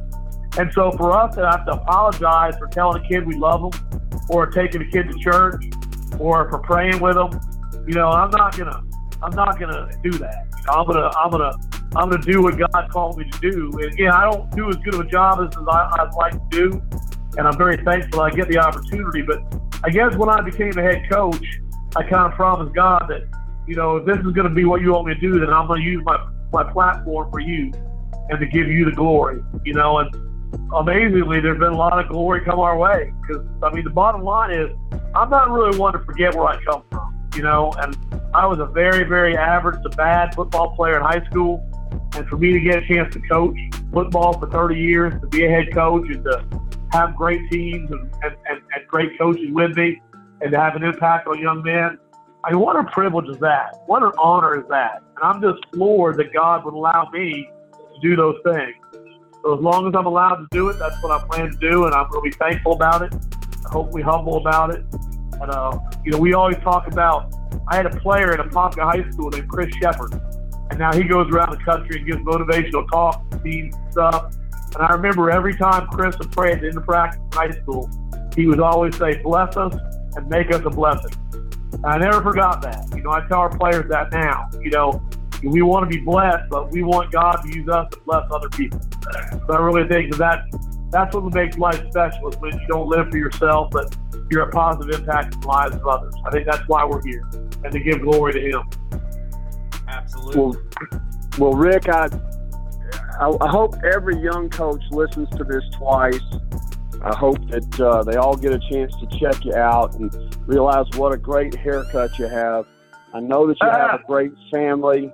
And 0.58 0.72
so 0.74 0.92
for 0.92 1.12
us 1.12 1.36
to 1.36 1.50
have 1.50 1.66
to 1.66 1.74
apologize 1.74 2.56
for 2.58 2.68
telling 2.68 3.04
a 3.04 3.08
kid 3.08 3.26
we 3.26 3.36
love 3.36 3.72
them, 3.72 4.02
or 4.30 4.48
taking 4.48 4.82
a 4.82 4.86
kid 4.86 5.10
to 5.10 5.18
church, 5.20 5.64
or 6.20 6.50
for 6.50 6.60
praying 6.60 7.00
with 7.00 7.16
them, 7.16 7.40
you 7.88 7.94
know, 7.94 8.10
I'm 8.10 8.30
not 8.32 8.58
gonna, 8.58 8.84
I'm 9.24 9.36
not 9.36 9.60
gonna 9.60 9.90
do 10.04 10.12
that. 10.12 10.48
I'm 10.70 10.86
gonna, 10.86 11.10
I'm 11.18 11.32
gonna, 11.32 11.54
I'm 11.96 12.10
gonna 12.10 12.22
do 12.22 12.44
what 12.44 12.58
God 12.58 12.90
called 12.92 13.18
me 13.18 13.30
to 13.30 13.40
do. 13.40 13.72
And 13.80 13.94
again, 13.94 14.12
I 14.12 14.30
don't 14.30 14.50
do 14.56 14.70
as 14.70 14.76
good 14.78 14.94
of 14.94 15.02
a 15.02 15.10
job 15.10 15.40
as, 15.40 15.56
as 15.58 15.68
I, 15.68 15.98
I'd 16.00 16.14
like 16.16 16.34
to 16.34 16.48
do, 16.50 16.82
and 17.38 17.48
I'm 17.48 17.58
very 17.58 17.78
thankful 17.78 18.22
I 18.22 18.30
get 18.30 18.48
the 18.48 18.60
opportunity. 18.60 19.22
But 19.22 19.42
I 19.84 19.90
guess 19.90 20.16
when 20.16 20.30
I 20.30 20.42
became 20.42 20.78
a 20.78 20.82
head 20.82 21.10
coach, 21.10 21.44
I 21.96 22.04
kind 22.04 22.32
of 22.32 22.34
promised 22.34 22.76
God 22.76 23.06
that, 23.10 23.24
you 23.68 23.76
know, 23.76 23.98
if 23.98 24.06
this 24.06 24.18
is 24.18 24.34
going 24.34 24.48
to 24.48 24.54
be 24.54 24.66
what 24.66 24.82
you 24.82 24.94
want 24.94 25.08
me 25.08 25.16
to 25.16 25.20
do, 25.20 25.40
then 25.40 25.50
I'm 25.50 25.68
going 25.68 25.82
to 25.82 25.88
use 25.88 26.04
my 26.06 26.18
my 26.52 26.64
platform 26.72 27.30
for 27.32 27.40
you 27.40 27.72
and 28.30 28.40
to 28.40 28.46
give 28.46 28.68
you 28.68 28.86
the 28.86 28.92
glory. 28.92 29.42
You 29.66 29.74
know, 29.74 30.00
and 30.00 30.14
amazingly, 30.74 31.40
there's 31.40 31.60
been 31.60 31.74
a 31.74 31.78
lot 31.78 31.98
of 32.00 32.10
glory 32.10 32.42
come 32.46 32.60
our 32.60 32.78
way. 32.78 33.14
Because 33.22 33.46
I 33.64 33.74
mean, 33.74 33.84
the 33.84 33.90
bottom 33.90 34.24
line 34.24 34.52
is, 34.52 34.70
I'm 35.16 35.30
not 35.30 35.50
really 35.50 35.78
one 35.78 35.94
to 35.94 36.00
forget 36.00 36.36
where 36.36 36.46
I 36.46 36.62
come 36.64 36.84
from. 36.92 37.16
You 37.36 37.44
know, 37.44 37.72
and 37.78 37.96
I 38.34 38.46
was 38.46 38.60
a 38.60 38.66
very, 38.66 39.04
very 39.04 39.38
average 39.38 39.82
to 39.84 39.90
bad 39.90 40.36
football 40.36 40.76
player 40.76 40.98
in 40.98 41.04
high 41.04 41.26
school. 41.30 41.66
And 42.16 42.28
for 42.28 42.38
me 42.38 42.52
to 42.54 42.60
get 42.60 42.84
a 42.84 42.88
chance 42.88 43.14
to 43.14 43.22
coach 43.22 43.58
football 43.94 44.40
for 44.40 44.50
30 44.50 44.76
years, 44.76 45.14
to 45.22 45.28
be 45.28 45.46
a 45.46 45.50
head 45.50 45.74
coach, 45.74 46.08
and 46.10 46.24
to 46.24 46.62
have 46.92 47.16
great 47.16 47.50
teams 47.52 47.90
and, 47.92 48.02
and, 48.24 48.36
and, 48.50 48.62
and 48.76 48.88
great 48.88 49.18
coaches 49.18 49.50
with 49.52 49.76
me, 49.78 50.02
and 50.42 50.52
to 50.52 50.60
have 50.60 50.76
an 50.76 50.84
impact 50.84 51.28
on 51.28 51.40
young 51.40 51.62
men, 51.64 51.98
I 52.44 52.52
mean, 52.52 52.60
what 52.60 52.78
a 52.78 52.84
privilege 52.86 53.30
is 53.30 53.40
that? 53.40 53.82
What 53.86 54.02
an 54.02 54.12
honor 54.18 54.60
is 54.60 54.68
that? 54.70 55.02
And 55.16 55.24
I'm 55.24 55.42
just 55.42 55.60
floored 55.74 56.18
that 56.18 56.34
God 56.34 56.64
would 56.64 56.74
allow 56.74 57.10
me 57.12 57.50
to 57.74 58.00
do 58.02 58.16
those 58.16 58.38
things. 58.46 58.76
So 59.44 59.58
as 59.58 59.62
long 59.62 59.88
as 59.88 59.94
I'm 59.96 60.06
allowed 60.06 60.36
to 60.36 60.48
do 60.52 60.70
it, 60.70 60.78
that's 60.80 61.02
what 61.04 61.12
I 61.12 61.26
plan 61.28 61.52
to 61.52 61.58
do, 61.58 61.86
and 61.86 61.94
I'm 61.94 62.10
going 62.10 62.24
to 62.24 62.38
be 62.38 62.44
thankful 62.44 62.74
about 62.74 63.02
it. 63.02 63.14
I 63.66 63.70
hope 63.70 63.92
we 63.92 64.02
humble 64.02 64.38
about 64.38 64.74
it. 64.74 64.84
And 65.42 65.52
uh, 65.52 65.80
you 66.04 66.12
know, 66.12 66.18
we 66.18 66.34
always 66.34 66.58
talk 66.58 66.88
about. 66.88 67.34
I 67.68 67.76
had 67.76 67.86
a 67.86 67.96
player 68.00 68.34
in 68.34 68.40
Apopka 68.40 68.84
High 68.84 69.10
School 69.12 69.30
named 69.30 69.48
Chris 69.48 69.74
Shepard, 69.76 70.14
and 70.70 70.80
now 70.80 70.94
he 70.94 71.04
goes 71.04 71.30
around 71.32 71.52
the 71.52 71.64
country 71.64 71.98
and 71.98 72.08
gives 72.08 72.20
motivational 72.22 72.88
talks, 72.90 73.44
team 73.44 73.72
stuff. 73.92 74.36
And 74.76 74.84
I 74.84 74.94
remember 74.94 75.32
every 75.32 75.56
time 75.56 75.88
Chris 75.88 76.18
would 76.20 76.32
pray 76.32 76.54
at 76.54 76.62
the 76.62 76.68
end 76.68 76.78
of 76.78 76.86
practice 76.86 77.20
in 77.20 77.32
high 77.32 77.52
school, 77.52 77.90
he 78.36 78.46
would 78.46 78.60
always 78.60 78.96
say, 78.98 79.22
"Bless 79.24 79.58
us 79.58 79.76
and 80.16 80.30
make 80.30 80.54
us 80.54 80.62
a 80.66 80.70
blessing." 80.70 81.12
I 81.84 81.98
never 81.98 82.22
forgot 82.22 82.62
that. 82.62 82.86
You 82.96 83.04
know, 83.04 83.12
I 83.12 83.22
tell 83.28 83.40
our 83.40 83.58
players 83.58 83.90
that 83.90 84.12
now. 84.12 84.50
You 84.62 84.70
know, 84.72 85.02
we 85.44 85.62
want 85.62 85.90
to 85.90 85.98
be 85.98 86.04
blessed, 86.04 86.50
but 86.50 86.72
we 86.72 86.84
want 86.84 87.12
God 87.12 87.38
to 87.44 87.56
use 87.56 87.70
us 87.70 87.88
to 87.92 88.00
bless 88.02 88.30
other 88.32 88.50
people. 88.50 88.80
So 89.48 89.54
I 89.54 89.60
really 89.60 89.88
think 89.88 90.16
that 90.18 90.44
that's 90.92 91.16
what 91.16 91.34
makes 91.34 91.58
life 91.58 91.82
special 91.90 92.30
is 92.30 92.36
when 92.38 92.60
you 92.60 92.68
don't 92.68 92.88
live 92.88 93.10
for 93.10 93.18
yourself, 93.18 93.70
but 93.72 93.96
you're 94.30 94.44
a 94.44 94.52
positive 94.52 95.00
impact 95.00 95.36
in 95.36 95.42
the 95.42 95.48
lives 95.48 95.76
of 95.76 95.88
others. 95.88 96.14
I 96.26 96.32
think 96.32 96.46
that's 96.46 96.68
why 96.68 96.84
we're 96.86 97.02
here 97.04 97.24
and 97.64 97.72
to 97.72 97.80
give 97.80 98.02
glory 98.02 98.34
to 98.34 98.42
Him. 98.42 98.99
Absolutely. 100.00 100.42
Well, 100.42 101.02
well 101.38 101.54
Rick, 101.54 101.90
I, 101.90 102.08
I, 103.20 103.36
I 103.42 103.50
hope 103.50 103.76
every 103.84 104.18
young 104.18 104.50
coach 104.50 104.82
listens 104.92 105.30
to 105.38 105.44
this 105.44 105.64
twice. 105.78 106.22
I 107.02 107.16
hope 107.16 107.38
that 107.50 107.80
uh, 107.80 108.04
they 108.04 108.16
all 108.16 108.36
get 108.36 108.52
a 108.52 108.60
chance 108.72 108.94
to 108.98 109.20
check 109.20 109.46
you 109.46 109.56
out 109.56 109.96
and 109.96 110.14
realize 110.48 110.86
what 110.96 111.14
a 111.14 111.18
great 111.18 111.56
haircut 111.56 112.18
you 112.20 112.28
have. 112.28 112.66
I 113.14 113.22
know 113.22 113.48
that 113.48 113.58
you 113.62 113.70
have 113.70 114.02
a 114.02 114.04
great 114.06 114.34
family 114.52 115.12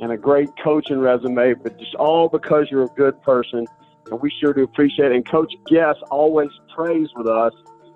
and 0.00 0.12
a 0.12 0.16
great 0.16 0.50
coaching 0.62 0.98
resume, 0.98 1.54
but 1.54 1.78
just 1.78 1.94
all 1.94 2.28
because 2.28 2.66
you're 2.70 2.84
a 2.84 2.94
good 2.96 3.20
person. 3.22 3.66
And 4.10 4.20
we 4.20 4.30
sure 4.40 4.52
do 4.52 4.62
appreciate 4.64 5.12
it. 5.12 5.14
And 5.14 5.28
Coach 5.28 5.52
Gess 5.68 5.96
always 6.10 6.50
prays 6.74 7.08
with 7.16 7.26
us. 7.26 7.52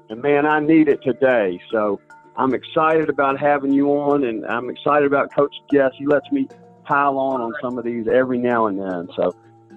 And 0.08 0.22
man, 0.22 0.46
I 0.46 0.60
need 0.60 0.88
it 0.88 1.02
today. 1.02 1.60
So 1.70 2.00
I'm 2.38 2.54
excited 2.54 3.08
about 3.08 3.38
having 3.38 3.72
you 3.72 3.88
on, 3.90 4.24
and 4.24 4.44
I'm 4.46 4.68
excited 4.68 5.06
about 5.06 5.34
Coach 5.34 5.54
Gess. 5.70 5.92
He 5.96 6.06
lets 6.06 6.30
me 6.30 6.48
pile 6.84 7.18
on 7.18 7.40
on 7.40 7.52
some 7.62 7.78
of 7.78 7.84
these 7.84 8.06
every 8.08 8.38
now 8.38 8.66
and 8.66 8.78
then. 8.78 9.08
So 9.16 9.34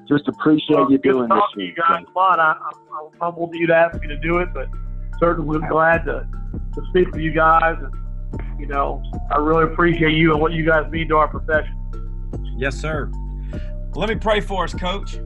just 0.08 0.28
appreciate 0.28 0.76
well, 0.76 0.92
you 0.92 0.98
doing 0.98 1.30
this. 1.30 1.40
To 1.56 1.62
you 1.62 1.74
guys 1.76 2.04
a 2.04 2.18
lot. 2.18 2.40
I, 2.40 2.52
I'm 2.52 3.20
humbled 3.20 3.52
you'd 3.54 3.72
ask 3.72 4.00
me 4.02 4.08
to 4.08 4.18
do 4.18 4.40
it, 4.40 4.54
but 4.54 4.68
certainly 5.20 5.60
glad 5.70 6.06
to, 6.06 6.28
to 6.76 6.82
speak 6.90 7.12
with 7.12 7.22
you 7.22 7.32
guys. 7.32 7.78
And, 7.80 8.60
you 8.60 8.66
know, 8.66 9.02
I 9.32 9.38
really 9.38 9.64
appreciate 9.72 10.14
you 10.14 10.34
and 10.34 10.42
what 10.42 10.52
you 10.52 10.66
guys 10.66 10.92
mean 10.92 11.08
to 11.10 11.18
our 11.18 11.28
profession. 11.28 11.76
Yes, 12.58 12.76
sir. 12.76 13.10
Let 13.96 14.10
me 14.10 14.16
pray 14.16 14.42
for 14.42 14.64
us, 14.64 14.74
Coach. 14.74 15.18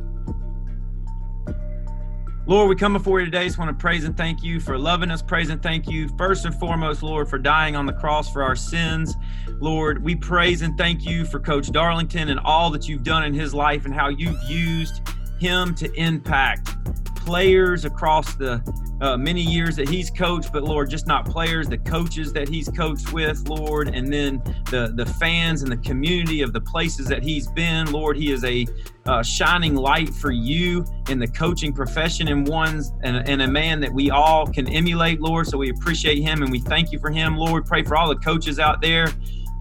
Lord, 2.46 2.68
we 2.68 2.76
come 2.76 2.92
before 2.92 3.22
you 3.22 3.26
today. 3.26 3.46
Just 3.46 3.58
want 3.58 3.70
to 3.70 3.82
praise 3.82 4.04
and 4.04 4.18
thank 4.18 4.44
you 4.44 4.60
for 4.60 4.78
loving 4.78 5.10
us. 5.10 5.22
Praise 5.22 5.50
and 5.50 5.64
thank 5.64 5.90
you, 5.90 6.10
first 6.18 6.44
and 6.44 6.54
foremost, 6.54 7.02
Lord, 7.02 7.30
for 7.30 7.40
dying 7.40 7.78
on 7.78 7.86
the 7.86 7.94
cross 7.94 8.30
for 8.30 8.44
our 8.44 8.56
sins. 8.56 9.16
Lord, 9.62 10.04
we 10.04 10.14
praise 10.14 10.62
and 10.62 10.78
thank 10.78 11.06
you 11.06 11.24
for 11.24 11.40
Coach 11.40 11.72
Darlington 11.72 12.28
and 12.28 12.42
all 12.42 12.70
that 12.72 12.86
you've 12.86 13.04
done 13.04 13.24
in 13.24 13.34
his 13.34 13.54
life 13.54 13.86
and 13.86 13.96
how 13.96 14.10
you've 14.10 14.44
used 14.44 15.02
him 15.40 15.74
to 15.76 15.90
impact 15.94 16.76
players 17.16 17.86
across 17.86 18.36
the 18.36 18.62
uh, 19.04 19.18
many 19.18 19.42
years 19.42 19.76
that 19.76 19.90
he's 19.90 20.10
coached, 20.10 20.54
but 20.54 20.64
Lord, 20.64 20.90
just 20.90 21.08
not 21.08 21.26
players, 21.26 21.68
the 21.68 21.78
coaches 21.78 22.32
that 22.32 22.48
he's 22.48 22.70
coached 22.70 23.12
with, 23.12 23.46
Lord, 23.50 23.90
and 23.90 24.12
then 24.12 24.42
the 24.72 24.94
the 24.96 25.06
fans 25.06 25.62
and 25.62 25.70
the 25.70 25.78
community 25.78 26.42
of 26.42 26.54
the 26.54 26.62
places 26.62 27.08
that 27.08 27.22
he's 27.22 27.48
been, 27.48 27.92
Lord. 27.92 28.16
He 28.16 28.32
is 28.32 28.46
a 28.46 28.66
uh, 29.06 29.22
shining 29.22 29.76
light 29.76 30.14
for 30.14 30.32
you 30.32 30.86
in 31.10 31.20
the 31.20 31.28
coaching 31.28 31.74
profession 31.74 32.30
and 32.30 32.48
ones 32.48 32.94
and, 33.04 33.28
and 33.28 33.42
a 33.42 33.48
man 33.48 33.82
that 33.82 33.94
we 33.94 34.10
all 34.10 34.48
can 34.48 34.70
emulate, 34.70 35.20
Lord. 35.20 35.48
So 35.48 35.58
we 35.58 35.70
appreciate 35.70 36.22
him 36.22 36.42
and 36.42 36.50
we 36.50 36.60
thank 36.62 36.94
you 36.94 37.00
for 37.00 37.12
him, 37.12 37.36
Lord. 37.36 37.66
Pray 37.66 37.84
for 37.84 37.98
all 37.98 38.08
the 38.08 38.16
coaches 38.16 38.58
out 38.58 38.80
there 38.80 39.10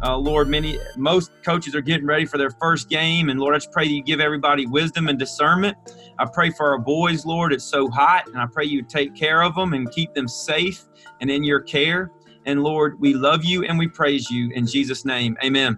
uh, 0.03 0.17
Lord, 0.17 0.49
many 0.49 0.79
most 0.97 1.31
coaches 1.45 1.75
are 1.77 1.81
getting 1.81 2.07
ready 2.07 2.25
for 2.25 2.37
their 2.37 2.51
first 2.51 2.89
game, 2.89 3.29
and 3.29 3.39
Lord, 3.39 3.55
I 3.55 3.59
just 3.59 3.71
pray 3.71 3.87
that 3.87 3.93
you 3.93 4.03
give 4.03 4.21
everybody 4.21 4.67
wisdom 4.67 5.09
and 5.09 5.19
discernment. 5.19 5.77
I 6.23 6.25
pray 6.25 6.51
for 6.51 6.69
our 6.69 6.79
boys, 6.79 7.27
Lord. 7.27 7.53
It's 7.53 7.65
so 7.65 7.91
hot, 7.91 8.29
and 8.29 8.39
I 8.39 8.47
pray 8.47 8.65
you 8.65 8.83
take 8.83 9.17
care 9.17 9.43
of 9.43 9.57
them 9.57 9.73
and 9.73 9.91
keep 9.91 10.15
them 10.15 10.29
safe 10.29 10.85
and 11.21 11.29
in 11.29 11.43
your 11.43 11.59
care. 11.59 12.13
And 12.47 12.63
Lord, 12.63 13.01
we 13.01 13.13
love 13.13 13.45
you 13.45 13.65
and 13.65 13.77
we 13.77 13.89
praise 13.89 14.31
you 14.31 14.53
in 14.55 14.65
Jesus' 14.65 15.05
name. 15.05 15.37
Amen. 15.43 15.77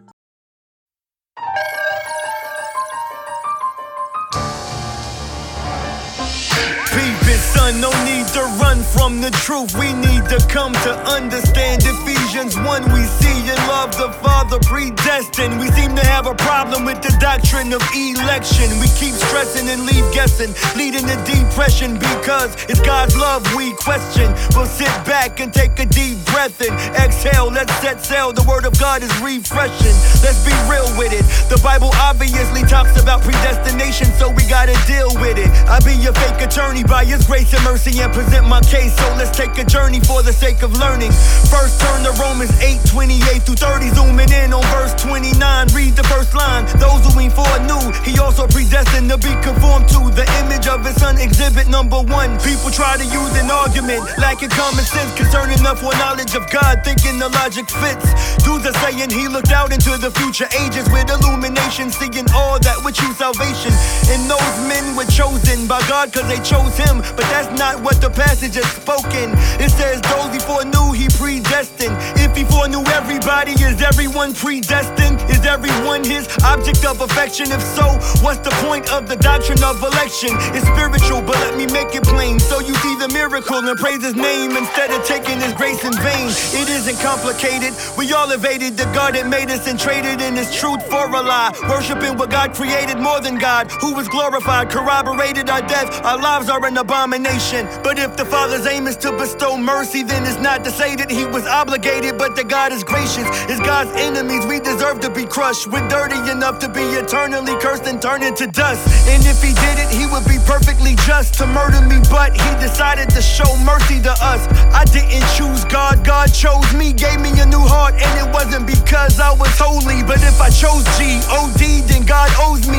Son, 7.64 7.80
no 7.80 7.90
need 8.04 8.26
to 8.28 8.42
run 8.60 8.82
from 8.82 9.20
the 9.20 9.30
truth. 9.30 9.76
We 9.78 9.92
need 9.92 10.24
to 10.28 10.38
come 10.48 10.72
to 10.84 10.92
understand 11.08 11.82
Ephesians 11.84 12.56
1. 12.56 12.92
We 12.92 13.02
see 13.20 13.38
in 13.48 13.56
love 13.68 13.96
the 13.96 14.10
Father 14.22 14.58
predestined. 14.60 15.58
We 15.58 15.68
seem 15.72 15.94
to 15.96 16.06
have 16.06 16.26
a 16.26 16.34
problem 16.34 16.84
with 16.84 17.00
the 17.02 17.14
doctrine 17.20 17.72
of 17.72 17.82
election. 17.94 18.68
We 18.80 18.88
keep 19.00 19.14
stressing 19.14 19.68
and 19.68 19.86
leave 19.86 20.06
guessing, 20.12 20.52
leading 20.76 21.06
to 21.06 21.16
depression 21.24 21.94
because 21.94 22.54
it's 22.68 22.80
God's 22.80 23.16
love 23.16 23.42
we 23.54 23.72
question. 23.74 24.32
We'll 24.54 24.66
sit 24.66 24.92
back 25.04 25.40
and 25.40 25.52
take 25.52 25.78
a 25.78 25.86
deep 25.86 26.18
breath 26.26 26.60
and 26.60 26.74
exhale. 26.96 27.50
Let's 27.50 27.72
set 27.80 28.00
sail. 28.00 28.32
The 28.32 28.44
Word 28.44 28.64
of 28.64 28.78
God 28.78 29.02
is 29.02 29.12
refreshing. 29.20 29.96
Let's 30.24 30.42
be 30.44 30.54
real 30.68 30.88
with 30.98 31.12
it. 31.12 31.24
The 31.48 31.60
Bible 31.62 31.90
obviously 31.94 32.62
talks 32.62 33.00
about 33.00 33.22
predestination, 33.22 34.08
so 34.18 34.30
we 34.30 34.44
gotta 34.48 34.76
deal 34.86 35.14
with 35.20 35.38
it. 35.38 35.48
I'll 35.68 35.84
be 35.84 35.94
your 35.94 36.12
fake 36.14 36.42
attorney 36.42 36.84
by 36.84 37.04
His 37.04 37.26
grace 37.26 37.53
and 37.54 37.64
mercy 37.64 38.00
and 38.00 38.12
present 38.12 38.46
my 38.46 38.60
case. 38.60 38.94
So 38.96 39.06
let's 39.16 39.36
take 39.36 39.56
a 39.58 39.64
journey 39.64 40.00
for 40.00 40.22
the 40.22 40.32
sake 40.32 40.62
of 40.62 40.72
learning. 40.74 41.12
First, 41.50 41.80
turn 41.80 42.02
to 42.04 42.12
Romans 42.44 42.62
8 42.62 42.84
28 42.90 43.42
through 43.42 43.56
30, 43.56 43.88
zooming 43.96 44.32
in 44.32 44.52
on 44.52 44.62
verse 44.76 44.92
29. 45.02 45.68
Read 45.72 45.96
the 45.96 46.04
first 46.04 46.34
line. 46.34 46.64
Those 46.76 47.00
who 47.04 47.16
we 47.16 47.28
foreknew, 47.28 47.80
he 48.04 48.18
also 48.18 48.46
predestined 48.46 49.08
to 49.10 49.18
be 49.18 49.32
conformed 49.40 49.88
to 49.88 50.12
the 50.12 50.26
image 50.44 50.68
of 50.68 50.84
his 50.84 50.96
son. 50.96 51.18
Exhibit 51.18 51.68
number 51.68 52.00
one. 52.00 52.36
People 52.40 52.70
try 52.70 52.96
to 52.96 53.04
use 53.04 53.32
an 53.40 53.50
argument, 53.50 54.04
lacking 54.18 54.50
common 54.50 54.84
sense 54.84 55.10
concerning 55.16 55.56
the 55.62 55.74
foreknowledge 55.74 56.34
of 56.34 56.44
God, 56.50 56.84
thinking 56.84 57.18
the 57.18 57.28
logic 57.30 57.68
fits. 57.70 58.12
Dudes 58.44 58.66
are 58.68 58.76
saying 58.84 59.10
he 59.10 59.26
looked 59.28 59.52
out 59.52 59.72
into 59.72 59.96
the 59.96 60.10
future 60.12 60.48
ages 60.60 60.84
with 60.92 61.08
illumination, 61.08 61.90
seeing 61.90 62.28
all 62.36 62.60
that 62.60 62.76
would 62.84 62.94
choose 62.94 63.16
salvation. 63.16 63.72
And 64.12 64.28
those 64.28 64.56
men 64.68 64.94
were 64.96 65.08
chosen 65.08 65.66
by 65.66 65.80
God 65.88 66.12
because 66.12 66.28
they 66.28 66.42
chose 66.44 66.76
him, 66.76 67.00
but 67.16 67.24
that's 67.32 67.48
not 67.58 67.80
what 67.80 68.00
the 68.00 68.10
passage 68.10 68.54
has 68.60 68.68
spoken. 68.76 69.32
It 69.56 69.72
says 69.72 70.00
those 70.12 70.28
he 70.28 70.40
foreknew 70.44 70.92
he 70.92 71.08
predestined. 71.16 71.96
If 72.20 72.33
he 72.36 72.44
foreknew 72.44 72.82
everybody, 72.86 73.52
is 73.52 73.80
everyone 73.82 74.34
predestined? 74.34 75.33
Is 75.44 75.50
everyone 75.50 76.02
his 76.02 76.26
object 76.42 76.86
of 76.86 77.02
affection? 77.02 77.52
If 77.52 77.60
so, 77.60 77.84
what's 78.24 78.40
the 78.40 78.54
point 78.64 78.90
of 78.90 79.06
the 79.06 79.16
doctrine 79.16 79.62
of 79.62 79.76
election? 79.82 80.30
It's 80.56 80.66
spiritual, 80.72 81.20
but 81.20 81.36
let 81.44 81.54
me 81.54 81.66
make 81.66 81.94
it 81.94 82.02
plain. 82.02 82.40
So 82.40 82.60
you 82.60 82.74
see 82.76 82.96
the 82.96 83.08
miracle 83.12 83.58
and 83.58 83.78
praise 83.78 84.02
his 84.02 84.14
name 84.14 84.56
instead 84.56 84.90
of 84.90 85.04
taking 85.04 85.38
his 85.42 85.52
grace 85.52 85.84
in 85.84 85.92
vain. 86.00 86.32
It 86.56 86.70
isn't 86.70 86.96
complicated. 87.04 87.76
We 87.98 88.10
all 88.14 88.30
evaded 88.30 88.78
the 88.78 88.88
God 88.96 89.16
that 89.16 89.28
made 89.28 89.50
us 89.50 89.68
and 89.68 89.78
traded 89.78 90.22
in 90.22 90.34
his 90.34 90.48
truth 90.50 90.80
for 90.88 91.04
a 91.12 91.20
lie. 91.20 91.52
Worshiping 91.68 92.16
what 92.16 92.30
God 92.30 92.54
created 92.54 92.96
more 92.96 93.20
than 93.20 93.36
God, 93.36 93.70
who 93.70 93.92
was 93.92 94.08
glorified, 94.08 94.70
corroborated 94.70 95.50
our 95.50 95.60
death. 95.60 95.92
Our 96.06 96.16
lives 96.16 96.48
are 96.48 96.64
an 96.64 96.78
abomination. 96.78 97.68
But 97.82 97.98
if 97.98 98.16
the 98.16 98.24
Father's 98.24 98.66
aim 98.66 98.86
is 98.86 98.96
to 99.04 99.12
bestow 99.12 99.58
mercy, 99.58 100.04
then 100.04 100.24
it's 100.24 100.40
not 100.40 100.64
to 100.64 100.70
say 100.70 100.96
that 100.96 101.10
he 101.10 101.26
was 101.26 101.44
obligated, 101.46 102.16
but 102.16 102.34
that 102.36 102.48
God 102.48 102.72
is 102.72 102.82
gracious. 102.82 103.28
Is 103.52 103.60
God's 103.60 103.92
enemies, 104.00 104.46
we 104.46 104.58
deserve 104.58 105.00
to 105.00 105.10
be 105.10 105.26
crushed. 105.34 105.66
We're 105.66 105.86
dirty 105.88 106.30
enough 106.30 106.60
to 106.60 106.68
be 106.68 106.86
eternally 106.94 107.58
cursed 107.58 107.86
and 107.90 108.00
turned 108.00 108.22
into 108.22 108.46
dust. 108.46 108.86
And 109.10 109.20
if 109.26 109.42
he 109.42 109.50
did 109.50 109.76
it, 109.82 109.90
he 109.90 110.06
would 110.06 110.22
be 110.30 110.38
perfectly 110.46 110.94
just 111.02 111.34
to 111.42 111.46
murder 111.46 111.82
me, 111.82 111.98
but 112.08 112.30
he 112.38 112.50
decided 112.62 113.10
to 113.10 113.20
show 113.20 113.50
mercy 113.66 113.98
to 114.02 114.14
us. 114.22 114.46
I 114.70 114.84
didn't 114.84 115.26
choose 115.34 115.64
God, 115.66 116.06
God 116.06 116.32
chose 116.32 116.72
me, 116.78 116.92
gave 116.92 117.18
me 117.18 117.34
a 117.42 117.46
new 117.46 117.66
heart, 117.66 117.94
and 117.98 118.14
it 118.22 118.32
wasn't 118.32 118.64
because 118.64 119.18
I 119.18 119.34
was 119.34 119.50
holy. 119.58 120.06
But 120.06 120.22
if 120.22 120.40
I 120.40 120.50
chose 120.54 120.86
G 120.94 121.18
O 121.34 121.50
D, 121.58 121.82
then 121.82 122.06
God 122.06 122.30
owes 122.38 122.70
me. 122.70 122.73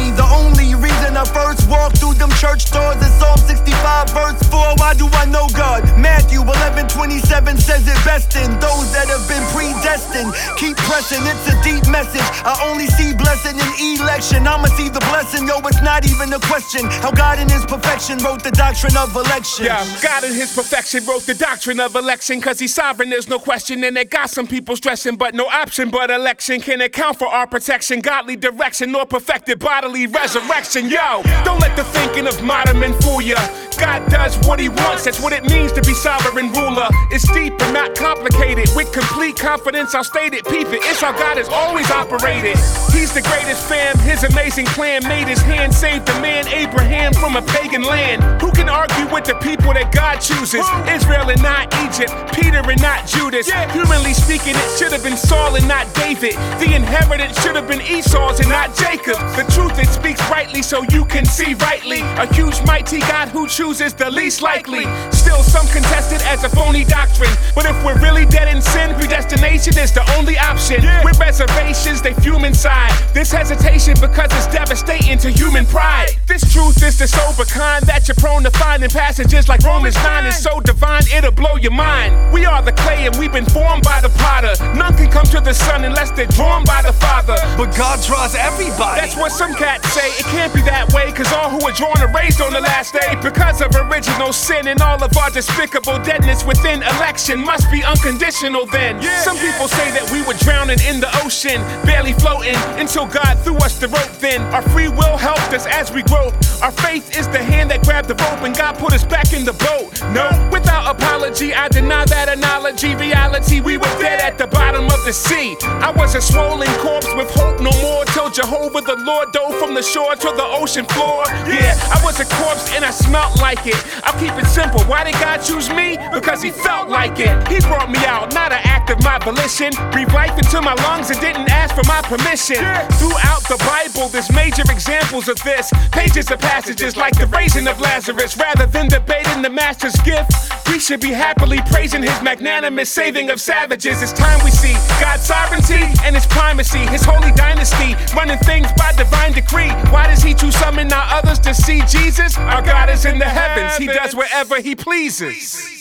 11, 7.36 7.56
27 7.56 7.58
says 7.58 7.88
it 7.88 8.06
best 8.06 8.36
in 8.36 8.52
those 8.60 8.88
that 8.94 9.08
have 9.08 9.28
been 9.28 9.44
predestined. 9.52 10.32
Keep 10.58 10.78
pressing, 10.88 11.20
it's 11.24 11.48
a 11.52 11.56
deep 11.64 11.84
message. 11.92 12.24
I 12.46 12.56
only 12.64 12.88
see 12.88 13.14
blessing 13.14 13.60
in 13.60 14.00
election. 14.00 14.48
I'ma 14.48 14.68
see 14.78 14.90
the 14.90 15.04
blessing, 15.12 15.48
yo, 15.48 15.60
it's 15.68 15.82
not 15.82 16.06
even 16.06 16.32
a 16.34 16.40
question. 16.40 16.86
How 17.04 17.12
God 17.12 17.40
in 17.40 17.50
his 17.50 17.66
perfection 17.66 18.20
wrote 18.20 18.44
the 18.44 18.52
doctrine 18.52 18.96
of 18.96 19.16
election. 19.16 19.66
Yeah, 19.66 19.84
God 20.02 20.24
in 20.24 20.34
his 20.34 20.54
perfection 20.54 21.06
wrote 21.06 21.24
the 21.24 21.34
doctrine 21.34 21.80
of 21.80 21.96
election, 21.96 22.40
cause 22.40 22.60
he's 22.60 22.74
sovereign, 22.74 23.10
there's 23.10 23.28
no 23.28 23.40
question. 23.40 23.84
And 23.84 23.98
they 23.98 24.06
got 24.06 24.30
some 24.30 24.48
people 24.48 24.76
stressing, 24.76 25.18
but 25.18 25.34
no 25.36 25.48
option 25.48 25.90
but 25.90 26.10
election 26.10 26.62
can 26.62 26.82
account 26.82 27.20
for 27.20 27.28
our 27.28 27.48
protection, 27.48 28.00
godly 28.00 28.36
direction, 28.36 28.92
nor 28.92 29.06
perfected 29.06 29.60
bodily 29.60 30.08
resurrection. 30.08 30.90
Yo, 30.90 31.22
don't 31.44 31.60
let 31.60 31.76
the 31.76 31.84
thinking 31.96 32.28
of 32.28 32.42
modern 32.44 32.80
men 32.80 32.94
fool 33.02 33.22
ya. 33.22 33.36
God 33.78 34.10
does 34.10 34.38
what 34.48 34.60
he 34.60 34.70
wants, 34.70 35.04
that's 35.04 35.20
what 35.20 35.34
it 35.34 35.44
means 35.44 35.74
to 35.74 35.82
be 35.82 35.94
sovereign 35.94 36.52
ruler. 36.54 36.88
It's 37.12 37.25
deep 37.30 37.54
and 37.62 37.74
not 37.74 37.96
complicated. 37.96 38.70
With 38.76 38.92
complete 38.92 39.36
confidence, 39.38 39.96
I'll 39.96 40.04
state 40.04 40.34
it. 40.34 40.46
Peep 40.46 40.68
it, 40.68 40.82
it's 40.84 41.02
how 41.02 41.12
God 41.12 41.38
has 41.38 41.50
always 41.50 41.90
operated. 41.92 42.58
He's 42.92 43.14
the 43.14 43.22
greatest 43.22 43.68
fam, 43.68 43.98
his 44.00 44.24
amazing 44.24 44.66
plan 44.68 45.04
made 45.04 45.28
his 45.28 45.42
hand 45.42 45.74
save 45.74 46.06
the 46.06 46.14
man 46.22 46.48
Abraham 46.48 47.14
from 47.14 47.36
a 47.36 47.42
pagan 47.42 47.84
land. 47.84 48.24
Who 48.42 48.52
can 48.52 48.70
argue 48.70 49.12
with 49.14 49.26
the 49.26 49.36
people 49.36 49.74
that 49.74 49.92
God 49.92 50.18
chooses? 50.20 50.66
Israel 50.88 51.30
and 51.30 51.42
not 51.42 51.74
Egypt, 51.86 52.12
Peter 52.34 52.64
and 52.64 52.82
not 52.82 53.08
Judas. 53.08 53.50
Humanly 53.72 54.14
speaking, 54.14 54.56
it 54.56 54.78
should 54.78 54.92
have 54.92 55.04
been 55.04 55.18
Saul 55.18 55.56
and 55.56 55.68
not 55.68 55.94
David. 55.94 56.34
The 56.60 56.74
inheritance 56.76 57.42
should 57.42 57.56
have 57.56 57.68
been 57.68 57.82
Esau's 57.82 58.40
and 58.40 58.50
not 58.50 58.76
Jacob. 58.76 59.20
The 59.36 59.46
truth 59.54 59.78
it 59.80 59.88
speaks 59.88 60.22
rightly 60.30 60.62
so 60.62 60.84
you 60.90 61.06
can 61.06 61.26
see 61.26 61.54
rightly. 61.56 62.02
A 62.20 62.26
huge 62.34 62.62
mighty 62.66 63.00
God 63.02 63.28
who 63.30 63.48
chooses 63.48 63.94
the 63.94 64.10
least 64.10 64.42
likely. 64.42 64.86
Still 65.12 65.44
some 65.44 65.68
contested 65.68 66.22
as 66.24 66.44
a 66.44 66.50
phony 66.50 66.84
doctrine. 67.16 67.36
But 67.56 67.66
if 67.66 67.84
we're 67.84 68.00
really 68.00 68.26
dead 68.26 68.54
in 68.54 68.62
sin, 68.62 68.94
predestination 68.96 69.78
is 69.78 69.92
the 69.92 70.04
only 70.18 70.38
option. 70.38 70.84
With 71.04 71.20
reservations, 71.20 72.02
they 72.02 72.14
fume 72.14 72.46
inside. 72.46 72.92
This 73.14 73.32
hesitation 73.32 73.96
because 74.00 74.32
it's 74.34 74.48
devastating 74.48 75.18
to 75.20 75.30
human 75.32 75.66
pride. 75.66 76.10
This 76.28 76.42
truth 76.52 76.84
is 76.84 77.00
the 77.00 77.08
sober 77.08 77.46
kind 77.46 77.84
that 77.86 78.08
you're 78.08 78.16
prone 78.16 78.44
to 78.44 78.52
find 78.52 78.84
in 78.84 78.90
passages 78.90 79.48
like 79.48 79.62
Romans 79.64 79.96
9 79.96 80.26
is 80.26 80.42
so 80.42 80.60
divine, 80.60 80.85
it'll 81.14 81.32
blow 81.32 81.56
your 81.56 81.72
mind. 81.72 82.34
We 82.34 82.46
are 82.46 82.62
the 82.62 82.72
clay 82.74 83.06
and 83.06 83.18
we've 83.18 83.32
been 83.32 83.46
formed 83.46 83.84
by 83.84 84.02
the 84.02 84.10
potter. 84.10 84.54
None 84.76 84.94
can 84.96 85.10
come 85.10 85.26
to 85.28 85.42
the 85.42 85.54
Son 85.54 85.84
unless 85.86 86.12
they're 86.12 86.28
drawn 86.28 86.64
by 86.64 86.82
the 86.82 86.94
Father. 86.94 87.36
But 87.58 87.76
God 87.76 88.04
draws 88.04 88.36
everybody. 88.36 89.02
That's 89.02 89.16
what 89.16 89.32
some 89.32 89.54
cats 89.54 89.92
say. 89.94 90.08
It 90.20 90.26
can't 90.34 90.54
be 90.54 90.62
that 90.64 90.92
way, 90.94 91.12
cause 91.12 91.32
all 91.34 91.50
who 91.50 91.62
are 91.66 91.74
drawn 91.74 91.98
are 92.02 92.12
raised 92.14 92.42
on 92.42 92.54
the 92.54 92.62
last 92.62 92.94
day. 92.94 93.16
Because 93.22 93.62
of 93.62 93.76
original 93.76 94.34
sin 94.34 94.68
and 94.68 94.82
all 94.82 95.02
of 95.02 95.16
our 95.18 95.30
despicable 95.30 96.00
deadness 96.04 96.44
within 96.46 96.84
election 96.84 97.40
must 97.40 97.70
be 97.72 97.84
unconditional 97.84 98.66
then. 98.66 99.02
Some 99.24 99.38
people 99.38 99.68
say 99.68 99.92
that 99.92 100.10
we 100.12 100.22
were 100.24 100.38
drowning 100.46 100.80
in 100.88 101.00
the 101.00 101.10
ocean, 101.24 101.62
barely 101.86 102.14
floating 102.14 102.56
until 102.80 103.06
God 103.06 103.36
threw 103.44 103.58
us 103.58 103.80
the 103.80 103.88
rope 103.88 104.12
then. 104.20 104.42
Our 104.54 104.62
free 104.70 104.88
will 104.90 105.18
helped 105.18 105.54
us 105.54 105.66
as 105.68 105.92
we 105.92 106.04
grow. 106.04 106.32
Our 106.62 106.72
faith 106.72 107.18
is 107.18 107.28
the 107.28 107.40
hand 107.40 107.72
that 107.72 107.84
grabbed 107.84 108.08
the 108.08 108.16
rope 108.16 108.44
and 108.44 108.56
God 108.56 108.78
put 108.78 108.94
us 108.94 109.04
back 109.04 109.34
in 109.34 109.46
the 109.46 109.54
boat. 109.54 110.02
No, 110.14 110.28
without 110.52 110.95
apology, 110.96 111.54
I 111.54 111.68
deny 111.68 112.06
that 112.06 112.30
analogy. 112.30 112.96
Reality, 112.96 113.62
we 113.62 113.78
were 113.78 113.96
dead 114.00 114.20
at 114.22 114.38
the 114.38 114.48
bottom 114.48 114.86
of 114.86 115.04
the 115.06 115.14
sea. 115.14 115.56
I 115.62 115.92
was 115.92 116.16
a 116.16 116.22
swollen 116.22 116.72
corpse 116.80 117.12
with 117.16 117.30
hope 117.32 117.60
no 117.60 117.72
more 117.82 118.06
till 118.06 118.30
Jehovah 118.30 118.82
the 118.82 118.96
Lord 119.04 119.32
dove 119.32 119.56
from 119.60 119.74
the 119.74 119.82
shore 119.82 120.16
to 120.16 120.30
the 120.36 120.48
ocean 120.62 120.86
floor. 120.86 121.24
Yeah, 121.48 121.76
I 121.94 122.00
was 122.04 122.20
a 122.20 122.26
corpse 122.26 122.72
and 122.74 122.84
I 122.84 122.92
smelt 122.92 123.40
like 123.42 123.66
it. 123.66 123.80
I'll 124.04 124.18
keep 124.20 124.34
it 124.34 124.48
simple. 124.48 124.82
Why 124.84 125.04
did 125.04 125.16
God 125.16 125.38
choose 125.38 125.70
me? 125.70 125.98
Because 126.14 126.42
He 126.42 126.52
felt 126.52 126.90
like 126.90 127.20
it. 127.20 127.34
He 127.48 127.60
brought 127.62 127.90
me 127.90 128.00
out, 128.06 128.34
not 128.34 128.52
an 128.52 128.62
act 128.64 128.90
of 128.90 129.04
my 129.04 129.20
volition. 129.20 129.72
Breathed 129.92 130.14
life 130.14 130.38
into 130.38 130.62
my 130.62 130.76
lungs 130.86 131.10
and 131.10 131.20
didn't 131.20 131.50
ask 131.50 131.76
for 131.76 131.86
my 131.88 132.02
permission. 132.04 132.62
Throughout 133.00 133.44
the 133.48 133.60
Bible, 133.66 134.10
there's 134.10 134.32
major 134.32 134.64
examples 134.70 135.28
of 135.28 135.42
this. 135.44 135.72
Pages 135.92 136.32
of 136.32 136.40
passages 136.40 136.96
like 136.98 137.18
the 137.18 137.28
raising 137.28 137.68
of 137.68 137.80
Lazarus. 137.80 138.38
Rather 138.38 138.66
than 138.66 138.88
debating 138.88 139.42
the 139.42 139.50
Master's 139.50 139.96
gift, 140.02 140.32
we 140.68 140.80
should 140.86 141.02
be 141.02 141.12
happily 141.12 141.60
praising 141.72 142.04
His 142.04 142.22
magnanimous 142.22 142.92
saving 142.92 143.32
of 143.32 143.42
savages. 143.42 144.04
It's 144.04 144.14
time 144.14 144.40
we 144.46 144.52
see 144.52 144.74
God's 145.02 145.26
sovereignty 145.26 145.82
and 146.04 146.14
His 146.14 146.28
primacy, 146.28 146.80
His 146.80 147.04
holy 147.04 147.32
dynasty, 147.32 147.96
running 148.16 148.38
things 148.40 148.68
by 148.78 148.92
divine 148.92 149.34
decree. 149.34 149.70
Why 149.92 150.06
does 150.06 150.22
He 150.22 150.36
choose 150.36 150.56
some 150.56 150.78
and 150.78 150.90
not 150.90 151.12
others 151.12 151.40
to 151.40 151.56
see 151.56 151.82
Jesus? 151.88 152.38
Our 152.38 152.62
God 152.62 152.92
is 152.92 153.06
in 153.06 153.18
the 153.18 153.26
heavens, 153.26 153.78
He 153.78 153.88
does 153.88 154.16
whatever 154.16 154.62
He 154.62 154.76
pleases. 154.76 155.75